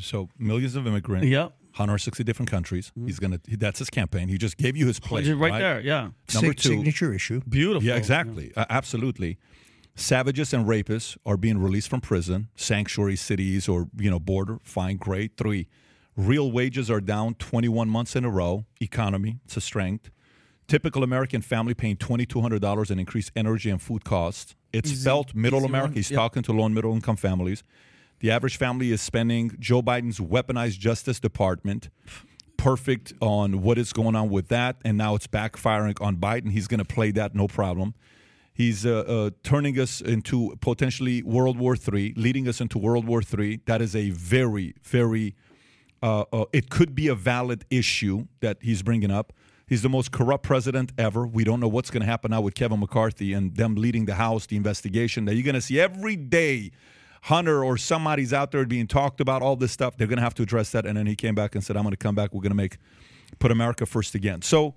so 0.00 0.28
millions 0.38 0.76
of 0.76 0.86
immigrants. 0.86 1.26
Yep. 1.26 1.52
160 1.76 2.22
different 2.22 2.50
countries. 2.50 2.92
He's 3.04 3.18
gonna. 3.18 3.40
That's 3.48 3.78
his 3.80 3.90
campaign. 3.90 4.28
He 4.28 4.38
just 4.38 4.56
gave 4.58 4.76
you 4.76 4.86
his 4.86 5.00
play. 5.00 5.28
right, 5.32 5.58
there, 5.58 5.80
yeah. 5.80 6.10
Number 6.34 6.48
Sig- 6.52 6.56
two, 6.58 6.68
signature 6.68 7.12
issue. 7.12 7.40
Beautiful. 7.48 7.82
Yeah, 7.82 7.96
exactly. 7.96 8.52
Uh, 8.56 8.64
absolutely. 8.70 9.38
Savages 9.96 10.52
and 10.52 10.66
rapists 10.66 11.16
are 11.26 11.36
being 11.36 11.58
released 11.58 11.88
from 11.88 12.00
prison, 12.00 12.48
sanctuary 12.54 13.16
cities, 13.16 13.68
or 13.68 13.88
you 13.96 14.10
know, 14.10 14.20
border. 14.20 14.58
Fine, 14.62 14.98
great. 14.98 15.36
Three, 15.36 15.66
real 16.16 16.50
wages 16.52 16.90
are 16.90 17.00
down 17.00 17.34
21 17.34 17.88
months 17.88 18.14
in 18.16 18.24
a 18.24 18.30
row. 18.30 18.64
Economy, 18.80 19.40
it's 19.44 19.56
a 19.56 19.60
strength. 19.60 20.10
Typical 20.66 21.02
American 21.02 21.42
family 21.42 21.74
paying 21.74 21.96
$2,200 21.96 22.90
in 22.90 22.98
increased 22.98 23.30
energy 23.36 23.68
and 23.70 23.82
food 23.82 24.04
costs. 24.04 24.54
It's 24.72 25.04
felt 25.04 25.34
middle 25.34 25.64
America. 25.64 25.88
one. 25.90 25.94
He's 25.96 26.10
Yep. 26.10 26.16
talking 26.18 26.42
to 26.44 26.52
low 26.52 26.64
and 26.66 26.74
middle 26.74 26.94
income 26.94 27.16
families. 27.16 27.62
The 28.20 28.30
average 28.30 28.56
family 28.56 28.90
is 28.90 29.02
spending 29.02 29.56
Joe 29.60 29.82
Biden's 29.82 30.18
weaponized 30.20 30.78
Justice 30.78 31.20
Department 31.20 31.90
perfect 32.56 33.12
on 33.20 33.60
what 33.62 33.76
is 33.76 33.92
going 33.92 34.16
on 34.16 34.30
with 34.30 34.48
that, 34.48 34.76
and 34.84 34.96
now 34.96 35.14
it's 35.14 35.26
backfiring 35.26 36.00
on 36.00 36.16
Biden. 36.16 36.50
He's 36.50 36.66
going 36.66 36.78
to 36.78 36.84
play 36.84 37.10
that 37.10 37.34
no 37.34 37.46
problem. 37.46 37.94
He's 38.54 38.86
uh, 38.86 39.00
uh, 39.06 39.30
turning 39.42 39.78
us 39.78 40.00
into 40.00 40.56
potentially 40.60 41.22
World 41.22 41.58
War 41.58 41.76
III, 41.76 42.14
leading 42.16 42.48
us 42.48 42.60
into 42.60 42.78
World 42.78 43.04
War 43.06 43.20
III. 43.20 43.60
That 43.66 43.82
is 43.82 43.94
a 43.96 44.10
very, 44.10 44.74
very, 44.82 45.34
uh, 46.04 46.24
uh, 46.34 46.44
it 46.52 46.68
could 46.68 46.94
be 46.94 47.08
a 47.08 47.14
valid 47.14 47.64
issue 47.70 48.26
that 48.40 48.58
he's 48.60 48.82
bringing 48.82 49.10
up. 49.10 49.32
He's 49.66 49.80
the 49.80 49.88
most 49.88 50.12
corrupt 50.12 50.42
president 50.42 50.92
ever. 50.98 51.26
We 51.26 51.44
don't 51.44 51.60
know 51.60 51.68
what's 51.68 51.90
going 51.90 52.02
to 52.02 52.06
happen 52.06 52.32
now 52.32 52.42
with 52.42 52.54
Kevin 52.54 52.78
McCarthy 52.78 53.32
and 53.32 53.56
them 53.56 53.74
leading 53.74 54.04
the 54.04 54.16
House, 54.16 54.44
the 54.44 54.56
investigation. 54.56 55.24
That 55.24 55.34
you're 55.34 55.44
going 55.44 55.54
to 55.54 55.62
see 55.62 55.80
every 55.80 56.16
day 56.16 56.72
Hunter 57.22 57.64
or 57.64 57.78
somebody's 57.78 58.34
out 58.34 58.50
there 58.50 58.66
being 58.66 58.86
talked 58.86 59.18
about, 59.18 59.40
all 59.40 59.56
this 59.56 59.72
stuff. 59.72 59.96
They're 59.96 60.06
going 60.06 60.18
to 60.18 60.22
have 60.22 60.34
to 60.34 60.42
address 60.42 60.72
that. 60.72 60.84
And 60.84 60.98
then 60.98 61.06
he 61.06 61.16
came 61.16 61.34
back 61.34 61.54
and 61.54 61.64
said, 61.64 61.74
I'm 61.74 61.84
going 61.84 61.92
to 61.92 61.96
come 61.96 62.14
back. 62.14 62.34
We're 62.34 62.42
going 62.42 62.50
to 62.50 62.56
make, 62.56 62.76
put 63.38 63.50
America 63.50 63.86
first 63.86 64.14
again. 64.14 64.42
So, 64.42 64.74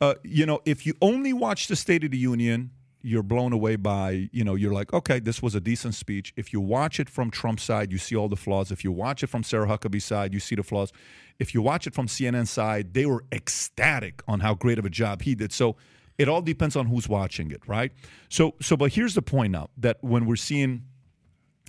uh, 0.00 0.14
you 0.24 0.46
know, 0.46 0.60
if 0.64 0.86
you 0.86 0.94
only 1.02 1.34
watch 1.34 1.68
the 1.68 1.76
State 1.76 2.04
of 2.04 2.10
the 2.10 2.16
Union, 2.16 2.70
you're 3.02 3.22
blown 3.22 3.52
away 3.52 3.76
by, 3.76 4.28
you 4.32 4.44
know, 4.44 4.54
you're 4.54 4.72
like, 4.72 4.92
okay, 4.92 5.20
this 5.20 5.42
was 5.42 5.54
a 5.54 5.60
decent 5.60 5.94
speech. 5.94 6.32
If 6.36 6.52
you 6.52 6.60
watch 6.60 7.00
it 7.00 7.08
from 7.08 7.30
Trump's 7.30 7.62
side, 7.62 7.92
you 7.92 7.98
see 7.98 8.14
all 8.14 8.28
the 8.28 8.36
flaws. 8.36 8.70
If 8.70 8.84
you 8.84 8.92
watch 8.92 9.22
it 9.22 9.28
from 9.28 9.42
Sarah 9.42 9.66
Huckabee's 9.66 10.04
side, 10.04 10.34
you 10.34 10.40
see 10.40 10.54
the 10.54 10.62
flaws. 10.62 10.92
If 11.38 11.54
you 11.54 11.62
watch 11.62 11.86
it 11.86 11.94
from 11.94 12.06
CNN 12.06 12.46
side, 12.46 12.92
they 12.92 13.06
were 13.06 13.24
ecstatic 13.32 14.22
on 14.28 14.40
how 14.40 14.54
great 14.54 14.78
of 14.78 14.84
a 14.84 14.90
job 14.90 15.22
he 15.22 15.34
did. 15.34 15.52
So 15.52 15.76
it 16.18 16.28
all 16.28 16.42
depends 16.42 16.76
on 16.76 16.86
who's 16.86 17.08
watching 17.08 17.50
it, 17.50 17.66
right? 17.66 17.92
So, 18.28 18.54
so, 18.60 18.76
but 18.76 18.92
here's 18.92 19.14
the 19.14 19.22
point 19.22 19.52
now 19.52 19.70
that 19.78 19.96
when 20.02 20.26
we're 20.26 20.36
seeing 20.36 20.82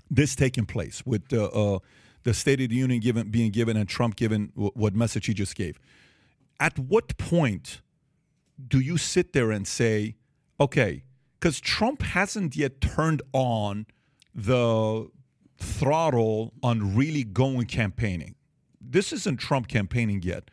this 0.09 0.35
taking 0.35 0.65
place 0.65 1.05
with 1.05 1.29
the 1.29 1.49
uh, 1.49 1.79
the 2.23 2.33
State 2.33 2.61
of 2.61 2.69
the 2.69 2.75
Union 2.75 2.99
given 2.99 3.29
being 3.29 3.51
given 3.51 3.77
and 3.77 3.87
Trump 3.87 4.15
given 4.15 4.51
w- 4.55 4.71
what 4.75 4.93
message 4.93 5.25
he 5.25 5.33
just 5.33 5.55
gave. 5.55 5.79
At 6.59 6.77
what 6.77 7.17
point 7.17 7.81
do 8.67 8.79
you 8.79 8.97
sit 8.97 9.33
there 9.33 9.51
and 9.51 9.67
say, 9.67 10.17
okay, 10.59 11.03
because 11.41 11.59
Trump 11.59 12.03
hasn't 12.03 12.55
yet 12.55 12.79
turned 12.81 13.23
on 13.33 13.87
the 14.33 15.09
throttle 15.57 16.53
on 16.61 16.95
really 16.95 17.23
going 17.23 17.65
campaigning. 17.65 18.35
This 18.79 19.11
isn't 19.11 19.37
Trump 19.37 19.67
campaigning 19.67 20.21
yet. 20.21 20.51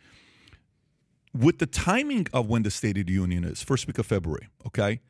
With 1.34 1.58
the 1.58 1.66
timing 1.66 2.26
of 2.32 2.48
when 2.48 2.62
the 2.62 2.70
State 2.70 2.96
of 2.96 3.06
the 3.06 3.12
Union 3.12 3.44
is, 3.44 3.62
first 3.62 3.86
week 3.86 3.98
of 3.98 4.06
February, 4.06 4.48
okay? 4.66 5.00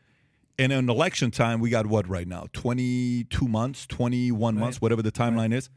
And 0.58 0.72
in 0.72 0.90
election 0.90 1.30
time, 1.30 1.60
we 1.60 1.70
got 1.70 1.86
what 1.86 2.08
right 2.08 2.26
now? 2.26 2.46
22 2.52 3.46
months, 3.46 3.86
21 3.86 4.58
months, 4.58 4.80
whatever 4.80 5.00
the 5.00 5.12
timeline 5.12 5.54
is. 5.54 5.70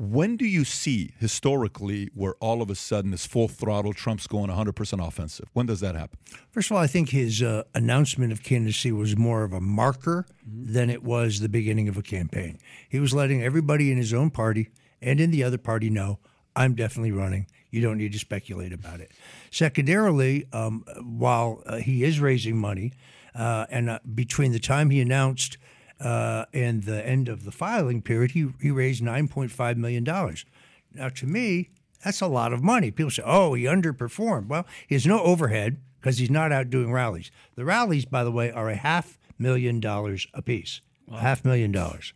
When 0.00 0.36
do 0.36 0.46
you 0.46 0.64
see 0.64 1.10
historically 1.18 2.08
where 2.14 2.34
all 2.34 2.62
of 2.62 2.70
a 2.70 2.76
sudden 2.76 3.10
this 3.10 3.26
full 3.26 3.48
throttle 3.48 3.92
Trump's 3.92 4.28
going 4.28 4.48
100% 4.48 5.04
offensive? 5.04 5.48
When 5.54 5.66
does 5.66 5.80
that 5.80 5.96
happen? 5.96 6.20
First 6.52 6.70
of 6.70 6.76
all, 6.76 6.82
I 6.82 6.86
think 6.86 7.08
his 7.08 7.42
uh, 7.42 7.64
announcement 7.74 8.30
of 8.30 8.44
candidacy 8.44 8.92
was 8.92 9.16
more 9.16 9.42
of 9.42 9.52
a 9.52 9.60
marker 9.60 10.24
than 10.46 10.88
it 10.88 11.02
was 11.02 11.40
the 11.40 11.48
beginning 11.48 11.88
of 11.88 11.96
a 11.96 12.02
campaign. 12.02 12.58
He 12.88 13.00
was 13.00 13.12
letting 13.12 13.42
everybody 13.42 13.90
in 13.90 13.98
his 13.98 14.14
own 14.14 14.30
party 14.30 14.68
and 15.02 15.20
in 15.20 15.32
the 15.32 15.42
other 15.42 15.58
party 15.58 15.90
know, 15.90 16.20
I'm 16.54 16.76
definitely 16.76 17.12
running. 17.12 17.48
You 17.70 17.82
don't 17.82 17.98
need 17.98 18.12
to 18.12 18.20
speculate 18.20 18.72
about 18.72 19.00
it. 19.00 19.10
Secondarily, 19.50 20.46
um, 20.52 20.84
while 21.02 21.60
uh, 21.66 21.78
he 21.78 22.04
is 22.04 22.20
raising 22.20 22.56
money, 22.56 22.92
uh, 23.34 23.66
and 23.68 23.90
uh, 23.90 23.98
between 24.14 24.52
the 24.52 24.58
time 24.60 24.90
he 24.90 25.00
announced 25.00 25.58
uh, 26.00 26.44
and 26.52 26.84
the 26.84 27.06
end 27.06 27.28
of 27.28 27.44
the 27.44 27.52
filing 27.52 28.02
period, 28.02 28.32
he, 28.32 28.48
he 28.60 28.70
raised 28.70 29.02
$9.5 29.02 29.76
million. 29.76 30.04
Now, 30.04 31.08
to 31.08 31.26
me, 31.26 31.70
that's 32.04 32.20
a 32.20 32.26
lot 32.26 32.52
of 32.52 32.62
money. 32.62 32.90
People 32.90 33.10
say, 33.10 33.22
oh, 33.24 33.54
he 33.54 33.64
underperformed. 33.64 34.46
Well, 34.46 34.66
he 34.86 34.94
has 34.94 35.06
no 35.06 35.20
overhead 35.22 35.78
because 36.00 36.18
he's 36.18 36.30
not 36.30 36.52
out 36.52 36.70
doing 36.70 36.92
rallies. 36.92 37.30
The 37.56 37.64
rallies, 37.64 38.04
by 38.04 38.24
the 38.24 38.30
way, 38.30 38.50
are 38.50 38.68
a 38.68 38.76
half 38.76 39.18
million 39.38 39.80
dollars 39.80 40.26
apiece. 40.34 40.80
A 41.10 41.18
half 41.18 41.44
million 41.44 41.72
dollars. 41.72 42.12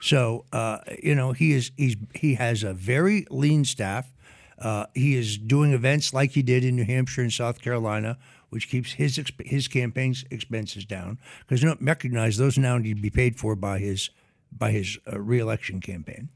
So, 0.00 0.44
uh, 0.52 0.78
you 1.02 1.14
know, 1.14 1.32
he 1.32 1.52
is 1.52 1.72
he's 1.76 1.96
he 2.14 2.34
has 2.34 2.62
a 2.62 2.72
very 2.72 3.26
lean 3.30 3.64
staff. 3.64 4.12
Uh, 4.58 4.86
he 4.94 5.16
is 5.16 5.36
doing 5.36 5.72
events 5.72 6.14
like 6.14 6.30
he 6.32 6.42
did 6.42 6.64
in 6.64 6.76
New 6.76 6.84
Hampshire 6.84 7.22
and 7.22 7.32
South 7.32 7.60
Carolina, 7.60 8.18
which 8.54 8.68
keeps 8.70 8.92
his 8.92 9.18
exp- 9.18 9.46
his 9.46 9.68
campaign's 9.68 10.24
expenses 10.30 10.84
down 10.86 11.18
because 11.40 11.60
you 11.62 11.68
don't 11.68 11.82
recognize 11.82 12.36
those 12.36 12.56
now 12.56 12.78
need 12.78 12.96
to 12.96 13.02
be 13.02 13.10
paid 13.10 13.36
for 13.36 13.56
by 13.56 13.78
his 13.78 14.10
by 14.56 14.70
his 14.70 14.98
uh, 15.12 15.18
reelection 15.20 15.80
campaign. 15.80 16.28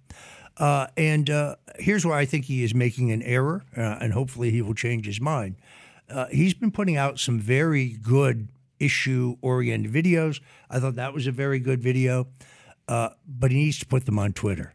Uh, 0.56 0.88
and 0.96 1.30
uh, 1.30 1.54
here's 1.78 2.04
where 2.04 2.16
I 2.16 2.24
think 2.26 2.46
he 2.46 2.64
is 2.64 2.74
making 2.74 3.12
an 3.12 3.22
error, 3.22 3.64
uh, 3.76 3.98
and 4.00 4.12
hopefully 4.12 4.50
he 4.50 4.60
will 4.60 4.74
change 4.74 5.06
his 5.06 5.20
mind. 5.20 5.54
Uh, 6.10 6.26
he's 6.32 6.52
been 6.54 6.72
putting 6.72 6.96
out 6.96 7.20
some 7.20 7.38
very 7.38 7.90
good 8.02 8.48
issue 8.80 9.36
oriented 9.40 9.92
videos. 9.92 10.40
I 10.68 10.80
thought 10.80 10.96
that 10.96 11.14
was 11.14 11.28
a 11.28 11.32
very 11.32 11.60
good 11.60 11.80
video, 11.80 12.26
uh, 12.88 13.10
but 13.26 13.52
he 13.52 13.58
needs 13.58 13.78
to 13.78 13.86
put 13.86 14.04
them 14.06 14.18
on 14.18 14.32
Twitter. 14.32 14.74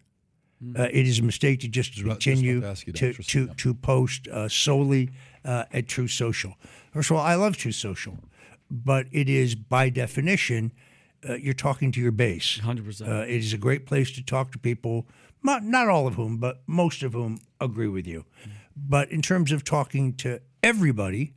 Uh, 0.79 0.83
it 0.83 1.05
is 1.05 1.19
a 1.19 1.23
mistake 1.23 1.59
to 1.59 1.67
just 1.67 1.99
about- 1.99 2.19
just 2.19 2.37
continue 2.37 2.61
to 2.61 2.67
ask 2.67 2.87
you 2.87 2.93
that. 2.93 2.99
to, 2.99 3.23
to, 3.23 3.53
to 3.55 3.73
post 3.73 4.29
uh, 4.29 4.47
solely 4.47 5.09
uh, 5.45 5.65
at 5.71 5.87
Truth 5.87 6.11
Social. 6.11 6.55
First 6.93 7.11
of 7.11 7.17
all, 7.17 7.23
I 7.23 7.35
love 7.35 7.57
Truth 7.57 7.75
Social, 7.75 8.17
but 8.69 9.07
it 9.11 9.29
is 9.29 9.55
by 9.55 9.89
definition, 9.89 10.71
uh, 11.27 11.35
you're 11.35 11.53
talking 11.53 11.91
to 11.91 12.01
your 12.01 12.11
base. 12.11 12.59
100%. 12.63 13.07
Uh, 13.07 13.23
it 13.23 13.37
is 13.37 13.53
a 13.53 13.57
great 13.57 13.85
place 13.85 14.11
to 14.11 14.23
talk 14.23 14.51
to 14.51 14.59
people, 14.59 15.07
not, 15.41 15.63
not 15.63 15.87
all 15.87 16.07
of 16.07 16.15
whom, 16.15 16.37
but 16.37 16.61
most 16.67 17.03
of 17.03 17.13
whom 17.13 17.39
agree 17.59 17.87
with 17.87 18.07
you. 18.07 18.25
But 18.75 19.11
in 19.11 19.21
terms 19.21 19.51
of 19.51 19.63
talking 19.63 20.13
to 20.15 20.41
everybody, 20.61 21.33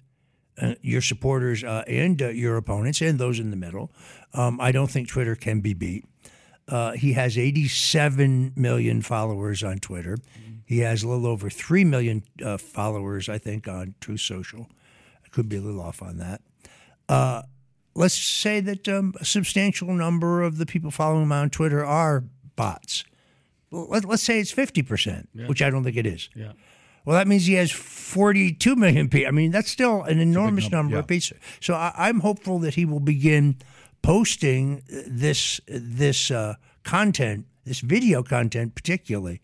uh, 0.61 0.75
your 0.81 1.03
supporters 1.03 1.63
uh, 1.63 1.85
and 1.87 2.21
uh, 2.23 2.29
your 2.29 2.57
opponents 2.57 3.03
and 3.03 3.19
those 3.19 3.39
in 3.39 3.51
the 3.51 3.57
middle, 3.57 3.91
um, 4.33 4.61
I 4.61 4.73
don't 4.73 4.91
think 4.91 5.09
Twitter 5.09 5.35
can 5.35 5.61
be 5.61 5.75
beat. 5.75 6.05
Uh, 6.69 6.93
he 6.93 7.13
has 7.13 7.39
87 7.39 8.53
million 8.57 9.03
followers 9.03 9.63
on 9.63 9.79
Twitter. 9.79 10.17
He 10.67 10.81
has 10.81 11.03
a 11.03 11.09
little 11.09 11.27
over 11.27 11.49
3 11.49 11.85
million 11.85 12.25
uh, 12.45 12.59
followers, 12.59 13.29
I 13.29 13.39
think, 13.39 13.69
on 13.69 13.95
Truth 14.01 14.21
Social. 14.21 14.69
I 15.25 15.29
could 15.29 15.49
be 15.49 15.57
a 15.57 15.61
little 15.61 15.81
off 15.81 16.03
on 16.03 16.19
that. 16.19 16.43
Uh, 17.09 17.43
let's 17.95 18.15
say 18.15 18.61
that 18.61 18.89
um, 18.89 19.15
a 19.21 19.25
substantial 19.25 19.95
number 19.95 20.43
of 20.43 20.59
the 20.59 20.67
people 20.67 20.91
following 20.91 21.23
him 21.23 21.33
on 21.33 21.51
Twitter 21.51 21.85
are 21.85 22.25
bots. 22.57 23.05
Well, 23.71 23.87
let, 23.89 24.05
let's 24.05 24.25
say 24.25 24.41
it's 24.41 24.53
50%, 24.53 25.47
which 25.47 25.63
I 25.63 25.71
don't 25.71 25.85
think 25.85 25.97
it 25.97 26.07
is. 26.07 26.29
Yeah. 26.35 26.53
Well, 27.05 27.17
that 27.17 27.29
means 27.29 27.47
he 27.47 27.55
has 27.55 27.71
42 27.71 28.75
million 28.75 29.09
people. 29.09 29.29
I 29.29 29.31
mean, 29.31 29.53
that's 29.53 29.71
still 29.71 30.03
an 30.03 30.19
enormous 30.19 30.65
number, 30.65 30.77
number 30.77 30.97
yeah. 30.97 31.01
of 31.01 31.07
people. 31.07 31.39
So 31.61 31.75
I, 31.75 31.93
I'm 31.97 32.21
hopeful 32.21 32.59
that 32.61 32.75
he 32.75 32.85
will 32.85 33.01
begin 33.01 33.57
posting 34.03 34.83
this 34.89 35.61
this 35.69 36.31
uh, 36.31 36.55
content, 36.83 37.47
this 37.67 37.81
video 37.81 38.23
content, 38.23 38.75
particularly. 38.75 39.41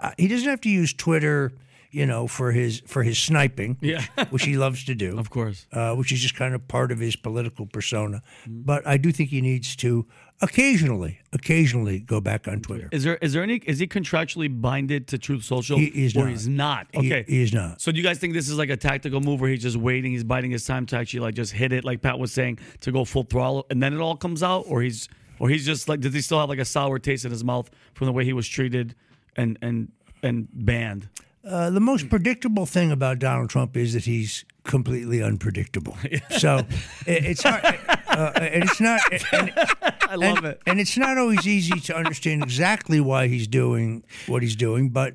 Uh, 0.00 0.10
he 0.18 0.28
doesn't 0.28 0.48
have 0.48 0.60
to 0.62 0.68
use 0.68 0.92
Twitter, 0.92 1.52
you 1.90 2.04
know, 2.04 2.26
for 2.26 2.52
his 2.52 2.82
for 2.86 3.02
his 3.04 3.18
sniping, 3.18 3.78
Yeah. 3.80 4.04
which 4.30 4.44
he 4.44 4.56
loves 4.56 4.84
to 4.84 4.94
do, 4.94 5.16
Of 5.18 5.30
course. 5.30 5.66
uh, 5.72 5.94
which 5.94 6.12
is 6.12 6.20
just 6.20 6.34
kind 6.36 6.54
of 6.54 6.66
part 6.68 6.92
of 6.92 6.98
his 6.98 7.16
political 7.16 7.64
persona. 7.66 8.22
But 8.46 8.86
I 8.86 8.96
do 8.98 9.12
think 9.12 9.30
he 9.30 9.40
needs 9.40 9.76
to 9.76 10.06
occasionally, 10.42 11.18
occasionally 11.32 11.98
go 12.00 12.20
back 12.20 12.46
on 12.48 12.60
Twitter. 12.60 12.88
Is 12.92 13.04
there 13.04 13.16
is 13.22 13.32
there 13.32 13.42
any 13.42 13.56
is 13.64 13.78
he 13.78 13.86
contractually 13.86 14.50
binded 14.60 15.06
to 15.08 15.18
Truth 15.18 15.44
Social 15.44 15.78
He 15.78 15.86
is 16.04 16.14
or 16.16 16.20
not. 16.24 16.28
he's 16.30 16.48
not? 16.48 16.86
He- 16.92 16.98
Okay. 16.98 17.24
he 17.28 17.42
is 17.42 17.52
not. 17.54 17.80
So 17.80 17.90
do 17.92 17.98
you 17.98 18.04
guys 18.04 18.18
think 18.18 18.34
this 18.34 18.48
is 18.48 18.58
like 18.58 18.70
a 18.70 18.76
tactical 18.76 19.20
move 19.20 19.40
where 19.40 19.50
he's 19.50 19.62
just 19.62 19.76
waiting, 19.76 20.12
he's 20.12 20.24
biding 20.24 20.50
his 20.50 20.64
time 20.66 20.84
to 20.86 20.96
actually 20.96 21.20
like 21.20 21.34
just 21.34 21.52
hit 21.52 21.72
it 21.72 21.84
like 21.84 22.02
Pat 22.02 22.18
was 22.18 22.32
saying 22.32 22.58
to 22.80 22.92
go 22.92 23.04
full 23.04 23.22
throttle 23.22 23.64
and 23.70 23.82
then 23.82 23.94
it 23.94 24.00
all 24.00 24.16
comes 24.16 24.42
out 24.42 24.64
or 24.68 24.82
he's 24.82 25.08
or 25.38 25.48
he's 25.48 25.64
just 25.66 25.88
like 25.88 26.00
does 26.00 26.14
he 26.14 26.20
still 26.20 26.40
have 26.40 26.48
like 26.48 26.58
a 26.58 26.64
sour 26.64 26.98
taste 26.98 27.24
in 27.24 27.30
his 27.30 27.44
mouth 27.44 27.70
from 27.94 28.06
the 28.06 28.12
way 28.12 28.24
he 28.24 28.32
was 28.32 28.48
treated 28.48 28.94
and 29.36 29.58
and 29.62 29.92
and 30.22 30.48
banned? 30.52 31.08
Uh, 31.46 31.70
the 31.70 31.80
most 31.80 32.08
predictable 32.08 32.66
thing 32.66 32.90
about 32.90 33.20
Donald 33.20 33.48
Trump 33.48 33.76
is 33.76 33.92
that 33.92 34.04
he's 34.04 34.44
completely 34.64 35.22
unpredictable. 35.22 35.96
So 36.38 36.58
it, 37.06 37.24
it's 37.24 37.42
hard. 37.42 37.64
uh, 38.08 38.32
and 38.34 38.64
it's 38.64 38.80
not. 38.80 39.00
And, 39.32 39.52
I 40.08 40.16
love 40.16 40.38
and, 40.38 40.46
it. 40.46 40.60
And 40.66 40.80
it's 40.80 40.96
not 40.96 41.18
always 41.18 41.46
easy 41.46 41.78
to 41.80 41.96
understand 41.96 42.42
exactly 42.42 43.00
why 43.00 43.28
he's 43.28 43.46
doing 43.46 44.04
what 44.26 44.42
he's 44.42 44.56
doing, 44.56 44.90
but 44.90 45.14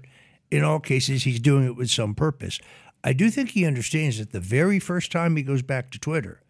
in 0.50 0.64
all 0.64 0.80
cases, 0.80 1.24
he's 1.24 1.40
doing 1.40 1.66
it 1.66 1.76
with 1.76 1.90
some 1.90 2.16
purpose. 2.16 2.60
I 3.04 3.14
do 3.14 3.30
think 3.30 3.52
he 3.52 3.66
understands 3.66 4.20
that 4.20 4.32
the 4.32 4.40
very 4.40 4.80
first 4.80 5.12
time 5.12 5.36
he 5.36 5.44
goes 5.44 5.62
back 5.62 5.92
to 5.92 6.00
Twitter, 6.00 6.42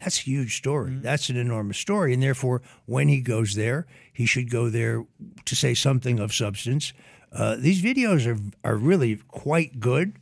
that's 0.00 0.18
a 0.20 0.22
huge 0.22 0.56
story. 0.56 0.90
Mm-hmm. 0.90 1.02
That's 1.02 1.28
an 1.30 1.36
enormous 1.36 1.78
story. 1.78 2.12
And 2.12 2.22
therefore, 2.22 2.62
when 2.86 3.08
he 3.08 3.20
goes 3.20 3.54
there, 3.54 3.86
he 4.12 4.26
should 4.26 4.50
go 4.50 4.68
there 4.68 5.04
to 5.44 5.56
say 5.56 5.74
something 5.74 6.18
of 6.20 6.32
substance. 6.32 6.92
Uh, 7.32 7.56
these 7.58 7.82
videos 7.82 8.26
are, 8.26 8.38
are 8.68 8.76
really 8.76 9.16
quite 9.28 9.80
good, 9.80 10.18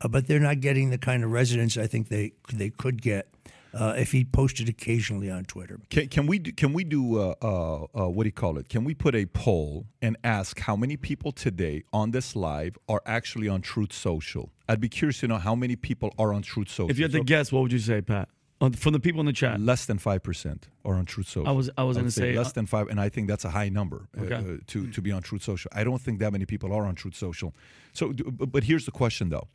uh, 0.00 0.08
but 0.08 0.26
they're 0.26 0.40
not 0.40 0.60
getting 0.60 0.90
the 0.90 0.98
kind 0.98 1.22
of 1.22 1.30
resonance 1.30 1.76
I 1.76 1.86
think 1.86 2.08
they, 2.08 2.32
they 2.52 2.70
could 2.70 3.02
get 3.02 3.28
uh, 3.76 3.94
if 3.96 4.12
he 4.12 4.24
posted 4.24 4.68
occasionally 4.68 5.30
on 5.30 5.44
Twitter. 5.44 5.78
Can, 5.90 6.08
can 6.08 6.26
we 6.26 6.38
do, 6.38 6.52
can 6.52 6.72
we 6.72 6.82
do 6.82 7.18
uh, 7.18 7.34
uh, 7.42 8.04
uh, 8.04 8.08
what 8.08 8.24
do 8.24 8.28
you 8.28 8.32
call 8.32 8.58
it? 8.58 8.68
Can 8.68 8.84
we 8.84 8.94
put 8.94 9.14
a 9.14 9.26
poll 9.26 9.86
and 10.00 10.16
ask 10.24 10.58
how 10.60 10.76
many 10.76 10.96
people 10.96 11.30
today 11.30 11.82
on 11.92 12.10
this 12.10 12.34
live 12.34 12.76
are 12.88 13.02
actually 13.06 13.48
on 13.48 13.60
Truth 13.60 13.92
Social? 13.92 14.50
I'd 14.68 14.80
be 14.80 14.88
curious 14.88 15.20
to 15.20 15.28
know 15.28 15.38
how 15.38 15.54
many 15.54 15.76
people 15.76 16.12
are 16.18 16.32
on 16.32 16.42
Truth 16.42 16.70
Social. 16.70 16.90
If 16.90 16.98
you 16.98 17.04
had 17.04 17.12
to 17.12 17.18
So 17.18 17.24
guess, 17.24 17.52
what 17.52 17.62
would 17.62 17.72
you 17.72 17.78
say, 17.78 18.00
Pat? 18.00 18.28
From 18.58 18.92
the 18.94 19.00
people 19.00 19.20
in 19.20 19.26
the 19.26 19.32
chat. 19.34 19.60
less 19.60 19.84
than 19.86 19.98
five 19.98 20.22
percent 20.22 20.68
are 20.84 20.94
on 20.94 21.04
Truth 21.04 21.28
Social. 21.28 21.46
I 21.48 21.52
was- 21.52 21.70
I 21.76 21.82
was 21.82 21.96
gonna 21.98 22.10
say, 22.10 22.34
less 22.34 22.48
uh, 22.48 22.52
than 22.52 22.66
five, 22.66 22.88
and 22.88 22.98
I 22.98 23.10
think 23.10 23.28
that's 23.28 23.44
a 23.44 23.50
high 23.50 23.68
number 23.68 24.08
uh, 24.16 24.22
Okay. 24.22 24.34
uh, 24.34 24.56
to 24.68 24.90
to 24.90 25.02
be 25.02 25.12
on 25.12 25.22
Truth 25.22 25.42
Social. 25.42 25.70
I 25.74 25.84
don't 25.84 26.00
think 26.00 26.20
that 26.20 26.32
many 26.32 26.46
people 26.46 26.72
are 26.72 26.84
on 26.86 26.94
Truth 26.94 27.16
Social. 27.16 27.52
So, 27.92 28.12
but 28.54 28.64
here's 28.64 28.84
the 28.86 28.92
question 28.92 29.28
though: 29.28 29.48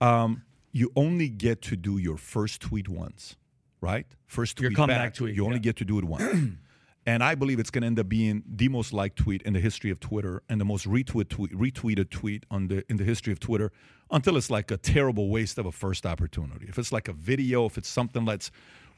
um, 0.00 0.42
you 0.72 0.90
only 0.96 1.28
get 1.28 1.60
to 1.62 1.76
do 1.76 1.98
your 1.98 2.16
first 2.16 2.60
tweet 2.62 2.88
once, 2.88 3.36
right? 3.82 4.06
First 4.26 4.60
Your 4.60 4.70
tweet 4.70 4.76
comeback 4.76 4.98
back, 4.98 5.14
tweet, 5.14 5.34
You 5.36 5.44
only 5.44 5.56
yeah. 5.56 5.62
get 5.70 5.76
to 5.76 5.84
do 5.84 5.98
it 5.98 6.04
once. 6.04 6.22
And 7.08 7.24
I 7.24 7.36
believe 7.36 7.58
it's 7.58 7.70
going 7.70 7.80
to 7.80 7.86
end 7.86 7.98
up 7.98 8.10
being 8.10 8.42
the 8.46 8.68
most 8.68 8.92
liked 8.92 9.16
tweet 9.16 9.40
in 9.44 9.54
the 9.54 9.60
history 9.60 9.90
of 9.90 9.98
Twitter 9.98 10.42
and 10.50 10.60
the 10.60 10.66
most 10.66 10.86
retweet 10.86 11.30
tweet, 11.30 11.50
retweeted 11.52 12.10
tweet 12.10 12.44
on 12.50 12.68
the 12.68 12.84
in 12.90 12.98
the 12.98 13.04
history 13.04 13.32
of 13.32 13.40
Twitter 13.40 13.72
until 14.10 14.36
it's 14.36 14.50
like 14.50 14.70
a 14.70 14.76
terrible 14.76 15.30
waste 15.30 15.56
of 15.56 15.64
a 15.64 15.72
first 15.72 16.04
opportunity. 16.04 16.66
If 16.68 16.78
it's 16.78 16.92
like 16.92 17.08
a 17.08 17.14
video, 17.14 17.64
if 17.64 17.78
it's 17.78 17.88
something 17.88 18.26
that's 18.26 18.50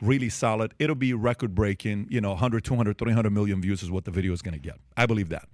really 0.03 0.29
solid, 0.29 0.75
it'll 0.81 0.97
be 0.97 1.15
record 1.15 1.55
breaking, 1.55 2.09
you 2.11 2.21
know, 2.21 2.31
100, 2.31 2.65
200, 2.65 2.99
300 2.99 3.31
million 3.31 3.63
views 3.63 3.81
is 3.81 3.93
what 3.93 4.05
the 4.05 4.11
video 4.11 4.33
is 4.33 4.43
going 4.43 4.55
to 4.55 4.61
get. 4.61 4.81
I 4.97 5.07
believe 5.07 5.29
that. 5.29 5.49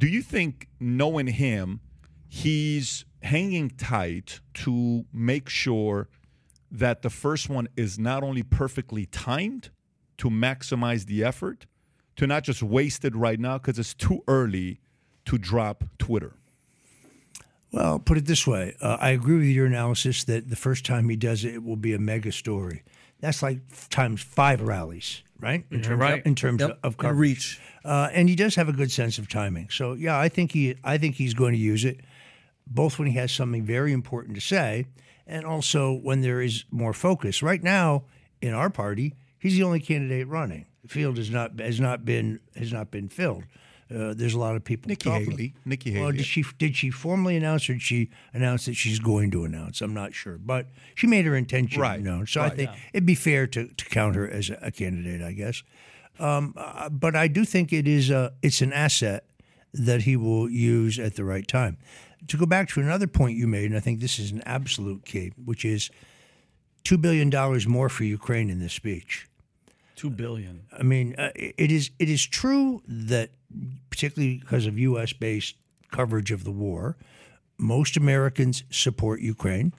Do 0.00 0.08
you 0.08 0.20
think 0.20 0.66
knowing 0.80 1.28
him, 1.28 1.78
he's 2.28 3.04
hanging 3.22 3.70
tight 3.70 4.40
to 4.54 5.04
make 5.12 5.48
sure 5.48 6.08
that 6.72 7.02
the 7.02 7.10
first 7.10 7.48
one 7.48 7.68
is 7.76 8.00
not 8.00 8.24
only 8.24 8.42
perfectly 8.42 9.06
timed 9.06 9.70
to 10.22 10.30
maximize 10.30 11.06
the 11.06 11.24
effort, 11.24 11.66
to 12.14 12.28
not 12.28 12.44
just 12.44 12.62
waste 12.62 13.04
it 13.04 13.12
right 13.16 13.40
now 13.40 13.58
because 13.58 13.76
it's 13.76 13.92
too 13.92 14.22
early 14.28 14.78
to 15.24 15.36
drop 15.36 15.82
Twitter? 15.98 16.34
Well, 17.72 17.98
put 17.98 18.18
it 18.18 18.26
this 18.26 18.46
way. 18.46 18.76
Uh, 18.80 18.98
I 19.00 19.10
agree 19.10 19.38
with 19.38 19.48
your 19.48 19.66
analysis 19.66 20.22
that 20.24 20.48
the 20.48 20.54
first 20.54 20.84
time 20.84 21.08
he 21.08 21.16
does 21.16 21.44
it, 21.44 21.54
it 21.54 21.64
will 21.64 21.74
be 21.74 21.92
a 21.92 21.98
mega 21.98 22.30
story. 22.30 22.84
That's 23.18 23.42
like 23.42 23.58
times 23.88 24.22
five 24.22 24.60
rallies, 24.62 25.24
right? 25.40 25.64
In 25.72 25.82
terms 25.82 26.00
right. 26.00 26.20
Of, 26.20 26.26
in 26.26 26.36
terms 26.36 26.60
Yep. 26.60 26.78
of, 26.84 26.94
of 27.00 27.04
And 27.04 27.18
reach. 27.18 27.60
Uh, 27.84 28.08
and 28.12 28.28
he 28.28 28.36
does 28.36 28.54
have 28.54 28.68
a 28.68 28.72
good 28.72 28.92
sense 28.92 29.18
of 29.18 29.28
timing. 29.28 29.70
So 29.70 29.94
yeah, 29.94 30.16
I 30.20 30.28
think 30.28 30.52
he, 30.52 30.76
I 30.84 30.98
think 30.98 31.16
he's 31.16 31.34
going 31.34 31.52
to 31.54 31.58
use 31.58 31.84
it, 31.84 31.98
both 32.68 32.96
when 33.00 33.08
he 33.08 33.14
has 33.14 33.32
something 33.32 33.64
very 33.64 33.92
important 33.92 34.36
to 34.36 34.40
say, 34.40 34.86
and 35.26 35.44
also 35.44 35.92
when 35.92 36.20
there 36.20 36.40
is 36.40 36.64
more 36.70 36.92
focus. 36.92 37.42
Right 37.42 37.62
now, 37.62 38.04
in 38.40 38.54
our 38.54 38.70
party, 38.70 39.14
he's 39.42 39.56
the 39.56 39.64
only 39.64 39.80
candidate 39.80 40.28
running. 40.28 40.66
The 40.82 40.88
field 40.88 41.18
has 41.18 41.30
not 41.30 41.60
has 41.60 41.80
not 41.80 42.04
been 42.04 42.40
has 42.56 42.72
not 42.72 42.90
been 42.90 43.08
filled. 43.08 43.44
Uh, 43.94 44.14
there's 44.16 44.32
a 44.32 44.38
lot 44.38 44.56
of 44.56 44.64
people. 44.64 44.88
Nikki 44.88 45.10
talking. 45.10 45.30
Haley. 45.32 45.54
Nikki 45.66 46.00
Well, 46.00 46.12
did 46.12 46.24
she 46.24 46.44
did 46.56 46.76
she 46.76 46.90
formally 46.90 47.36
announce 47.36 47.68
or 47.68 47.74
did 47.74 47.82
she 47.82 48.08
announce 48.32 48.64
that 48.64 48.74
she's 48.74 48.98
going 48.98 49.30
to 49.32 49.44
announce? 49.44 49.82
I'm 49.82 49.92
not 49.92 50.14
sure, 50.14 50.38
but 50.38 50.68
she 50.94 51.06
made 51.06 51.26
her 51.26 51.36
intention 51.36 51.80
Right, 51.82 52.00
known. 52.00 52.26
So 52.26 52.40
I 52.40 52.44
right, 52.44 52.56
think 52.56 52.70
it'd 52.94 53.04
be 53.04 53.14
fair 53.14 53.46
to, 53.48 53.68
to 53.68 53.84
count 53.86 54.16
her 54.16 54.28
as 54.28 54.48
a, 54.48 54.58
a 54.62 54.70
candidate, 54.70 55.20
I 55.20 55.32
guess. 55.32 55.62
Um, 56.18 56.54
uh, 56.56 56.88
but 56.88 57.14
I 57.16 57.28
do 57.28 57.44
think 57.44 57.72
it 57.72 57.86
is 57.86 58.08
a 58.10 58.32
it's 58.40 58.62
an 58.62 58.72
asset 58.72 59.26
that 59.74 60.02
he 60.02 60.16
will 60.16 60.48
use 60.48 60.98
at 60.98 61.16
the 61.16 61.24
right 61.24 61.46
time. 61.46 61.76
To 62.28 62.36
go 62.36 62.46
back 62.46 62.68
to 62.70 62.80
another 62.80 63.06
point 63.08 63.36
you 63.36 63.46
made, 63.46 63.66
and 63.66 63.76
I 63.76 63.80
think 63.80 64.00
this 64.00 64.18
is 64.18 64.30
an 64.30 64.42
absolute 64.46 65.04
key, 65.04 65.32
which 65.44 65.64
is 65.64 65.90
two 66.84 66.96
billion 66.96 67.30
dollars 67.30 67.66
more 67.66 67.88
for 67.88 68.04
Ukraine 68.04 68.48
in 68.48 68.58
this 68.58 68.72
speech. 68.72 69.26
Two 69.96 70.10
billion. 70.10 70.62
I 70.76 70.82
mean, 70.82 71.14
uh, 71.16 71.30
it 71.34 71.70
is 71.70 71.90
it 71.98 72.08
is 72.08 72.26
true 72.26 72.82
that 72.86 73.30
particularly 73.90 74.38
because 74.38 74.66
of 74.66 74.78
U.S. 74.78 75.12
based 75.12 75.56
coverage 75.90 76.30
of 76.30 76.44
the 76.44 76.50
war, 76.50 76.96
most 77.58 77.96
Americans 77.96 78.64
support 78.70 79.20
Ukraine. 79.20 79.74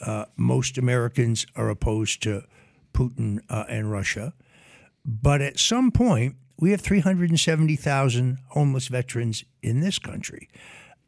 Uh, 0.00 0.26
most 0.36 0.78
Americans 0.78 1.46
are 1.56 1.68
opposed 1.68 2.22
to 2.22 2.44
Putin 2.92 3.40
uh, 3.48 3.64
and 3.68 3.90
Russia. 3.90 4.32
But 5.04 5.40
at 5.40 5.58
some 5.58 5.90
point, 5.90 6.36
we 6.60 6.70
have 6.72 6.80
370,000 6.80 8.38
homeless 8.48 8.88
veterans 8.88 9.44
in 9.62 9.80
this 9.80 9.98
country. 9.98 10.48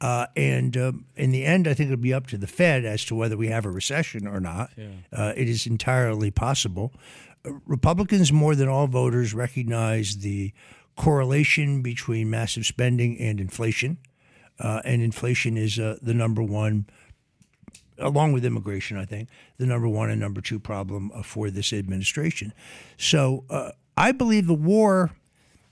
Uh, 0.00 0.26
and 0.34 0.76
um, 0.76 1.04
in 1.14 1.30
the 1.30 1.44
end, 1.44 1.68
I 1.68 1.74
think 1.74 1.90
it'll 1.90 2.00
be 2.00 2.14
up 2.14 2.26
to 2.28 2.38
the 2.38 2.46
Fed 2.46 2.84
as 2.84 3.04
to 3.06 3.14
whether 3.14 3.36
we 3.36 3.48
have 3.48 3.66
a 3.66 3.70
recession 3.70 4.26
or 4.26 4.40
not. 4.40 4.70
Uh, 5.12 5.34
it 5.36 5.48
is 5.48 5.66
entirely 5.66 6.30
possible. 6.30 6.92
Republicans, 7.44 8.32
more 8.32 8.54
than 8.54 8.68
all 8.68 8.86
voters, 8.86 9.34
recognize 9.34 10.18
the 10.18 10.52
correlation 10.96 11.82
between 11.82 12.28
massive 12.28 12.66
spending 12.66 13.18
and 13.18 13.40
inflation. 13.40 13.98
Uh, 14.58 14.82
and 14.84 15.00
inflation 15.00 15.56
is 15.56 15.78
uh, 15.78 15.96
the 16.02 16.12
number 16.12 16.42
one, 16.42 16.84
along 17.98 18.32
with 18.32 18.44
immigration, 18.44 18.98
I 18.98 19.06
think, 19.06 19.30
the 19.56 19.64
number 19.64 19.88
one 19.88 20.10
and 20.10 20.20
number 20.20 20.42
two 20.42 20.58
problem 20.58 21.10
uh, 21.14 21.22
for 21.22 21.50
this 21.50 21.72
administration. 21.72 22.52
So 22.98 23.44
uh, 23.48 23.70
I 23.96 24.12
believe 24.12 24.46
the 24.46 24.54
war, 24.54 25.12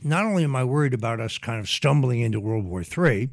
not 0.03 0.25
only 0.25 0.45
am 0.45 0.57
I 0.57 0.65
worried 0.65 0.95
about 0.95 1.21
us 1.21 1.37
kind 1.37 1.61
of 1.61 1.69
stumbling 1.69 2.21
into 2.21 2.41
World 2.41 2.65
War 2.65 2.83
III, 2.83 3.29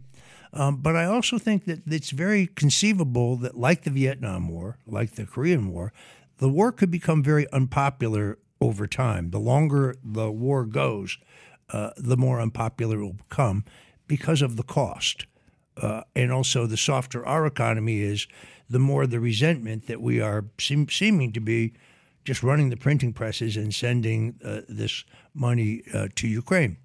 um, 0.52 0.78
but 0.78 0.96
I 0.96 1.06
also 1.06 1.38
think 1.38 1.66
that 1.66 1.82
it's 1.86 2.12
very 2.12 2.48
conceivable 2.48 3.36
that, 3.38 3.58
like 3.58 3.84
the 3.84 3.90
Vietnam 3.90 4.48
War, 4.50 4.78
like 4.88 5.12
the 5.12 5.26
Korean 5.26 5.70
War, 5.70 5.92
the 6.38 6.50
war 6.50 6.72
could 6.72 6.92
become 6.92 7.24
very 7.24 7.50
unpopular 7.52 8.38
over 8.62 8.88
time. 8.88 9.32
The 9.32 9.40
longer 9.40 9.96
the 10.04 10.32
war 10.32 10.66
goes, 10.66 11.18
uh, 11.70 11.92
the 11.98 12.18
more 12.18 12.40
unpopular 12.40 13.00
it 13.00 13.04
will 13.04 13.14
become 13.14 13.64
because 14.08 14.42
of 14.42 14.56
the 14.56 14.64
cost. 14.64 15.26
Uh, 15.78 16.02
and 16.16 16.32
also, 16.32 16.66
the 16.66 16.78
softer 16.78 17.26
our 17.26 17.46
economy 17.46 18.02
is, 18.02 18.28
the 18.70 18.80
more 18.80 19.06
the 19.06 19.20
resentment 19.20 19.88
that 19.88 20.02
we 20.02 20.22
are 20.22 20.46
seem, 20.58 20.88
seeming 20.90 21.34
to 21.34 21.40
be 21.42 21.74
just 22.24 22.42
running 22.42 22.70
the 22.70 22.78
printing 22.78 23.14
presses 23.14 23.56
and 23.58 23.74
sending 23.74 24.40
uh, 24.44 24.62
this 24.68 25.04
money 25.34 25.84
uh, 25.94 26.08
to 26.16 26.28
Ukraine. 26.28 26.78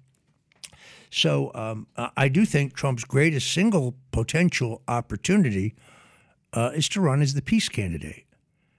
So 1.09 1.51
um, 1.55 1.87
I- 2.15 2.29
do 2.29 2.45
think 2.45 2.73
Trump's 2.73 3.03
greatest 3.03 3.51
single 3.51 3.95
potential 4.11 4.81
opportunity 4.87 5.75
uh, 6.53 6.71
is 6.75 6.87
to 6.89 7.01
run 7.01 7.21
as 7.21 7.33
the 7.33 7.41
peace 7.41 7.69
candidate. 7.69 8.25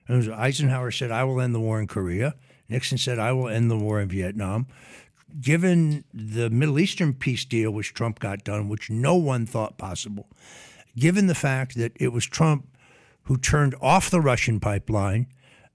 And 0.09 0.33
Eisenhower 0.33 0.91
said, 0.91 1.11
I 1.11 1.25
will 1.25 1.41
end 1.41 1.55
the 1.55 1.61
war 1.61 1.81
in 1.81 1.87
Korea. 1.87 2.35
Nixon 2.69 2.99
said, 2.99 3.19
I 3.19 3.33
will 3.33 3.49
end 3.49 3.71
the 3.71 3.77
war 3.77 4.01
in 4.01 4.09
Vietnam. 4.09 4.67
Given 5.41 6.05
the 6.13 6.51
Middle 6.51 6.79
Eastern 6.79 7.15
peace 7.15 7.45
deal, 7.45 7.71
which 7.71 7.95
Trump 7.95 8.19
got 8.19 8.45
done, 8.45 8.69
which 8.69 8.91
no 8.91 9.15
one 9.15 9.47
thought 9.47 9.79
possible, 9.79 10.29
given 10.97 11.27
the 11.27 11.35
fact 11.35 11.77
that 11.77 11.93
it 11.97 12.09
was 12.09 12.27
Trump 12.27 12.67
who 13.25 13.37
turned 13.39 13.75
off 13.81 14.11
the 14.11 14.21
Russian 14.21 14.61
pipeline 14.61 15.27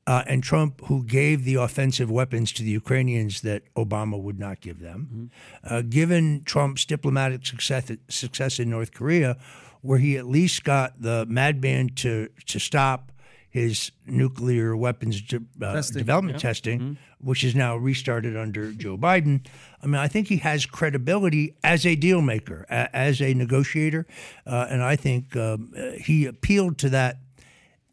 uh, 0.06 0.24
and 0.26 0.44
Trump 0.44 0.82
who 0.86 1.04
gave 1.04 1.44
the 1.44 1.56
offensive 1.56 2.10
weapons 2.10 2.52
to 2.54 2.64
the 2.64 2.70
Ukrainians 2.70 3.42
that 3.42 3.62
Obama 3.76 4.20
would 4.22 4.40
not 4.40 4.62
give 4.62 4.80
them, 4.80 5.32
uh, 5.64 5.82
given 5.82 6.44
Trump's 6.44 6.86
diplomatic 6.86 7.46
success, 7.46 7.92
success 8.08 8.60
in 8.60 8.70
North 8.70 8.94
Korea, 8.94 9.38
where 9.82 10.00
he 10.00 10.18
at 10.18 10.26
least 10.26 10.64
got 10.64 11.02
the 11.02 11.26
madman 11.28 11.90
to, 11.90 12.30
to 12.46 12.60
stop 12.60 13.12
his 13.58 13.92
nuclear 14.06 14.78
weapons 14.78 15.22
de- 15.22 15.38
uh, 15.38 15.74
Testing, 15.74 15.98
development 15.98 16.40
testing, 16.40 16.98
which 17.20 17.44
is 17.44 17.56
now 17.56 17.76
restarted 17.76 18.38
under 18.38 18.72
Joe 18.72 18.98
Biden. 18.98 19.46
I 19.82 19.88
mean, 19.88 19.96
I 19.96 20.08
think 20.08 20.28
he 20.28 20.38
has 20.38 20.66
credibility 20.66 21.56
as 21.64 21.86
a 21.86 21.96
deal 21.96 22.22
maker, 22.22 22.66
a- 22.70 22.96
as 22.96 23.22
a 23.22 23.34
negotiator, 23.34 24.06
uh, 24.46 24.68
and 24.70 24.84
I 24.84 24.96
think 24.96 25.36
um, 25.36 25.74
uh, 25.76 25.92
he 26.00 26.26
appealed 26.26 26.78
to 26.80 26.90
that 26.90 27.18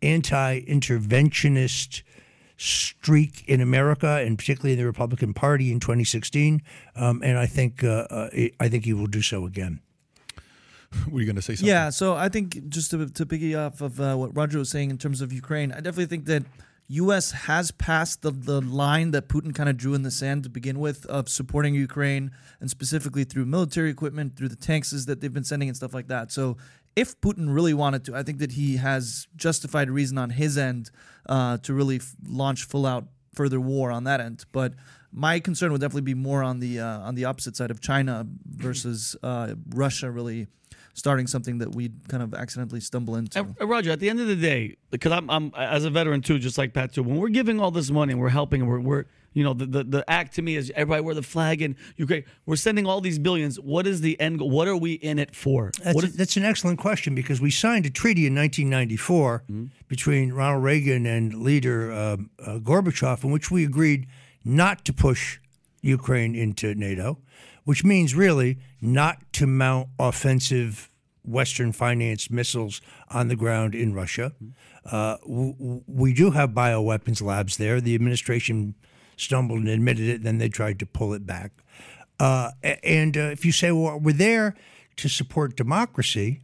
anti-interventionist 0.02 2.02
streak 2.56 3.42
in 3.48 3.60
America, 3.60 4.22
and 4.24 4.38
particularly 4.38 4.74
in 4.74 4.78
the 4.78 4.86
Republican 4.86 5.34
Party 5.34 5.72
in 5.72 5.80
2016. 5.80 6.62
Um, 6.94 7.20
and 7.24 7.36
I 7.38 7.46
think 7.46 7.82
uh, 7.82 8.06
uh, 8.10 8.28
I 8.60 8.68
think 8.68 8.84
he 8.84 8.92
will 8.92 9.06
do 9.08 9.22
so 9.22 9.44
again. 9.46 9.80
Were 11.10 11.20
you 11.20 11.26
going 11.26 11.36
to 11.36 11.42
say 11.42 11.54
something? 11.54 11.68
Yeah, 11.68 11.90
so 11.90 12.14
I 12.14 12.28
think 12.28 12.68
just 12.68 12.90
to, 12.90 13.08
to 13.08 13.26
piggy 13.26 13.54
off 13.54 13.80
of 13.80 14.00
uh, 14.00 14.16
what 14.16 14.36
Roger 14.36 14.58
was 14.58 14.70
saying 14.70 14.90
in 14.90 14.98
terms 14.98 15.20
of 15.20 15.32
Ukraine, 15.32 15.72
I 15.72 15.76
definitely 15.76 16.06
think 16.06 16.26
that 16.26 16.44
U.S. 16.88 17.30
has 17.30 17.70
passed 17.70 18.22
the, 18.22 18.30
the 18.30 18.60
line 18.60 19.12
that 19.12 19.28
Putin 19.28 19.54
kind 19.54 19.68
of 19.68 19.76
drew 19.76 19.94
in 19.94 20.02
the 20.02 20.10
sand 20.10 20.44
to 20.44 20.50
begin 20.50 20.78
with 20.78 21.06
of 21.06 21.28
supporting 21.28 21.74
Ukraine 21.74 22.30
and 22.60 22.70
specifically 22.70 23.24
through 23.24 23.46
military 23.46 23.90
equipment, 23.90 24.36
through 24.36 24.48
the 24.48 24.56
tanks 24.56 24.90
that 24.90 25.20
they've 25.20 25.32
been 25.32 25.44
sending 25.44 25.68
and 25.68 25.76
stuff 25.76 25.94
like 25.94 26.08
that. 26.08 26.30
So 26.30 26.58
if 26.94 27.18
Putin 27.20 27.52
really 27.54 27.74
wanted 27.74 28.04
to, 28.04 28.14
I 28.14 28.22
think 28.22 28.38
that 28.38 28.52
he 28.52 28.76
has 28.76 29.26
justified 29.34 29.90
reason 29.90 30.18
on 30.18 30.30
his 30.30 30.58
end 30.58 30.90
uh, 31.26 31.56
to 31.58 31.72
really 31.72 31.96
f- 31.96 32.14
launch 32.26 32.64
full 32.64 32.86
out 32.86 33.06
further 33.34 33.60
war 33.60 33.90
on 33.90 34.04
that 34.04 34.20
end. 34.20 34.44
But 34.52 34.74
my 35.10 35.40
concern 35.40 35.72
would 35.72 35.80
definitely 35.80 36.02
be 36.02 36.14
more 36.14 36.42
on 36.42 36.60
the 36.60 36.80
uh, 36.80 37.00
on 37.00 37.14
the 37.14 37.24
opposite 37.24 37.56
side 37.56 37.70
of 37.70 37.80
China 37.80 38.26
versus 38.44 39.16
uh, 39.22 39.54
Russia 39.70 40.10
really 40.10 40.48
starting 40.94 41.26
something 41.26 41.58
that 41.58 41.74
we 41.74 41.90
kind 42.08 42.22
of 42.22 42.32
accidentally 42.34 42.80
stumble 42.80 43.16
into. 43.16 43.38
And, 43.40 43.54
uh, 43.60 43.66
Roger, 43.66 43.90
at 43.90 44.00
the 44.00 44.08
end 44.08 44.20
of 44.20 44.26
the 44.28 44.36
day, 44.36 44.76
because 44.90 45.12
I'm, 45.12 45.28
I'm 45.28 45.52
as 45.56 45.84
a 45.84 45.90
veteran 45.90 46.20
too, 46.22 46.38
just 46.38 46.56
like 46.56 46.72
Pat 46.72 46.92
too. 46.94 47.02
When 47.02 47.16
we're 47.16 47.28
giving 47.28 47.60
all 47.60 47.70
this 47.70 47.90
money 47.90 48.12
and 48.12 48.20
we're 48.20 48.28
helping 48.30 48.62
and 48.62 48.70
we're, 48.70 48.80
we're 48.80 49.04
you 49.32 49.42
know 49.42 49.52
the, 49.52 49.66
the, 49.66 49.82
the 49.82 50.08
act 50.08 50.34
to 50.36 50.42
me 50.42 50.54
is 50.54 50.70
everybody 50.76 51.02
wear 51.02 51.12
the 51.16 51.22
flag 51.22 51.60
and 51.60 51.74
Ukraine. 51.96 52.22
We're 52.46 52.54
sending 52.54 52.86
all 52.86 53.00
these 53.00 53.18
billions. 53.18 53.58
What 53.58 53.84
is 53.88 54.00
the 54.00 54.18
end? 54.20 54.38
goal? 54.38 54.48
What 54.50 54.68
are 54.68 54.76
we 54.76 54.92
in 54.92 55.18
it 55.18 55.34
for? 55.34 55.72
That's, 55.82 55.94
What 55.96 56.04
a- 56.04 56.16
that's 56.16 56.36
an 56.36 56.44
excellent 56.44 56.78
question 56.78 57.16
because 57.16 57.40
we 57.40 57.50
signed 57.50 57.84
a 57.86 57.90
treaty 57.90 58.26
in 58.28 58.34
1994 58.36 59.42
Mm-hmm. 59.50 59.64
between 59.88 60.32
Ronald 60.32 60.62
Reagan 60.62 61.06
and 61.06 61.34
leader 61.42 61.92
um 61.92 62.30
uh, 62.38 62.58
Gorbachev, 62.58 63.24
in 63.24 63.32
which 63.32 63.50
we 63.50 63.64
agreed 63.64 64.06
not 64.44 64.84
to 64.84 64.92
push 64.92 65.40
Ukraine 65.82 66.34
into 66.36 66.74
NATO, 66.76 67.18
which 67.64 67.84
means 67.84 68.14
really 68.14 68.58
not 68.80 69.18
to 69.34 69.46
mount 69.46 69.88
offensive 69.98 70.90
Western 71.24 71.72
financed 71.72 72.30
missiles 72.30 72.80
on 73.08 73.28
the 73.28 73.36
ground 73.36 73.74
in 73.74 73.94
Russia. 73.94 74.32
Uh, 74.84 75.16
w- 75.22 75.82
we 75.86 76.12
do 76.12 76.32
have 76.32 76.50
bioweapons 76.50 77.22
labs 77.22 77.56
there. 77.56 77.80
The 77.80 77.94
administration 77.94 78.74
stumbled 79.16 79.60
and 79.60 79.68
admitted 79.68 80.08
it, 80.08 80.22
then 80.22 80.38
they 80.38 80.48
tried 80.48 80.78
to 80.80 80.86
pull 80.86 81.14
it 81.14 81.26
back. 81.26 81.52
Uh, 82.20 82.50
and 82.82 83.16
uh, 83.16 83.20
if 83.20 83.44
you 83.44 83.52
say, 83.52 83.72
well, 83.72 83.98
we're 83.98 84.12
there 84.12 84.54
to 84.96 85.08
support 85.08 85.56
democracy, 85.56 86.42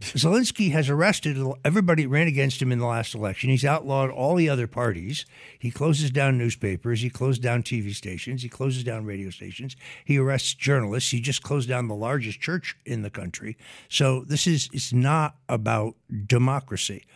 Zelensky 0.00 0.72
has 0.72 0.90
arrested 0.90 1.38
everybody 1.64 2.06
ran 2.06 2.26
against 2.26 2.60
him 2.60 2.70
in 2.70 2.78
the 2.78 2.86
last 2.86 3.14
election. 3.14 3.48
He's 3.48 3.64
outlawed 3.64 4.10
all 4.10 4.34
the 4.34 4.48
other 4.48 4.66
parties. 4.66 5.24
He 5.58 5.70
closes 5.70 6.10
down 6.10 6.36
newspapers. 6.36 7.00
He 7.00 7.08
closed 7.08 7.42
down 7.42 7.62
TV 7.62 7.94
stations. 7.94 8.42
He 8.42 8.48
closes 8.50 8.84
down 8.84 9.06
radio 9.06 9.30
stations. 9.30 9.74
He 10.04 10.18
arrests 10.18 10.52
journalists. 10.52 11.10
He 11.12 11.20
just 11.20 11.42
closed 11.42 11.68
down 11.68 11.88
the 11.88 11.94
largest 11.94 12.40
church 12.40 12.76
in 12.84 13.02
the 13.02 13.10
country. 13.10 13.56
So 13.88 14.24
this 14.24 14.46
is 14.46 14.68
it's 14.72 14.92
not 14.92 15.36
about 15.48 15.94
democracy. 16.26 17.06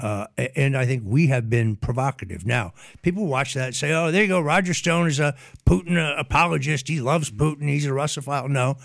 Uh, 0.00 0.26
and 0.54 0.76
I 0.76 0.86
think 0.86 1.02
we 1.04 1.26
have 1.26 1.50
been 1.50 1.74
provocative. 1.74 2.46
Now, 2.46 2.72
people 3.02 3.26
watch 3.26 3.54
that 3.54 3.66
and 3.66 3.74
say, 3.74 3.92
oh, 3.92 4.12
there 4.12 4.22
you 4.22 4.28
go. 4.28 4.40
Roger 4.40 4.72
Stone 4.72 5.08
is 5.08 5.18
a 5.18 5.34
Putin 5.66 5.98
uh, 5.98 6.14
apologist. 6.16 6.86
He 6.86 7.00
loves 7.00 7.32
Putin. 7.32 7.68
He's 7.68 7.84
a 7.84 7.90
Russophile. 7.90 8.48
No, 8.48 8.76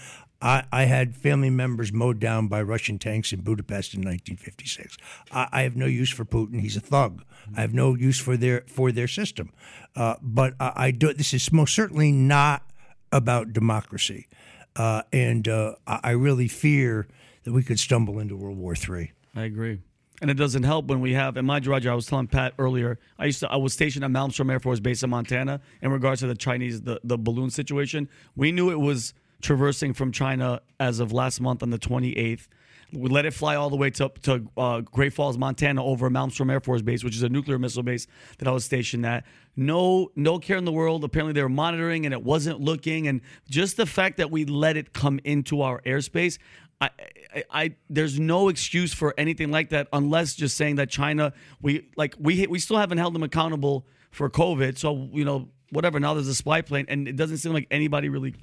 I, 0.43 0.65
I 0.73 0.83
had 0.83 1.15
family 1.15 1.49
members 1.49 1.93
mowed 1.93 2.19
down 2.19 2.49
by 2.49 2.61
Russian 2.61 2.99
tanks 2.99 3.31
in 3.31 3.41
Budapest 3.41 3.93
in 3.93 4.01
1956. 4.01 4.97
I, 5.31 5.47
I 5.51 5.61
have 5.61 5.77
no 5.77 5.85
use 5.85 6.09
for 6.11 6.25
Putin. 6.25 6.59
He's 6.59 6.75
a 6.75 6.81
thug. 6.81 7.23
I 7.55 7.61
have 7.61 7.73
no 7.73 7.95
use 7.95 8.19
for 8.19 8.35
their 8.35 8.63
for 8.67 8.91
their 8.91 9.07
system. 9.07 9.53
Uh, 9.95 10.15
but 10.21 10.53
I, 10.59 10.71
I 10.75 10.91
do. 10.91 11.13
This 11.13 11.33
is 11.33 11.51
most 11.51 11.73
certainly 11.73 12.11
not 12.11 12.63
about 13.11 13.53
democracy, 13.53 14.27
uh, 14.75 15.03
and 15.13 15.47
uh, 15.47 15.75
I, 15.87 16.11
really 16.11 16.47
fear 16.47 17.07
that 17.43 17.53
we 17.53 17.63
could 17.63 17.79
stumble 17.79 18.19
into 18.19 18.35
World 18.35 18.57
War 18.57 18.75
III. 18.75 19.13
I 19.35 19.43
agree. 19.43 19.79
And 20.21 20.31
it 20.31 20.35
doesn't 20.35 20.63
help 20.63 20.87
when 20.87 21.01
we 21.01 21.13
have, 21.13 21.37
and 21.37 21.45
my 21.45 21.59
Roger, 21.59 21.91
I 21.91 21.95
was 21.95 22.05
telling 22.05 22.27
Pat 22.27 22.53
earlier, 22.57 22.97
I 23.19 23.25
used 23.25 23.41
to, 23.41 23.51
I 23.51 23.57
was 23.57 23.73
stationed 23.73 24.05
at 24.05 24.11
Malmstrom 24.11 24.49
Air 24.49 24.59
Force 24.59 24.79
Base 24.79 25.03
in 25.03 25.09
Montana 25.09 25.59
in 25.81 25.91
regards 25.91 26.21
to 26.21 26.27
the 26.27 26.35
Chinese, 26.35 26.81
the, 26.81 27.01
the 27.03 27.17
balloon 27.17 27.49
situation. 27.49 28.07
We 28.35 28.53
knew 28.53 28.71
it 28.71 28.79
was 28.79 29.13
traversing 29.43 29.93
from 29.93 30.11
China 30.11 30.61
as 30.79 30.99
of 30.99 31.11
last 31.11 31.39
month 31.39 31.61
on 31.61 31.69
the 31.69 31.77
28th. 31.77 32.47
We 32.91 33.09
let 33.09 33.25
it 33.25 33.33
fly 33.33 33.55
all 33.55 33.71
the 33.71 33.75
way 33.75 33.89
to, 33.91 34.11
to 34.21 34.47
uh, 34.55 34.81
Great 34.81 35.13
Falls, 35.13 35.37
Montana, 35.37 35.83
over 35.83 36.09
Malmstrom 36.11 36.51
Air 36.51 36.59
Force 36.59 36.83
Base, 36.83 37.03
which 37.03 37.15
is 37.15 37.23
a 37.23 37.29
nuclear 37.29 37.57
missile 37.57 37.81
base 37.81 38.05
that 38.37 38.47
I 38.47 38.51
was 38.51 38.65
stationed 38.65 39.05
at. 39.05 39.25
No, 39.55 40.11
no 40.15 40.37
care 40.37 40.57
in 40.57 40.65
the 40.65 40.71
world. 40.71 41.03
Apparently, 41.03 41.33
they 41.33 41.41
were 41.41 41.49
monitoring, 41.49 42.05
and 42.05 42.13
it 42.13 42.23
wasn't 42.23 42.61
looking. 42.61 43.07
And 43.07 43.21
just 43.49 43.77
the 43.77 43.87
fact 43.87 44.17
that 44.17 44.29
we 44.29 44.45
let 44.45 44.77
it 44.77 44.93
come 44.93 45.19
into 45.23 45.61
our 45.61 45.81
airspace, 45.81 46.37
I, 46.81 46.89
I, 47.33 47.43
I, 47.49 47.75
there's 47.89 48.19
no 48.19 48.49
excuse 48.49 48.93
for 48.93 49.13
anything 49.17 49.49
like 49.49 49.69
that 49.69 49.87
unless 49.91 50.35
just 50.35 50.55
saying 50.55 50.75
that 50.75 50.89
China, 50.89 51.33
we 51.61 51.87
like 51.95 52.15
we 52.19 52.45
we 52.47 52.59
still 52.59 52.77
haven't 52.77 52.99
held 52.99 53.15
them 53.15 53.23
accountable 53.23 53.87
for 54.11 54.29
COVID. 54.29 54.77
So 54.77 55.09
you 55.11 55.25
know 55.25 55.49
whatever. 55.71 55.99
Now 55.99 56.13
there's 56.13 56.27
a 56.27 56.35
spy 56.35 56.61
plane, 56.61 56.85
and 56.87 57.07
it 57.07 57.15
doesn't 57.15 57.37
seem 57.37 57.53
like 57.53 57.67
anybody 57.71 58.09
really, 58.09 58.35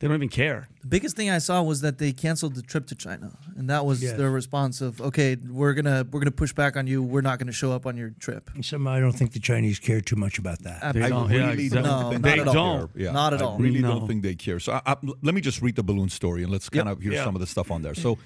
they 0.00 0.08
don't 0.08 0.16
even 0.16 0.28
care. 0.30 0.66
The 0.80 0.88
biggest 0.88 1.14
thing 1.14 1.30
I 1.30 1.38
saw 1.38 1.62
was 1.62 1.82
that 1.82 1.98
they 1.98 2.12
canceled 2.12 2.54
the 2.56 2.62
trip 2.62 2.86
to 2.88 2.94
China, 2.94 3.36
and 3.56 3.70
that 3.70 3.84
was 3.86 4.02
Yes. 4.02 4.16
their 4.16 4.30
response 4.30 4.80
of, 4.80 5.00
"Okay, 5.00 5.36
we're 5.36 5.74
gonna 5.74 6.04
we're 6.10 6.18
gonna 6.20 6.30
push 6.30 6.52
back 6.52 6.76
on 6.76 6.86
you. 6.88 7.02
We're 7.02 7.20
not 7.20 7.38
gonna 7.38 7.52
show 7.52 7.70
up 7.72 7.86
on 7.86 7.96
your 7.96 8.10
trip." 8.18 8.50
And 8.54 8.64
somehow 8.64 8.92
I 8.92 9.00
don't 9.00 9.12
think 9.12 9.32
the 9.32 9.40
Chinese 9.40 9.78
care 9.78 10.00
too 10.00 10.16
much 10.16 10.38
about 10.38 10.60
that. 10.64 10.94
They 10.94 11.02
I 11.02 11.08
don't. 11.10 11.28
really 11.30 11.64
Yeah, 11.64 11.68
don't. 11.74 11.82
No, 11.84 12.10
think 12.10 12.22
not 12.24 12.34
they 12.34 12.40
at 12.40 12.48
all. 12.48 12.78
care. 12.88 12.88
Yeah, 13.04 13.12
Not 13.12 13.34
at 13.34 13.42
I 13.42 13.44
all. 13.44 13.58
really 13.58 13.80
No. 13.80 13.98
don't 14.00 14.08
think 14.08 14.22
they 14.22 14.34
care. 14.34 14.58
So 14.58 14.72
I, 14.72 14.80
I, 14.86 14.96
let 15.22 15.34
me 15.34 15.40
just 15.40 15.60
read 15.62 15.76
the 15.76 15.82
balloon 15.84 16.08
story 16.08 16.42
and 16.42 16.50
let's 16.50 16.68
kind 16.68 16.88
of 16.88 17.00
hear 17.00 17.12
Yeah. 17.12 17.24
some 17.24 17.36
of 17.36 17.40
the 17.40 17.46
stuff 17.46 17.70
on 17.70 17.82
there. 17.82 17.94
So. 17.94 18.18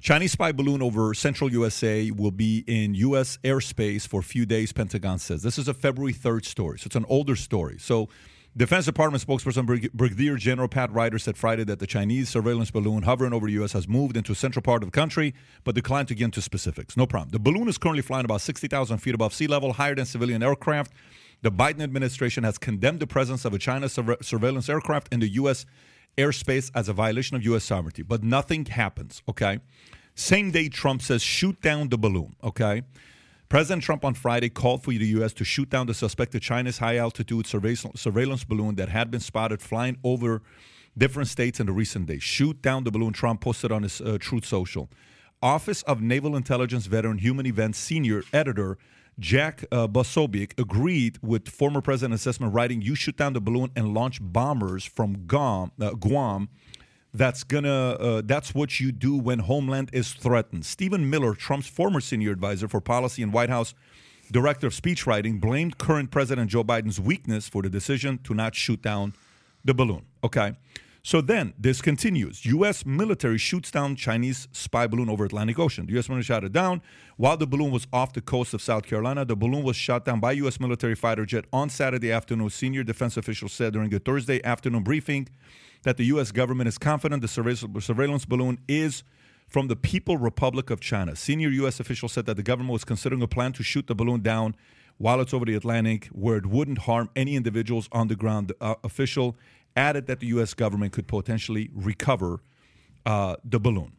Chinese 0.00 0.32
spy 0.32 0.50
balloon 0.50 0.82
over 0.82 1.14
central 1.14 1.48
USA 1.52 2.10
will 2.10 2.32
be 2.32 2.64
in 2.66 2.92
U.S. 2.96 3.38
airspace 3.44 4.04
for 4.04 4.18
a 4.18 4.22
few 4.24 4.44
days, 4.44 4.72
Pentagon 4.72 5.20
says. 5.20 5.44
This 5.44 5.58
is 5.58 5.68
a 5.68 5.74
February 5.74 6.12
3rd 6.12 6.44
story, 6.44 6.76
so 6.80 6.86
it's 6.86 6.96
an 6.96 7.04
older 7.08 7.36
story. 7.36 7.76
So, 7.78 8.08
Defense 8.54 8.84
Department 8.84 9.26
spokesperson 9.26 9.64
Brig- 9.64 9.90
Brigadier 9.94 10.36
General 10.36 10.68
Pat 10.68 10.92
Ryder 10.92 11.18
said 11.18 11.38
Friday 11.38 11.64
that 11.64 11.78
the 11.78 11.86
Chinese 11.86 12.28
surveillance 12.28 12.70
balloon 12.70 13.04
hovering 13.04 13.32
over 13.32 13.46
the 13.46 13.54
U.S. 13.54 13.72
has 13.72 13.88
moved 13.88 14.14
into 14.14 14.32
a 14.32 14.34
central 14.34 14.62
part 14.62 14.82
of 14.82 14.88
the 14.88 14.94
country, 14.94 15.32
but 15.64 15.74
declined 15.74 16.08
to 16.08 16.14
get 16.14 16.26
into 16.26 16.42
specifics. 16.42 16.94
No 16.94 17.06
problem. 17.06 17.30
The 17.30 17.38
balloon 17.38 17.66
is 17.66 17.78
currently 17.78 18.02
flying 18.02 18.26
about 18.26 18.42
60,000 18.42 18.98
feet 18.98 19.14
above 19.14 19.32
sea 19.32 19.46
level, 19.46 19.72
higher 19.72 19.94
than 19.94 20.04
civilian 20.04 20.42
aircraft. 20.42 20.92
The 21.40 21.50
Biden 21.50 21.80
administration 21.80 22.44
has 22.44 22.58
condemned 22.58 23.00
the 23.00 23.06
presence 23.06 23.46
of 23.46 23.54
a 23.54 23.58
China 23.58 23.88
surve- 23.88 24.18
surveillance 24.20 24.68
aircraft 24.68 25.08
in 25.14 25.20
the 25.20 25.28
U.S. 25.28 25.64
airspace 26.18 26.70
as 26.74 26.90
a 26.90 26.92
violation 26.92 27.36
of 27.36 27.44
U.S. 27.44 27.64
sovereignty, 27.64 28.02
but 28.02 28.22
nothing 28.22 28.66
happens, 28.66 29.22
okay? 29.30 29.60
Same 30.14 30.50
day, 30.50 30.68
Trump 30.68 31.00
says, 31.00 31.22
shoot 31.22 31.58
down 31.62 31.88
the 31.88 31.96
balloon, 31.96 32.36
okay? 32.44 32.82
President 33.52 33.82
Trump 33.82 34.02
on 34.02 34.14
Friday 34.14 34.48
called 34.48 34.82
for 34.82 34.92
the 34.92 35.06
U.S. 35.08 35.34
to 35.34 35.44
shoot 35.44 35.68
down 35.68 35.86
the 35.86 35.92
suspected 35.92 36.40
China's 36.40 36.78
high 36.78 36.96
altitude 36.96 37.46
surveillance, 37.46 38.44
balloon 38.44 38.76
that 38.76 38.88
had 38.88 39.10
been 39.10 39.20
spotted 39.20 39.60
flying 39.60 39.98
over 40.02 40.40
different 40.96 41.28
states 41.28 41.60
in 41.60 41.66
the 41.66 41.72
recent 41.72 42.06
days. 42.06 42.22
Shoot 42.22 42.62
down 42.62 42.84
the 42.84 42.90
balloon, 42.90 43.12
Trump 43.12 43.42
posted 43.42 43.70
on 43.70 43.82
his 43.82 44.00
uh, 44.00 44.16
Truth 44.18 44.46
Social. 44.46 44.88
Office 45.42 45.82
of 45.82 46.00
Naval 46.00 46.34
Intelligence 46.34 46.86
veteran 46.86 47.18
Human 47.18 47.44
Events 47.44 47.78
senior 47.78 48.22
editor 48.32 48.78
Jack 49.18 49.66
uh, 49.70 49.86
agreed 50.56 51.18
with 51.20 51.46
former 51.46 51.82
President 51.82 52.14
assessment, 52.14 52.54
writing, 52.54 52.80
"You 52.80 52.94
shoot 52.94 53.18
down 53.18 53.34
the 53.34 53.40
balloon 53.42 53.70
and 53.76 53.92
launch 53.92 54.18
bombers 54.22 54.86
from 54.86 55.26
Guam, 55.26 55.72
uh, 55.78 55.90
Guam 55.90 56.48
that's 57.14 57.44
gonna 57.44 57.70
uh, 57.70 58.22
that's 58.24 58.54
what 58.54 58.80
you 58.80 58.92
do 58.92 59.16
when 59.16 59.40
homeland 59.40 59.90
is 59.92 60.12
threatened. 60.12 60.64
Stephen 60.64 61.08
miller 61.08 61.34
trump's 61.34 61.66
former 61.66 62.00
senior 62.00 62.30
advisor 62.30 62.68
for 62.68 62.80
policy 62.80 63.22
and 63.22 63.32
white 63.32 63.50
house 63.50 63.74
director 64.30 64.66
of 64.66 64.72
speechwriting 64.72 65.40
blamed 65.40 65.76
current 65.78 66.10
president 66.10 66.50
joe 66.50 66.64
biden's 66.64 66.98
weakness 66.98 67.48
for 67.48 67.62
the 67.62 67.68
decision 67.68 68.18
to 68.24 68.32
not 68.32 68.54
shoot 68.54 68.80
down 68.80 69.12
the 69.64 69.74
balloon 69.74 70.02
okay 70.24 70.56
so 71.02 71.20
then 71.20 71.52
this 71.58 71.82
continues 71.82 72.44
u.s 72.44 72.86
military 72.86 73.38
shoots 73.38 73.70
down 73.70 73.96
chinese 73.96 74.48
spy 74.52 74.86
balloon 74.86 75.08
over 75.08 75.24
atlantic 75.24 75.58
ocean 75.58 75.86
the 75.86 75.92
u.s 75.92 76.08
military 76.08 76.24
shot 76.24 76.44
it 76.44 76.52
down 76.52 76.80
while 77.16 77.36
the 77.36 77.46
balloon 77.46 77.70
was 77.70 77.86
off 77.92 78.12
the 78.12 78.20
coast 78.20 78.54
of 78.54 78.62
south 78.62 78.84
carolina 78.84 79.24
the 79.24 79.36
balloon 79.36 79.62
was 79.62 79.76
shot 79.76 80.04
down 80.04 80.20
by 80.20 80.32
u.s 80.32 80.60
military 80.60 80.94
fighter 80.94 81.26
jet 81.26 81.44
on 81.52 81.68
saturday 81.68 82.12
afternoon 82.12 82.48
senior 82.50 82.82
defense 82.82 83.16
officials 83.16 83.52
said 83.52 83.72
during 83.72 83.92
a 83.94 83.98
thursday 83.98 84.42
afternoon 84.44 84.82
briefing 84.82 85.28
that 85.82 85.96
the 85.96 86.04
U.S. 86.04 86.32
government 86.32 86.68
is 86.68 86.78
confident 86.78 87.22
the 87.22 87.28
surveillance, 87.28 88.24
balloon 88.24 88.58
is 88.68 89.02
from 89.48 89.68
the 89.68 89.76
People 89.76 90.16
Republic 90.16 90.70
of 90.70 90.80
China. 90.80 91.14
Senior 91.14 91.50
U.S. 91.50 91.80
officials 91.80 92.12
said 92.12 92.26
that 92.26 92.36
the 92.36 92.42
government 92.42 92.72
was 92.72 92.84
considering 92.84 93.22
a 93.22 93.28
plan 93.28 93.52
to 93.52 93.62
shoot 93.62 93.86
the 93.86 93.94
balloon 93.94 94.22
down 94.22 94.54
while 94.98 95.20
it's 95.20 95.34
over 95.34 95.44
the 95.44 95.54
Atlantic, 95.54 96.06
where 96.06 96.36
it 96.36 96.46
wouldn't 96.46 96.78
harm 96.78 97.10
any 97.16 97.34
individuals 97.34 97.88
on 97.92 98.08
the 98.08 98.14
ground. 98.14 98.48
The 98.48 98.56
uh, 98.60 98.74
official 98.84 99.36
added 99.76 100.06
that 100.06 100.20
the 100.20 100.26
U.S. 100.28 100.54
government 100.54 100.92
could 100.92 101.06
potentially 101.06 101.70
recover 101.74 102.42
uh, 103.06 103.36
the 103.44 103.58
balloon. 103.58 103.92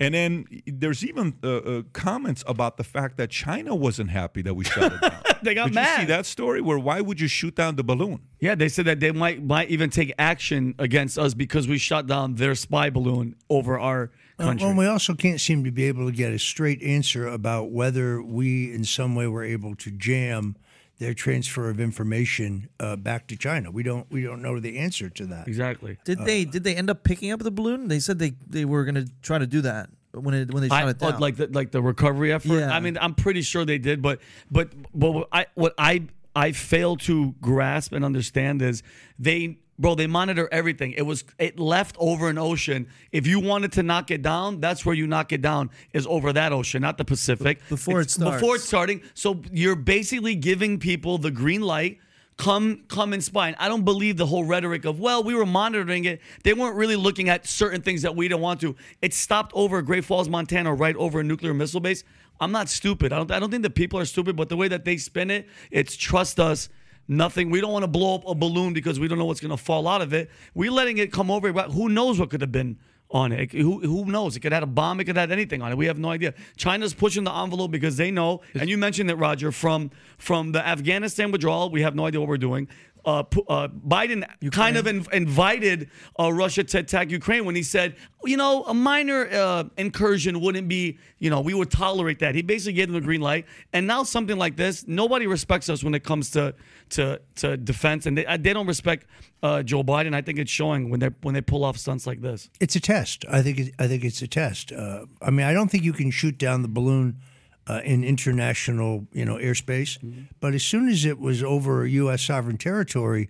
And 0.00 0.14
then 0.14 0.46
there's 0.66 1.04
even 1.04 1.34
uh, 1.42 1.56
uh, 1.56 1.82
comments 1.92 2.42
about 2.48 2.76
the 2.76 2.84
fact 2.84 3.16
that 3.18 3.30
China 3.30 3.74
wasn't 3.74 4.10
happy 4.10 4.42
that 4.42 4.54
we 4.54 4.64
shot 4.64 4.92
it 4.92 5.00
down. 5.00 5.20
They 5.44 5.54
got 5.54 5.74
mad. 5.74 5.84
Did 5.84 5.90
you 5.90 6.00
see 6.00 6.06
that 6.06 6.24
story? 6.24 6.62
Where 6.62 6.78
why 6.78 7.02
would 7.02 7.20
you 7.20 7.28
shoot 7.28 7.54
down 7.54 7.76
the 7.76 7.84
balloon? 7.84 8.20
Yeah, 8.40 8.54
they 8.54 8.70
said 8.70 8.86
that 8.86 8.98
they 8.98 9.12
might 9.12 9.42
might 9.42 9.68
even 9.68 9.90
take 9.90 10.10
action 10.18 10.74
against 10.78 11.18
us 11.18 11.34
because 11.34 11.68
we 11.68 11.76
shot 11.76 12.06
down 12.06 12.36
their 12.36 12.54
spy 12.54 12.88
balloon 12.88 13.36
over 13.50 13.78
our 13.78 14.10
country. 14.38 14.66
Well, 14.66 14.74
we 14.74 14.86
also 14.86 15.12
can't 15.12 15.38
seem 15.38 15.62
to 15.64 15.70
be 15.70 15.84
able 15.84 16.06
to 16.06 16.12
get 16.12 16.32
a 16.32 16.38
straight 16.38 16.82
answer 16.82 17.28
about 17.28 17.70
whether 17.70 18.22
we, 18.22 18.72
in 18.72 18.84
some 18.84 19.14
way, 19.14 19.26
were 19.26 19.44
able 19.44 19.74
to 19.76 19.90
jam 19.90 20.56
their 20.98 21.14
transfer 21.14 21.68
of 21.70 21.80
information 21.80 22.68
uh, 22.80 22.96
back 22.96 23.26
to 23.28 23.36
China. 23.36 23.70
We 23.70 23.82
don't. 23.82 24.10
We 24.10 24.22
don't 24.22 24.42
know 24.42 24.60
the 24.60 24.78
answer 24.78 25.08
to 25.10 25.26
that. 25.26 25.48
exactly. 25.48 25.98
Did 26.04 26.20
Uh, 26.20 26.24
they 26.24 26.44
did 26.44 26.64
they 26.64 26.76
end 26.76 26.90
up 26.90 27.02
picking 27.04 27.32
up 27.32 27.40
the 27.40 27.50
balloon? 27.50 27.88
They 27.88 28.00
said 28.00 28.18
they 28.18 28.32
they 28.48 28.64
were 28.64 28.84
going 28.84 28.94
to 28.96 29.06
try 29.22 29.38
to 29.38 29.46
do 29.46 29.60
that 29.62 29.90
when 30.12 30.34
it 30.34 30.52
when 30.52 30.62
they 30.62 30.68
shot 30.68 30.84
I, 30.84 30.90
it 30.90 30.98
down. 30.98 31.18
like 31.20 31.36
the 31.36 31.48
like 31.48 31.72
the 31.72 31.82
recovery 31.82 32.32
effort. 32.32 32.60
Yeah. 32.60 32.70
I 32.74 32.80
mean, 32.80 32.96
I'm 33.00 33.14
pretty 33.14 33.42
sure 33.42 33.64
they 33.64 33.78
did, 33.78 34.00
but 34.02 34.20
but 34.50 34.70
but 34.94 35.10
what 35.10 35.28
I 35.32 35.46
what 35.54 35.74
I 35.78 36.02
I 36.36 36.52
fail 36.52 36.96
to 36.96 37.34
grasp 37.40 37.92
and 37.92 38.04
understand 38.04 38.62
is 38.62 38.82
they 39.18 39.58
bro 39.78 39.94
they 39.94 40.06
monitor 40.06 40.48
everything. 40.52 40.92
It 40.92 41.02
was 41.02 41.24
it 41.38 41.58
left 41.58 41.96
over 41.98 42.28
an 42.28 42.38
ocean. 42.38 42.88
If 43.12 43.26
you 43.26 43.40
wanted 43.40 43.72
to 43.72 43.82
knock 43.82 44.10
it 44.10 44.22
down, 44.22 44.60
that's 44.60 44.84
where 44.84 44.94
you 44.94 45.06
knock 45.06 45.32
it 45.32 45.42
down 45.42 45.70
is 45.92 46.06
over 46.06 46.32
that 46.32 46.52
ocean, 46.52 46.82
not 46.82 46.98
the 46.98 47.04
Pacific. 47.04 47.60
before 47.68 48.00
it 48.00 48.04
It's 48.04 48.16
Before 48.16 48.56
it's 48.56 48.64
starting, 48.64 49.02
so 49.14 49.40
you're 49.52 49.76
basically 49.76 50.34
giving 50.34 50.78
people 50.78 51.18
the 51.18 51.30
green 51.30 51.62
light. 51.62 51.98
Come, 52.36 52.82
come 52.88 53.12
and 53.12 53.22
spy. 53.22 53.46
And 53.46 53.56
I 53.60 53.68
don't 53.68 53.84
believe 53.84 54.16
the 54.16 54.26
whole 54.26 54.42
rhetoric 54.42 54.84
of 54.84 54.98
well, 54.98 55.22
we 55.22 55.36
were 55.36 55.46
monitoring 55.46 56.04
it. 56.04 56.20
They 56.42 56.52
weren't 56.52 56.74
really 56.74 56.96
looking 56.96 57.28
at 57.28 57.46
certain 57.46 57.80
things 57.80 58.02
that 58.02 58.16
we 58.16 58.26
don't 58.26 58.40
want 58.40 58.60
to. 58.62 58.74
It 59.00 59.14
stopped 59.14 59.52
over 59.54 59.80
Great 59.82 60.04
Falls, 60.04 60.28
Montana, 60.28 60.74
right 60.74 60.96
over 60.96 61.20
a 61.20 61.24
nuclear 61.24 61.54
missile 61.54 61.78
base. 61.78 62.02
I'm 62.40 62.50
not 62.50 62.68
stupid. 62.68 63.12
I 63.12 63.18
don't. 63.18 63.30
I 63.30 63.38
don't 63.38 63.50
think 63.50 63.62
that 63.62 63.76
people 63.76 64.00
are 64.00 64.04
stupid, 64.04 64.34
but 64.34 64.48
the 64.48 64.56
way 64.56 64.66
that 64.66 64.84
they 64.84 64.96
spin 64.96 65.30
it, 65.30 65.48
it's 65.70 65.96
trust 65.96 66.40
us. 66.40 66.68
Nothing. 67.06 67.50
We 67.50 67.60
don't 67.60 67.72
want 67.72 67.82
to 67.82 67.88
blow 67.88 68.14
up 68.14 68.26
a 68.26 68.34
balloon 68.34 68.72
because 68.72 68.98
we 68.98 69.08
don't 69.08 69.18
know 69.18 69.26
what's 69.26 69.40
going 69.40 69.50
to 69.50 69.62
fall 69.62 69.86
out 69.86 70.00
of 70.00 70.12
it. 70.12 70.30
We're 70.54 70.70
letting 70.70 70.98
it 70.98 71.12
come 71.12 71.30
over. 71.30 71.52
Who 71.52 71.88
knows 71.88 72.18
what 72.18 72.30
could 72.30 72.40
have 72.40 72.52
been 72.52 72.78
on 73.10 73.30
it? 73.32 73.52
Who, 73.52 73.80
who 73.80 74.06
knows? 74.06 74.36
It 74.36 74.40
could 74.40 74.52
have 74.52 74.62
had 74.62 74.68
a 74.68 74.72
bomb. 74.72 75.00
It 75.00 75.04
could 75.04 75.16
have 75.16 75.28
had 75.28 75.32
anything 75.32 75.60
on 75.60 75.70
it. 75.70 75.76
We 75.76 75.86
have 75.86 75.98
no 75.98 76.10
idea. 76.10 76.34
China's 76.56 76.94
pushing 76.94 77.24
the 77.24 77.32
envelope 77.32 77.70
because 77.70 77.96
they 77.96 78.10
know. 78.10 78.40
And 78.54 78.70
you 78.70 78.78
mentioned 78.78 79.10
it, 79.10 79.16
Roger, 79.16 79.52
from 79.52 79.90
from 80.16 80.52
the 80.52 80.66
Afghanistan 80.66 81.30
withdrawal. 81.30 81.70
We 81.70 81.82
have 81.82 81.94
no 81.94 82.06
idea 82.06 82.20
what 82.20 82.28
we're 82.28 82.38
doing. 82.38 82.68
Uh, 83.04 83.22
uh, 83.48 83.68
Biden 83.68 84.24
kind 84.50 84.76
of 84.76 84.86
in, 84.86 85.06
invited 85.12 85.90
uh, 86.18 86.32
Russia 86.32 86.64
to 86.64 86.78
attack 86.78 87.10
Ukraine 87.10 87.44
when 87.44 87.54
he 87.54 87.62
said, 87.62 87.96
you 88.24 88.36
know, 88.36 88.64
a 88.64 88.74
minor 88.74 89.28
uh, 89.30 89.64
incursion 89.76 90.40
wouldn't 90.40 90.68
be, 90.68 90.98
you 91.18 91.28
know, 91.28 91.40
we 91.40 91.54
would 91.54 91.70
tolerate 91.70 92.18
that. 92.20 92.34
He 92.34 92.42
basically 92.42 92.72
gave 92.74 92.88
them 92.88 92.94
the 92.94 93.00
green 93.00 93.20
light. 93.20 93.46
And 93.72 93.86
now 93.86 94.04
something 94.04 94.38
like 94.38 94.56
this, 94.56 94.86
nobody 94.86 95.26
respects 95.26 95.68
us 95.68 95.84
when 95.84 95.94
it 95.94 96.04
comes 96.04 96.30
to 96.30 96.54
to 96.90 97.20
to 97.36 97.56
defense, 97.56 98.06
and 98.06 98.16
they 98.16 98.26
uh, 98.26 98.36
they 98.36 98.52
don't 98.52 98.66
respect 98.66 99.06
uh, 99.42 99.62
Joe 99.62 99.82
Biden. 99.82 100.14
I 100.14 100.22
think 100.22 100.38
it's 100.38 100.50
showing 100.50 100.90
when 100.90 101.00
they 101.00 101.10
when 101.22 101.34
they 101.34 101.40
pull 101.40 101.64
off 101.64 101.76
stunts 101.76 102.06
like 102.06 102.20
this. 102.20 102.50
It's 102.60 102.76
a 102.76 102.80
test. 102.80 103.24
I 103.30 103.42
think. 103.42 103.58
It, 103.58 103.74
I 103.78 103.86
think 103.86 104.04
it's 104.04 104.22
a 104.22 104.28
test. 104.28 104.72
Uh, 104.72 105.06
I 105.20 105.30
mean, 105.30 105.46
I 105.46 105.52
don't 105.52 105.70
think 105.70 105.84
you 105.84 105.92
can 105.92 106.10
shoot 106.10 106.38
down 106.38 106.62
the 106.62 106.68
balloon 106.68 107.20
uh, 107.66 107.80
in 107.84 108.04
international, 108.04 109.06
you 109.12 109.24
know, 109.24 109.36
airspace. 109.36 109.98
But 110.40 110.54
as 110.54 110.62
soon 110.62 110.88
as 110.88 111.04
it 111.04 111.18
was 111.18 111.42
over 111.42 111.86
U.S. 111.86 112.22
sovereign 112.22 112.58
territory, 112.58 113.28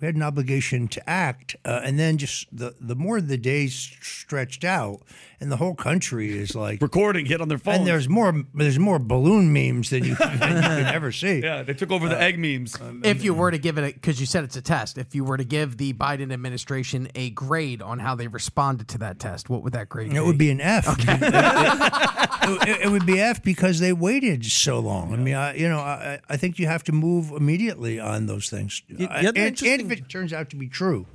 we 0.00 0.06
had 0.06 0.14
an 0.14 0.22
obligation 0.22 0.88
to 0.88 1.08
act. 1.10 1.56
Uh, 1.64 1.80
and 1.84 1.98
then 1.98 2.18
just 2.18 2.46
the 2.56 2.74
the 2.80 2.94
more 2.94 3.20
the 3.20 3.36
days 3.38 3.74
stretched 4.00 4.64
out, 4.64 5.00
and 5.40 5.50
the 5.50 5.56
whole 5.56 5.74
country 5.74 6.36
is 6.38 6.54
like. 6.54 6.82
Recording 6.82 7.26
it 7.26 7.40
on 7.40 7.48
their 7.48 7.58
phone. 7.58 7.74
And 7.76 7.86
there's 7.86 8.08
more. 8.08 8.34
There's 8.54 8.78
more 8.78 8.98
balloon 8.98 9.52
memes 9.52 9.90
than 9.90 10.04
you, 10.04 10.14
than 10.18 10.32
you 10.56 10.62
could 10.62 10.94
ever 10.94 11.12
see. 11.12 11.40
yeah, 11.40 11.62
they 11.62 11.74
took 11.74 11.90
over 11.90 12.08
the 12.08 12.20
egg 12.20 12.38
memes. 12.38 12.76
If 13.04 13.24
you 13.24 13.34
were 13.34 13.50
to 13.50 13.58
give 13.58 13.78
it, 13.78 13.94
because 13.94 14.20
you 14.20 14.26
said 14.26 14.44
it's 14.44 14.56
a 14.56 14.62
test, 14.62 14.98
if 14.98 15.14
you 15.14 15.24
were 15.24 15.36
to 15.36 15.44
give 15.44 15.76
the 15.78 15.92
Biden 15.94 16.32
administration 16.32 17.08
a 17.14 17.30
grade 17.30 17.80
on 17.82 17.98
how 17.98 18.14
they 18.14 18.28
responded 18.28 18.88
to 18.88 18.98
that 18.98 19.18
test, 19.18 19.48
what 19.48 19.62
would 19.62 19.72
that 19.72 19.88
grade 19.88 20.10
be? 20.10 20.16
It 20.16 20.24
would 20.24 20.38
be 20.38 20.50
an 20.50 20.60
F. 20.60 20.86
it, 20.98 21.06
it- 22.68 22.76
it 22.86 22.90
would 22.90 23.06
be 23.06 23.18
F 23.20 23.42
because 23.42 23.80
they 23.80 23.92
waited 23.92 24.44
so 24.44 24.78
long. 24.78 25.12
I 25.12 25.16
mean, 25.16 25.34
I, 25.34 25.54
you 25.54 25.68
know, 25.68 25.78
I, 25.80 26.20
I 26.28 26.36
think 26.36 26.58
you 26.58 26.66
have 26.66 26.84
to 26.84 26.92
move 26.92 27.30
immediately 27.32 27.98
on 27.98 28.26
those 28.26 28.48
things. 28.48 28.82
the 28.88 29.06
Uh, 29.06 29.08
and, 29.16 29.26
and 29.28 29.36
interesting- 29.38 29.85
if 29.90 29.98
it 29.98 30.08
turns 30.08 30.32
out 30.32 30.50
to 30.50 30.56
be 30.56 30.68
true 30.68 31.06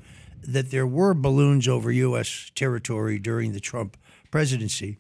that 0.44 0.72
there 0.72 0.88
were 0.88 1.14
balloons 1.14 1.68
over 1.68 1.92
U.S. 1.92 2.52
territory 2.56 3.20
during 3.20 3.52
the 3.52 3.60
Trump 3.60 3.96
presidency, 4.32 4.98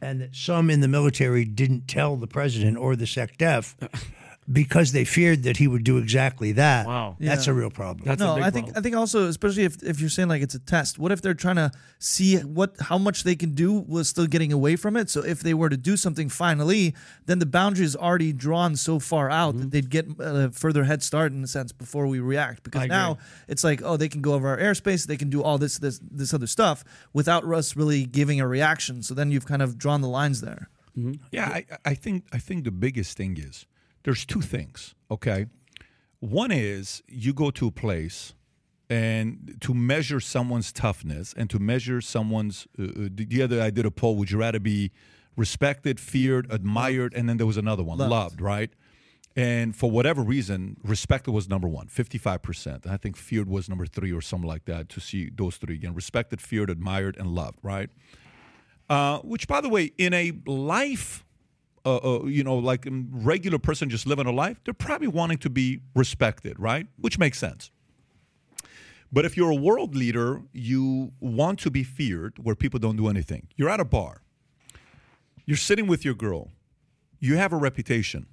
and 0.00 0.20
that 0.20 0.34
some 0.34 0.70
in 0.70 0.80
the 0.80 0.88
military 0.88 1.44
didn't 1.44 1.88
tell 1.88 2.16
the 2.16 2.26
president 2.26 2.78
or 2.78 2.96
the 2.96 3.04
SecDef 3.04 3.74
because 4.50 4.92
they 4.92 5.04
feared 5.04 5.42
that 5.42 5.58
he 5.58 5.68
would 5.68 5.84
do 5.84 5.98
exactly 5.98 6.52
that. 6.52 6.86
Wow. 6.86 7.16
that's 7.20 7.46
Yeah. 7.46 7.52
a 7.52 7.54
real 7.54 7.70
problem. 7.70 8.06
That's 8.06 8.22
a 8.22 8.24
no, 8.24 8.34
big 8.36 8.44
I 8.44 8.50
think 8.50 8.66
problem. 8.66 8.80
I 8.80 8.82
think 8.82 8.96
also, 8.96 9.28
especially 9.28 9.64
if, 9.64 9.82
if 9.82 10.00
you're 10.00 10.08
saying 10.08 10.28
like 10.28 10.40
it's 10.42 10.54
a 10.54 10.58
test. 10.58 10.98
What 10.98 11.12
if 11.12 11.20
they're 11.20 11.34
trying 11.34 11.56
to 11.56 11.70
see 11.98 12.36
what 12.38 12.74
how 12.80 12.96
much 12.96 13.24
they 13.24 13.36
can 13.36 13.54
do 13.54 13.80
while 13.80 14.04
still 14.04 14.26
getting 14.26 14.52
away 14.52 14.76
from 14.76 14.96
it? 14.96 15.10
So 15.10 15.22
if 15.22 15.40
they 15.40 15.52
were 15.52 15.68
to 15.68 15.76
do 15.76 15.96
something 15.96 16.28
finally, 16.30 16.94
then 17.26 17.40
the 17.40 17.46
boundary 17.46 17.84
is 17.84 17.94
already 17.94 18.32
drawn 18.32 18.76
so 18.76 18.98
far 18.98 19.30
out 19.30 19.54
Mm-hmm. 19.54 19.60
that 19.60 19.70
they'd 19.70 19.90
get 19.90 20.06
a 20.18 20.50
further 20.50 20.84
head 20.84 21.02
start 21.02 21.32
in 21.32 21.44
a 21.44 21.46
sense 21.46 21.72
before 21.72 22.06
we 22.06 22.18
react. 22.18 22.62
Because 22.62 22.82
agree. 22.84 22.88
now 22.96 23.18
it's 23.48 23.64
like 23.64 23.82
oh 23.82 23.96
they 23.98 24.08
can 24.08 24.22
go 24.22 24.32
over 24.34 24.48
our 24.48 24.58
airspace, 24.58 25.06
they 25.06 25.16
can 25.18 25.30
do 25.30 25.42
all 25.42 25.58
this 25.58 25.78
this 25.78 26.00
this 26.10 26.32
other 26.32 26.46
stuff 26.46 26.84
without 27.12 27.44
us 27.44 27.76
really 27.76 28.06
giving 28.06 28.40
a 28.40 28.48
reaction. 28.48 29.02
So 29.02 29.12
then 29.14 29.30
you've 29.30 29.46
kind 29.46 29.60
of 29.62 29.76
drawn 29.76 30.00
the 30.00 30.08
lines 30.08 30.40
there. 30.40 30.68
Yeah, 31.30 31.48
I, 31.48 31.64
I 31.84 31.94
think 31.94 32.24
I 32.32 32.38
think 32.38 32.64
the 32.64 32.72
biggest 32.72 33.16
thing 33.16 33.36
is 33.38 33.66
there's 34.08 34.24
two 34.24 34.40
things. 34.40 34.94
Okay, 35.10 35.44
one 36.18 36.50
is 36.50 37.02
you 37.08 37.34
go 37.34 37.50
to 37.50 37.66
a 37.66 37.70
place 37.70 38.32
and 38.88 39.58
to 39.60 39.74
measure 39.74 40.18
someone's 40.18 40.72
toughness 40.72 41.34
and 41.36 41.50
to 41.50 41.58
measure 41.58 42.00
someone's. 42.00 42.66
Uh, 42.78 42.84
uh, 42.84 42.88
the 43.10 43.26
the 43.26 43.42
other 43.42 43.60
I 43.60 43.68
did 43.68 43.84
a 43.84 43.90
poll. 43.90 44.16
Would 44.16 44.30
you 44.30 44.38
rather 44.38 44.60
be 44.60 44.92
respected, 45.36 46.00
feared, 46.00 46.50
admired, 46.50 47.12
and 47.12 47.28
then 47.28 47.36
there 47.36 47.46
was 47.46 47.58
another 47.58 47.84
one, 47.84 47.98
Loved. 47.98 48.10
loved, 48.10 48.40
right? 48.40 48.70
And 49.36 49.76
for 49.76 49.90
whatever 49.90 50.22
reason, 50.22 50.78
respected 50.82 51.32
was 51.32 51.46
number 51.46 51.68
one, 51.68 51.86
55%. 51.88 52.84
And 52.84 52.92
I 52.92 52.96
think 52.96 53.14
feared 53.16 53.48
was 53.48 53.68
number 53.68 53.84
three 53.86 54.10
or 54.10 54.22
something 54.22 54.48
like 54.48 54.64
that 54.64 54.88
to 54.88 55.00
see 55.00 55.30
those 55.32 55.58
three 55.58 55.74
again 55.74 55.94
respected, 55.94 56.40
feared, 56.40 56.70
admired, 56.70 57.18
and 57.18 57.28
loved, 57.28 57.58
right? 57.62 57.90
Uh, 58.88 59.18
which, 59.18 59.46
by 59.46 59.60
the 59.60 59.68
way, 59.68 59.92
in 59.98 60.14
a 60.14 60.32
life, 60.46 61.24
uh, 61.96 62.24
you 62.24 62.44
know, 62.44 62.56
like 62.56 62.86
a 62.86 62.90
regular 63.10 63.58
person 63.58 63.88
just 63.90 64.06
living 64.06 64.26
a 64.26 64.32
life, 64.32 64.60
they're 64.64 64.74
probably 64.74 65.08
wanting 65.08 65.38
to 65.38 65.50
be 65.50 65.80
respected, 65.94 66.58
right? 66.58 66.86
Which 66.98 67.18
makes 67.18 67.38
sense. 67.38 67.70
But 69.10 69.24
if 69.24 69.36
you're 69.36 69.50
a 69.50 69.54
world 69.54 69.94
leader, 69.94 70.42
you 70.52 71.12
want 71.20 71.58
to 71.60 71.70
be 71.70 71.82
feared 71.82 72.34
where 72.42 72.54
people 72.54 72.78
don't 72.78 72.96
do 72.96 73.08
anything. 73.08 73.48
You're 73.56 73.70
at 73.70 73.80
a 73.80 73.84
bar, 73.84 74.22
you're 75.46 75.56
sitting 75.56 75.86
with 75.86 76.04
your 76.04 76.14
girl, 76.14 76.50
you 77.18 77.36
have 77.36 77.52
a 77.52 77.56
reputation, 77.56 78.26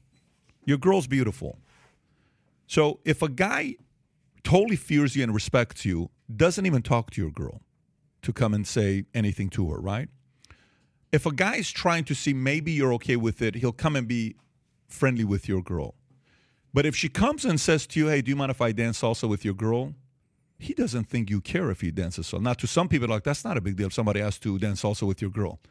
your 0.65 0.77
girl's 0.77 1.07
beautiful. 1.07 1.59
So 2.67 2.99
if 3.05 3.21
a 3.21 3.29
guy 3.29 3.75
totally 4.43 4.75
fears 4.75 5.15
you 5.15 5.23
and 5.23 5.33
respects 5.33 5.85
you, 5.85 6.09
doesn't 6.35 6.65
even 6.65 6.81
talk 6.81 7.11
to 7.11 7.21
your 7.21 7.31
girl 7.31 7.61
to 8.23 8.33
come 8.33 8.53
and 8.53 8.65
say 8.65 9.05
anything 9.13 9.49
to 9.49 9.69
her, 9.69 9.79
right? 9.79 10.09
If 11.15 11.25
a 11.25 11.31
guy 11.31 11.55
is 11.55 11.71
trying 11.71 12.03
to 12.05 12.13
see 12.13 12.33
maybe 12.33 12.73
you're 12.73 12.93
okay 12.95 13.15
with 13.15 13.41
it, 13.41 13.55
he'll 13.55 13.71
come 13.71 13.95
and 13.95 14.05
be 14.05 14.35
friendly 14.89 15.23
with 15.23 15.47
your 15.47 15.61
girl. 15.61 15.95
But 16.73 16.85
if 16.85 16.93
she 16.93 17.07
comes 17.07 17.45
and 17.45 17.57
says 17.57 17.87
to 17.87 17.99
you, 18.01 18.07
hey, 18.07 18.21
do 18.21 18.31
you 18.31 18.35
mind 18.35 18.51
if 18.51 18.59
I 18.59 18.73
dance 18.73 19.01
salsa 19.01 19.29
with 19.29 19.45
your 19.45 19.53
girl? 19.53 19.93
He 20.59 20.73
doesn't 20.73 21.05
think 21.05 21.29
you 21.29 21.39
care 21.39 21.71
if 21.71 21.79
he 21.79 21.89
dances 21.89 22.27
salsa. 22.27 22.41
Now, 22.41 22.53
to 22.55 22.67
some 22.67 22.89
people, 22.89 23.07
like, 23.07 23.23
that's 23.23 23.45
not 23.45 23.55
a 23.55 23.61
big 23.61 23.77
deal 23.77 23.87
if 23.87 23.93
somebody 23.93 24.19
asks 24.19 24.39
to 24.39 24.59
dance 24.59 24.81
salsa 24.81 25.07
with 25.07 25.21
your 25.21 25.31
girl. 25.31 25.61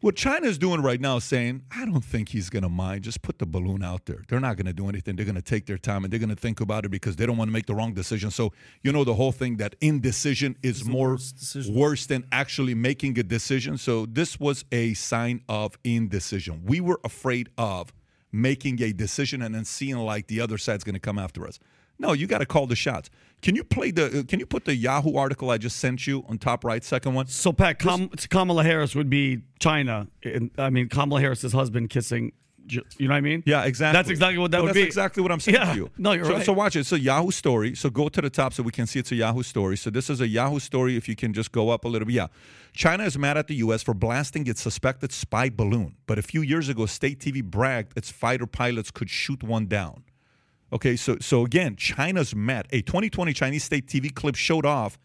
What 0.00 0.14
China 0.14 0.46
is 0.46 0.58
doing 0.58 0.80
right 0.80 1.00
now 1.00 1.16
is 1.16 1.24
saying, 1.24 1.64
I 1.72 1.84
don't 1.84 2.04
think 2.04 2.28
he's 2.28 2.50
going 2.50 2.62
to 2.62 2.68
mind. 2.68 3.02
Just 3.02 3.20
put 3.20 3.40
the 3.40 3.46
balloon 3.46 3.82
out 3.82 4.06
there. 4.06 4.22
They're 4.28 4.38
not 4.38 4.56
going 4.56 4.66
to 4.66 4.72
do 4.72 4.88
anything. 4.88 5.16
They're 5.16 5.24
going 5.24 5.34
to 5.34 5.42
take 5.42 5.66
their 5.66 5.76
time 5.76 6.04
and 6.04 6.12
they're 6.12 6.20
going 6.20 6.28
to 6.28 6.36
think 6.36 6.60
about 6.60 6.84
it 6.84 6.90
because 6.90 7.16
they 7.16 7.26
don't 7.26 7.36
want 7.36 7.48
to 7.48 7.52
make 7.52 7.66
the 7.66 7.74
wrong 7.74 7.94
decision. 7.94 8.30
So, 8.30 8.52
you 8.82 8.92
know, 8.92 9.02
the 9.02 9.14
whole 9.14 9.32
thing 9.32 9.56
that 9.56 9.74
indecision 9.80 10.56
is 10.62 10.84
more 10.84 11.10
worst 11.10 11.68
worse 11.68 12.06
than 12.06 12.26
actually 12.30 12.74
making 12.74 13.18
a 13.18 13.24
decision. 13.24 13.76
So, 13.76 14.06
this 14.06 14.38
was 14.38 14.64
a 14.70 14.94
sign 14.94 15.42
of 15.48 15.76
indecision. 15.82 16.62
We 16.64 16.80
were 16.80 17.00
afraid 17.02 17.48
of 17.58 17.92
making 18.30 18.80
a 18.80 18.92
decision 18.92 19.42
and 19.42 19.52
then 19.52 19.64
seeing 19.64 19.98
like 19.98 20.28
the 20.28 20.40
other 20.40 20.58
side's 20.58 20.84
going 20.84 20.94
to 20.94 21.00
come 21.00 21.18
after 21.18 21.44
us. 21.44 21.58
No, 21.98 22.12
you 22.12 22.28
got 22.28 22.38
to 22.38 22.46
call 22.46 22.68
the 22.68 22.76
shots. 22.76 23.10
Can 23.42 23.54
you 23.54 23.62
play 23.64 23.90
the? 23.92 24.20
uh, 24.20 24.22
Can 24.24 24.40
you 24.40 24.46
put 24.46 24.64
the 24.64 24.74
Yahoo 24.74 25.14
article 25.16 25.50
I 25.50 25.58
just 25.58 25.76
sent 25.78 26.06
you 26.06 26.24
on 26.28 26.38
top 26.38 26.64
right, 26.64 26.82
second 26.82 27.14
one? 27.14 27.26
So 27.28 27.52
Pat, 27.52 27.78
Kam- 27.78 28.08
Kamala 28.08 28.64
Harris 28.64 28.94
would 28.94 29.08
be 29.08 29.42
China. 29.60 30.08
And, 30.24 30.50
I 30.58 30.70
mean, 30.70 30.88
Kamala 30.88 31.20
Harris's 31.20 31.52
husband 31.52 31.90
kissing. 31.90 32.32
You 32.70 32.82
know 33.00 33.08
what 33.08 33.16
I 33.16 33.20
mean? 33.22 33.42
Yeah, 33.46 33.64
exactly. 33.64 33.96
That's 33.96 34.10
exactly 34.10 34.36
what 34.36 34.50
that 34.50 34.58
No, 34.58 34.64
would 34.64 34.68
that's 34.74 34.74
be. 34.74 34.82
exactly 34.82 35.22
what 35.22 35.32
I'm 35.32 35.40
saying 35.40 35.54
Yeah. 35.54 35.72
to 35.72 35.76
you. 35.78 35.90
No, 35.96 36.12
you're 36.12 36.26
so, 36.26 36.32
right. 36.34 36.44
So 36.44 36.52
watch 36.52 36.76
it. 36.76 36.80
It's 36.80 36.92
a 36.92 37.00
Yahoo 37.00 37.30
story. 37.30 37.74
So 37.74 37.88
go 37.88 38.10
to 38.10 38.20
the 38.20 38.28
top 38.28 38.52
so 38.52 38.62
we 38.62 38.72
can 38.72 38.86
see 38.86 38.98
it's 38.98 39.10
a 39.10 39.14
Yahoo 39.16 39.42
story. 39.42 39.78
So 39.78 39.88
this 39.88 40.10
is 40.10 40.20
a 40.20 40.28
Yahoo 40.28 40.58
story. 40.58 40.94
If 40.96 41.08
you 41.08 41.16
can 41.16 41.32
just 41.32 41.50
go 41.50 41.70
up 41.70 41.86
a 41.86 41.88
little 41.88 42.04
bit. 42.04 42.14
Yeah. 42.16 42.26
China 42.74 43.04
is 43.04 43.16
mad 43.16 43.38
at 43.38 43.46
the 43.46 43.54
U.S. 43.56 43.82
for 43.82 43.94
blasting 43.94 44.46
its 44.48 44.60
suspected 44.60 45.12
spy 45.12 45.48
balloon. 45.48 45.96
But 46.06 46.18
a 46.18 46.22
few 46.22 46.42
years 46.42 46.68
ago, 46.68 46.84
state 46.84 47.20
TV 47.20 47.42
bragged 47.42 47.96
its 47.96 48.10
fighter 48.10 48.46
pilots 48.46 48.90
could 48.90 49.08
shoot 49.08 49.42
one 49.42 49.66
down. 49.66 50.04
Okay, 50.72 50.96
so 50.96 51.16
so 51.20 51.44
again, 51.44 51.76
China's 51.76 52.34
mad. 52.34 52.66
A 52.70 52.82
2020 52.82 53.32
Chinese 53.32 53.64
state 53.64 53.86
TV 53.86 54.14
clip 54.14 54.34
showed 54.34 54.66
off 54.66 54.98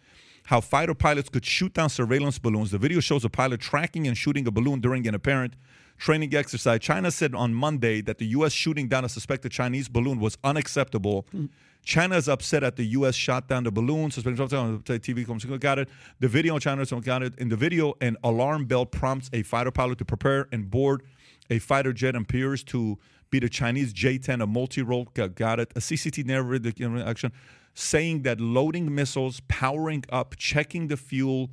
how 0.45 0.59
fighter 0.59 0.93
pilots 0.93 1.29
could 1.29 1.45
shoot 1.45 1.73
down 1.73 1.89
surveillance 1.89 2.37
balloons. 2.37 2.71
The 2.71 2.77
video 2.77 2.99
shows 2.99 3.23
a 3.23 3.29
pilot 3.29 3.61
tracking 3.61 4.07
and 4.07 4.17
shooting 4.17 4.45
a 4.45 4.51
balloon 4.51 4.81
during 4.81 5.07
an 5.07 5.15
apparent 5.15 5.53
training 5.97 6.35
exercise. 6.35 6.81
China 6.81 7.11
said 7.11 7.33
on 7.33 7.53
Monday 7.53 8.01
that 8.01 8.17
the 8.17 8.25
U.S. 8.27 8.51
shooting 8.51 8.89
down 8.89 9.05
a 9.05 9.09
suspected 9.09 9.53
Chinese 9.53 9.87
balloon 9.87 10.19
was 10.19 10.37
unacceptable. 10.43 11.25
China 11.85 12.17
is 12.17 12.27
upset 12.27 12.63
at 12.63 12.75
the 12.75 12.83
U.S. 12.97 13.15
shot 13.15 13.47
down 13.47 13.63
the 13.63 13.71
balloon. 13.71 14.11
Suspected 14.11 14.37
TV 14.39 15.25
comes 15.25 15.45
got 15.45 15.79
it. 15.79 15.87
The 16.19 16.27
video 16.27 16.55
in 16.55 16.59
China 16.59 16.85
got 17.01 17.23
it. 17.23 17.35
In 17.37 17.47
the 17.47 17.55
video, 17.55 17.93
an 18.01 18.17
alarm 18.23 18.65
bell 18.65 18.85
prompts 18.85 19.29
a 19.31 19.43
fighter 19.43 19.71
pilot 19.71 19.97
to 19.99 20.05
prepare 20.05 20.47
and 20.51 20.69
board 20.69 21.03
a 21.49 21.59
fighter 21.59 21.93
jet 21.93 22.15
and 22.15 22.25
appears 22.25 22.63
to 22.63 22.97
be 23.33 23.39
the 23.39 23.49
Chinese 23.49 23.91
J-10, 23.91 24.43
a 24.43 24.47
multi-role. 24.47 25.05
Got 25.13 25.59
it. 25.59 25.73
A 25.75 26.23
narrated 26.23 26.75
the 26.77 27.03
action 27.05 27.31
saying 27.73 28.21
that 28.21 28.39
loading 28.39 28.93
missiles, 28.93 29.41
powering 29.47 30.05
up, 30.09 30.35
checking 30.37 30.87
the 30.87 30.97
fuel. 30.97 31.49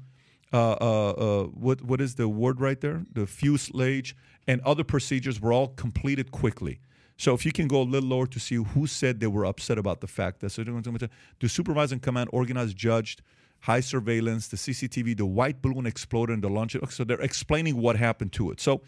Uh, 0.53 0.73
uh, 0.81 1.11
uh, 1.11 1.45
what 1.45 1.81
what 1.83 2.01
is 2.01 2.17
the 2.17 2.29
word 2.29 2.61
right 2.61 2.81
there? 2.81 3.05
The 3.13 3.25
fuselage 3.25 4.17
and 4.49 4.61
other 4.63 4.85
procedures 4.85 5.41
were 5.41 5.53
all 5.53 5.69
completed 5.69 6.33
quickly. 6.33 6.81
So 7.17 7.35
if 7.35 7.47
you 7.47 7.53
can 7.53 7.69
go 7.69 7.83
a 7.83 7.89
little 7.95 8.09
lower 8.09 8.27
to 8.27 8.41
see 8.41 8.57
who 8.57 8.87
said 8.87 9.21
they 9.21 9.29
were 9.37 9.45
upset 9.45 9.79
about 9.79 10.01
the 10.01 10.07
fact 10.07 10.41
that 10.41 10.51
so 10.51 10.65
the 10.65 11.49
supervising 11.49 12.01
command 12.01 12.31
organized, 12.33 12.77
judged, 12.77 13.23
high 13.61 13.81
surveillance, 13.81 14.49
the 14.49 14.57
CCTV, 14.57 15.17
the 15.17 15.27
white 15.27 15.63
balloon 15.63 15.87
exploded 15.87 16.35
in 16.35 16.41
the 16.41 16.49
launch. 16.49 16.77
So 16.89 17.05
they're 17.05 17.21
explaining 17.21 17.77
what 17.77 17.97
happened 17.97 18.33
to 18.33 18.51
it. 18.51 18.61
So 18.61 18.81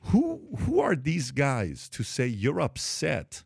who 0.00 0.40
who 0.60 0.80
are 0.80 0.96
these 0.96 1.30
guys 1.30 1.88
to 1.90 2.02
say 2.02 2.26
you're 2.26 2.60
upset 2.60 3.42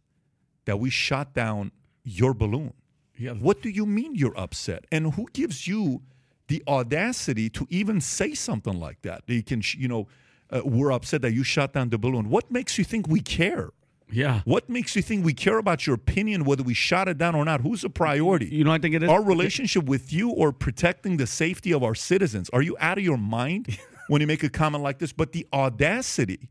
that 0.64 0.78
we 0.78 0.90
shot 0.90 1.34
down 1.34 1.72
your 2.04 2.34
balloon? 2.34 2.74
Yeah. 3.16 3.32
What 3.32 3.62
do 3.62 3.68
you 3.68 3.86
mean 3.86 4.14
you're 4.14 4.38
upset? 4.38 4.84
And 4.90 5.14
who 5.14 5.28
gives 5.32 5.66
you 5.66 6.02
the 6.48 6.62
audacity 6.66 7.48
to 7.50 7.66
even 7.70 8.00
say 8.00 8.34
something 8.34 8.78
like 8.78 9.02
that? 9.02 9.22
You 9.26 9.42
can, 9.42 9.62
you 9.76 9.88
know, 9.88 10.08
uh, 10.50 10.62
we're 10.64 10.92
upset 10.92 11.22
that 11.22 11.32
you 11.32 11.44
shot 11.44 11.72
down 11.72 11.90
the 11.90 11.98
balloon. 11.98 12.28
What 12.28 12.50
makes 12.50 12.78
you 12.78 12.84
think 12.84 13.08
we 13.08 13.20
care? 13.20 13.70
Yeah. 14.10 14.42
What 14.44 14.68
makes 14.68 14.94
you 14.94 15.02
think 15.02 15.24
we 15.24 15.32
care 15.32 15.56
about 15.56 15.86
your 15.86 15.94
opinion, 15.94 16.44
whether 16.44 16.62
we 16.62 16.74
shot 16.74 17.08
it 17.08 17.16
down 17.16 17.34
or 17.34 17.44
not? 17.44 17.62
Who's 17.62 17.80
the 17.82 17.90
priority? 17.90 18.46
You 18.46 18.64
know, 18.64 18.70
I 18.70 18.78
think 18.78 18.94
it 18.94 19.02
is 19.02 19.08
Our 19.08 19.22
relationship 19.22 19.84
with 19.84 20.12
you 20.12 20.30
or 20.30 20.52
protecting 20.52 21.16
the 21.16 21.26
safety 21.26 21.72
of 21.72 21.82
our 21.82 21.94
citizens? 21.94 22.50
Are 22.52 22.60
you 22.60 22.76
out 22.78 22.98
of 22.98 23.04
your 23.04 23.16
mind 23.16 23.78
when 24.08 24.20
you 24.20 24.26
make 24.26 24.42
a 24.42 24.48
comment 24.48 24.82
like 24.82 24.98
this? 24.98 25.12
But 25.12 25.32
the 25.32 25.46
audacity 25.52 26.48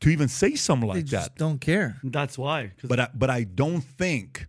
to 0.00 0.08
even 0.08 0.28
say 0.28 0.54
something 0.54 0.88
They 0.88 0.96
like 0.96 1.04
just 1.04 1.30
that. 1.30 1.36
don't 1.36 1.60
care. 1.60 1.96
That's 2.04 2.38
why. 2.38 2.72
But 2.84 3.00
I, 3.00 3.08
but 3.14 3.30
I 3.30 3.44
don't 3.44 3.80
think 3.80 4.46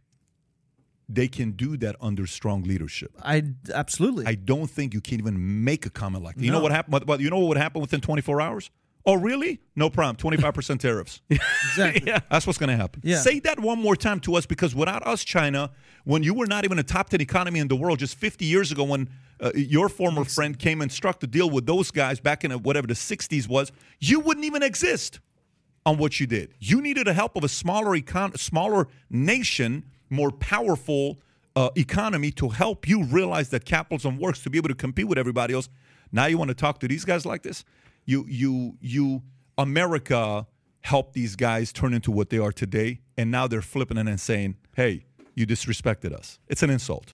they 1.07 1.27
can 1.27 1.51
do 1.53 1.75
that 1.77 1.95
under 1.99 2.27
strong 2.27 2.63
leadership. 2.63 3.11
I 3.23 3.43
absolutely. 3.73 4.27
I 4.27 4.35
don't 4.35 4.69
think 4.69 4.93
you 4.93 5.01
can 5.01 5.19
even 5.19 5.63
make 5.63 5.85
a 5.85 5.89
comment 5.89 6.23
like 6.23 6.35
that. 6.35 6.43
You 6.43 6.51
know 6.51 6.59
what 6.59 6.71
happened? 6.71 7.05
But 7.05 7.19
you 7.19 7.29
know 7.29 7.39
what 7.39 7.47
would 7.49 7.57
happen 7.57 7.81
within 7.81 8.01
24 8.01 8.41
hours? 8.41 8.69
Oh, 9.05 9.15
really? 9.15 9.59
No 9.75 9.89
problem. 9.89 10.17
25% 10.17 10.79
tariffs. 10.79 11.21
exactly. 11.29 12.11
That's 12.29 12.45
what's 12.45 12.59
going 12.59 12.69
to 12.69 12.75
happen. 12.75 13.01
Yeah. 13.03 13.21
Say 13.21 13.39
that 13.39 13.59
one 13.59 13.79
more 13.81 13.95
time 13.95 14.19
to 14.21 14.35
us 14.35 14.45
because 14.45 14.75
without 14.75 15.07
us, 15.07 15.23
China, 15.23 15.71
when 16.09 16.23
you 16.23 16.33
were 16.33 16.47
not 16.47 16.65
even 16.65 16.79
a 16.79 16.83
top 16.83 17.07
10 17.09 17.21
economy 17.21 17.59
in 17.59 17.67
the 17.67 17.75
world 17.75 17.99
just 17.99 18.15
50 18.15 18.43
years 18.43 18.71
ago, 18.71 18.83
when 18.83 19.07
uh, 19.39 19.51
your 19.53 19.87
former 19.87 20.25
friend 20.25 20.57
came 20.57 20.81
and 20.81 20.91
struck 20.91 21.19
the 21.19 21.27
deal 21.27 21.47
with 21.51 21.67
those 21.67 21.91
guys 21.91 22.19
back 22.19 22.43
in 22.43 22.51
uh, 22.51 22.57
whatever 22.57 22.87
the 22.87 22.95
60s 22.95 23.47
was, 23.47 23.71
you 23.99 24.19
wouldn't 24.19 24.43
even 24.43 24.63
exist 24.63 25.19
on 25.85 25.99
what 25.99 26.19
you 26.19 26.25
did. 26.25 26.55
You 26.57 26.81
needed 26.81 27.05
the 27.05 27.13
help 27.13 27.35
of 27.35 27.43
a 27.43 27.47
smaller 27.47 27.95
econ- 27.95 28.35
smaller 28.39 28.87
nation, 29.11 29.85
more 30.09 30.31
powerful 30.31 31.19
uh, 31.55 31.69
economy 31.75 32.31
to 32.31 32.49
help 32.49 32.87
you 32.87 33.03
realize 33.03 33.49
that 33.49 33.63
capitalism 33.63 34.17
works 34.17 34.41
to 34.41 34.49
be 34.49 34.57
able 34.57 34.69
to 34.69 34.75
compete 34.75 35.07
with 35.07 35.19
everybody 35.19 35.53
else. 35.53 35.69
Now 36.11 36.25
you 36.25 36.39
want 36.39 36.49
to 36.49 36.55
talk 36.55 36.79
to 36.79 36.87
these 36.87 37.05
guys 37.05 37.23
like 37.23 37.43
this? 37.43 37.63
You 38.05 38.25
you 38.27 38.79
you 38.81 39.21
America 39.59 40.47
helped 40.81 41.13
these 41.13 41.35
guys 41.35 41.71
turn 41.71 41.93
into 41.93 42.09
what 42.09 42.31
they 42.31 42.39
are 42.39 42.51
today, 42.51 43.01
and 43.15 43.29
now 43.29 43.45
they're 43.45 43.61
flipping 43.61 43.97
it 43.97 44.07
and 44.07 44.19
saying, 44.19 44.55
"Hey, 44.75 45.05
you 45.39 45.47
disrespected 45.47 46.13
us." 46.13 46.39
It's 46.47 46.63
an 46.63 46.69
insult. 46.69 47.07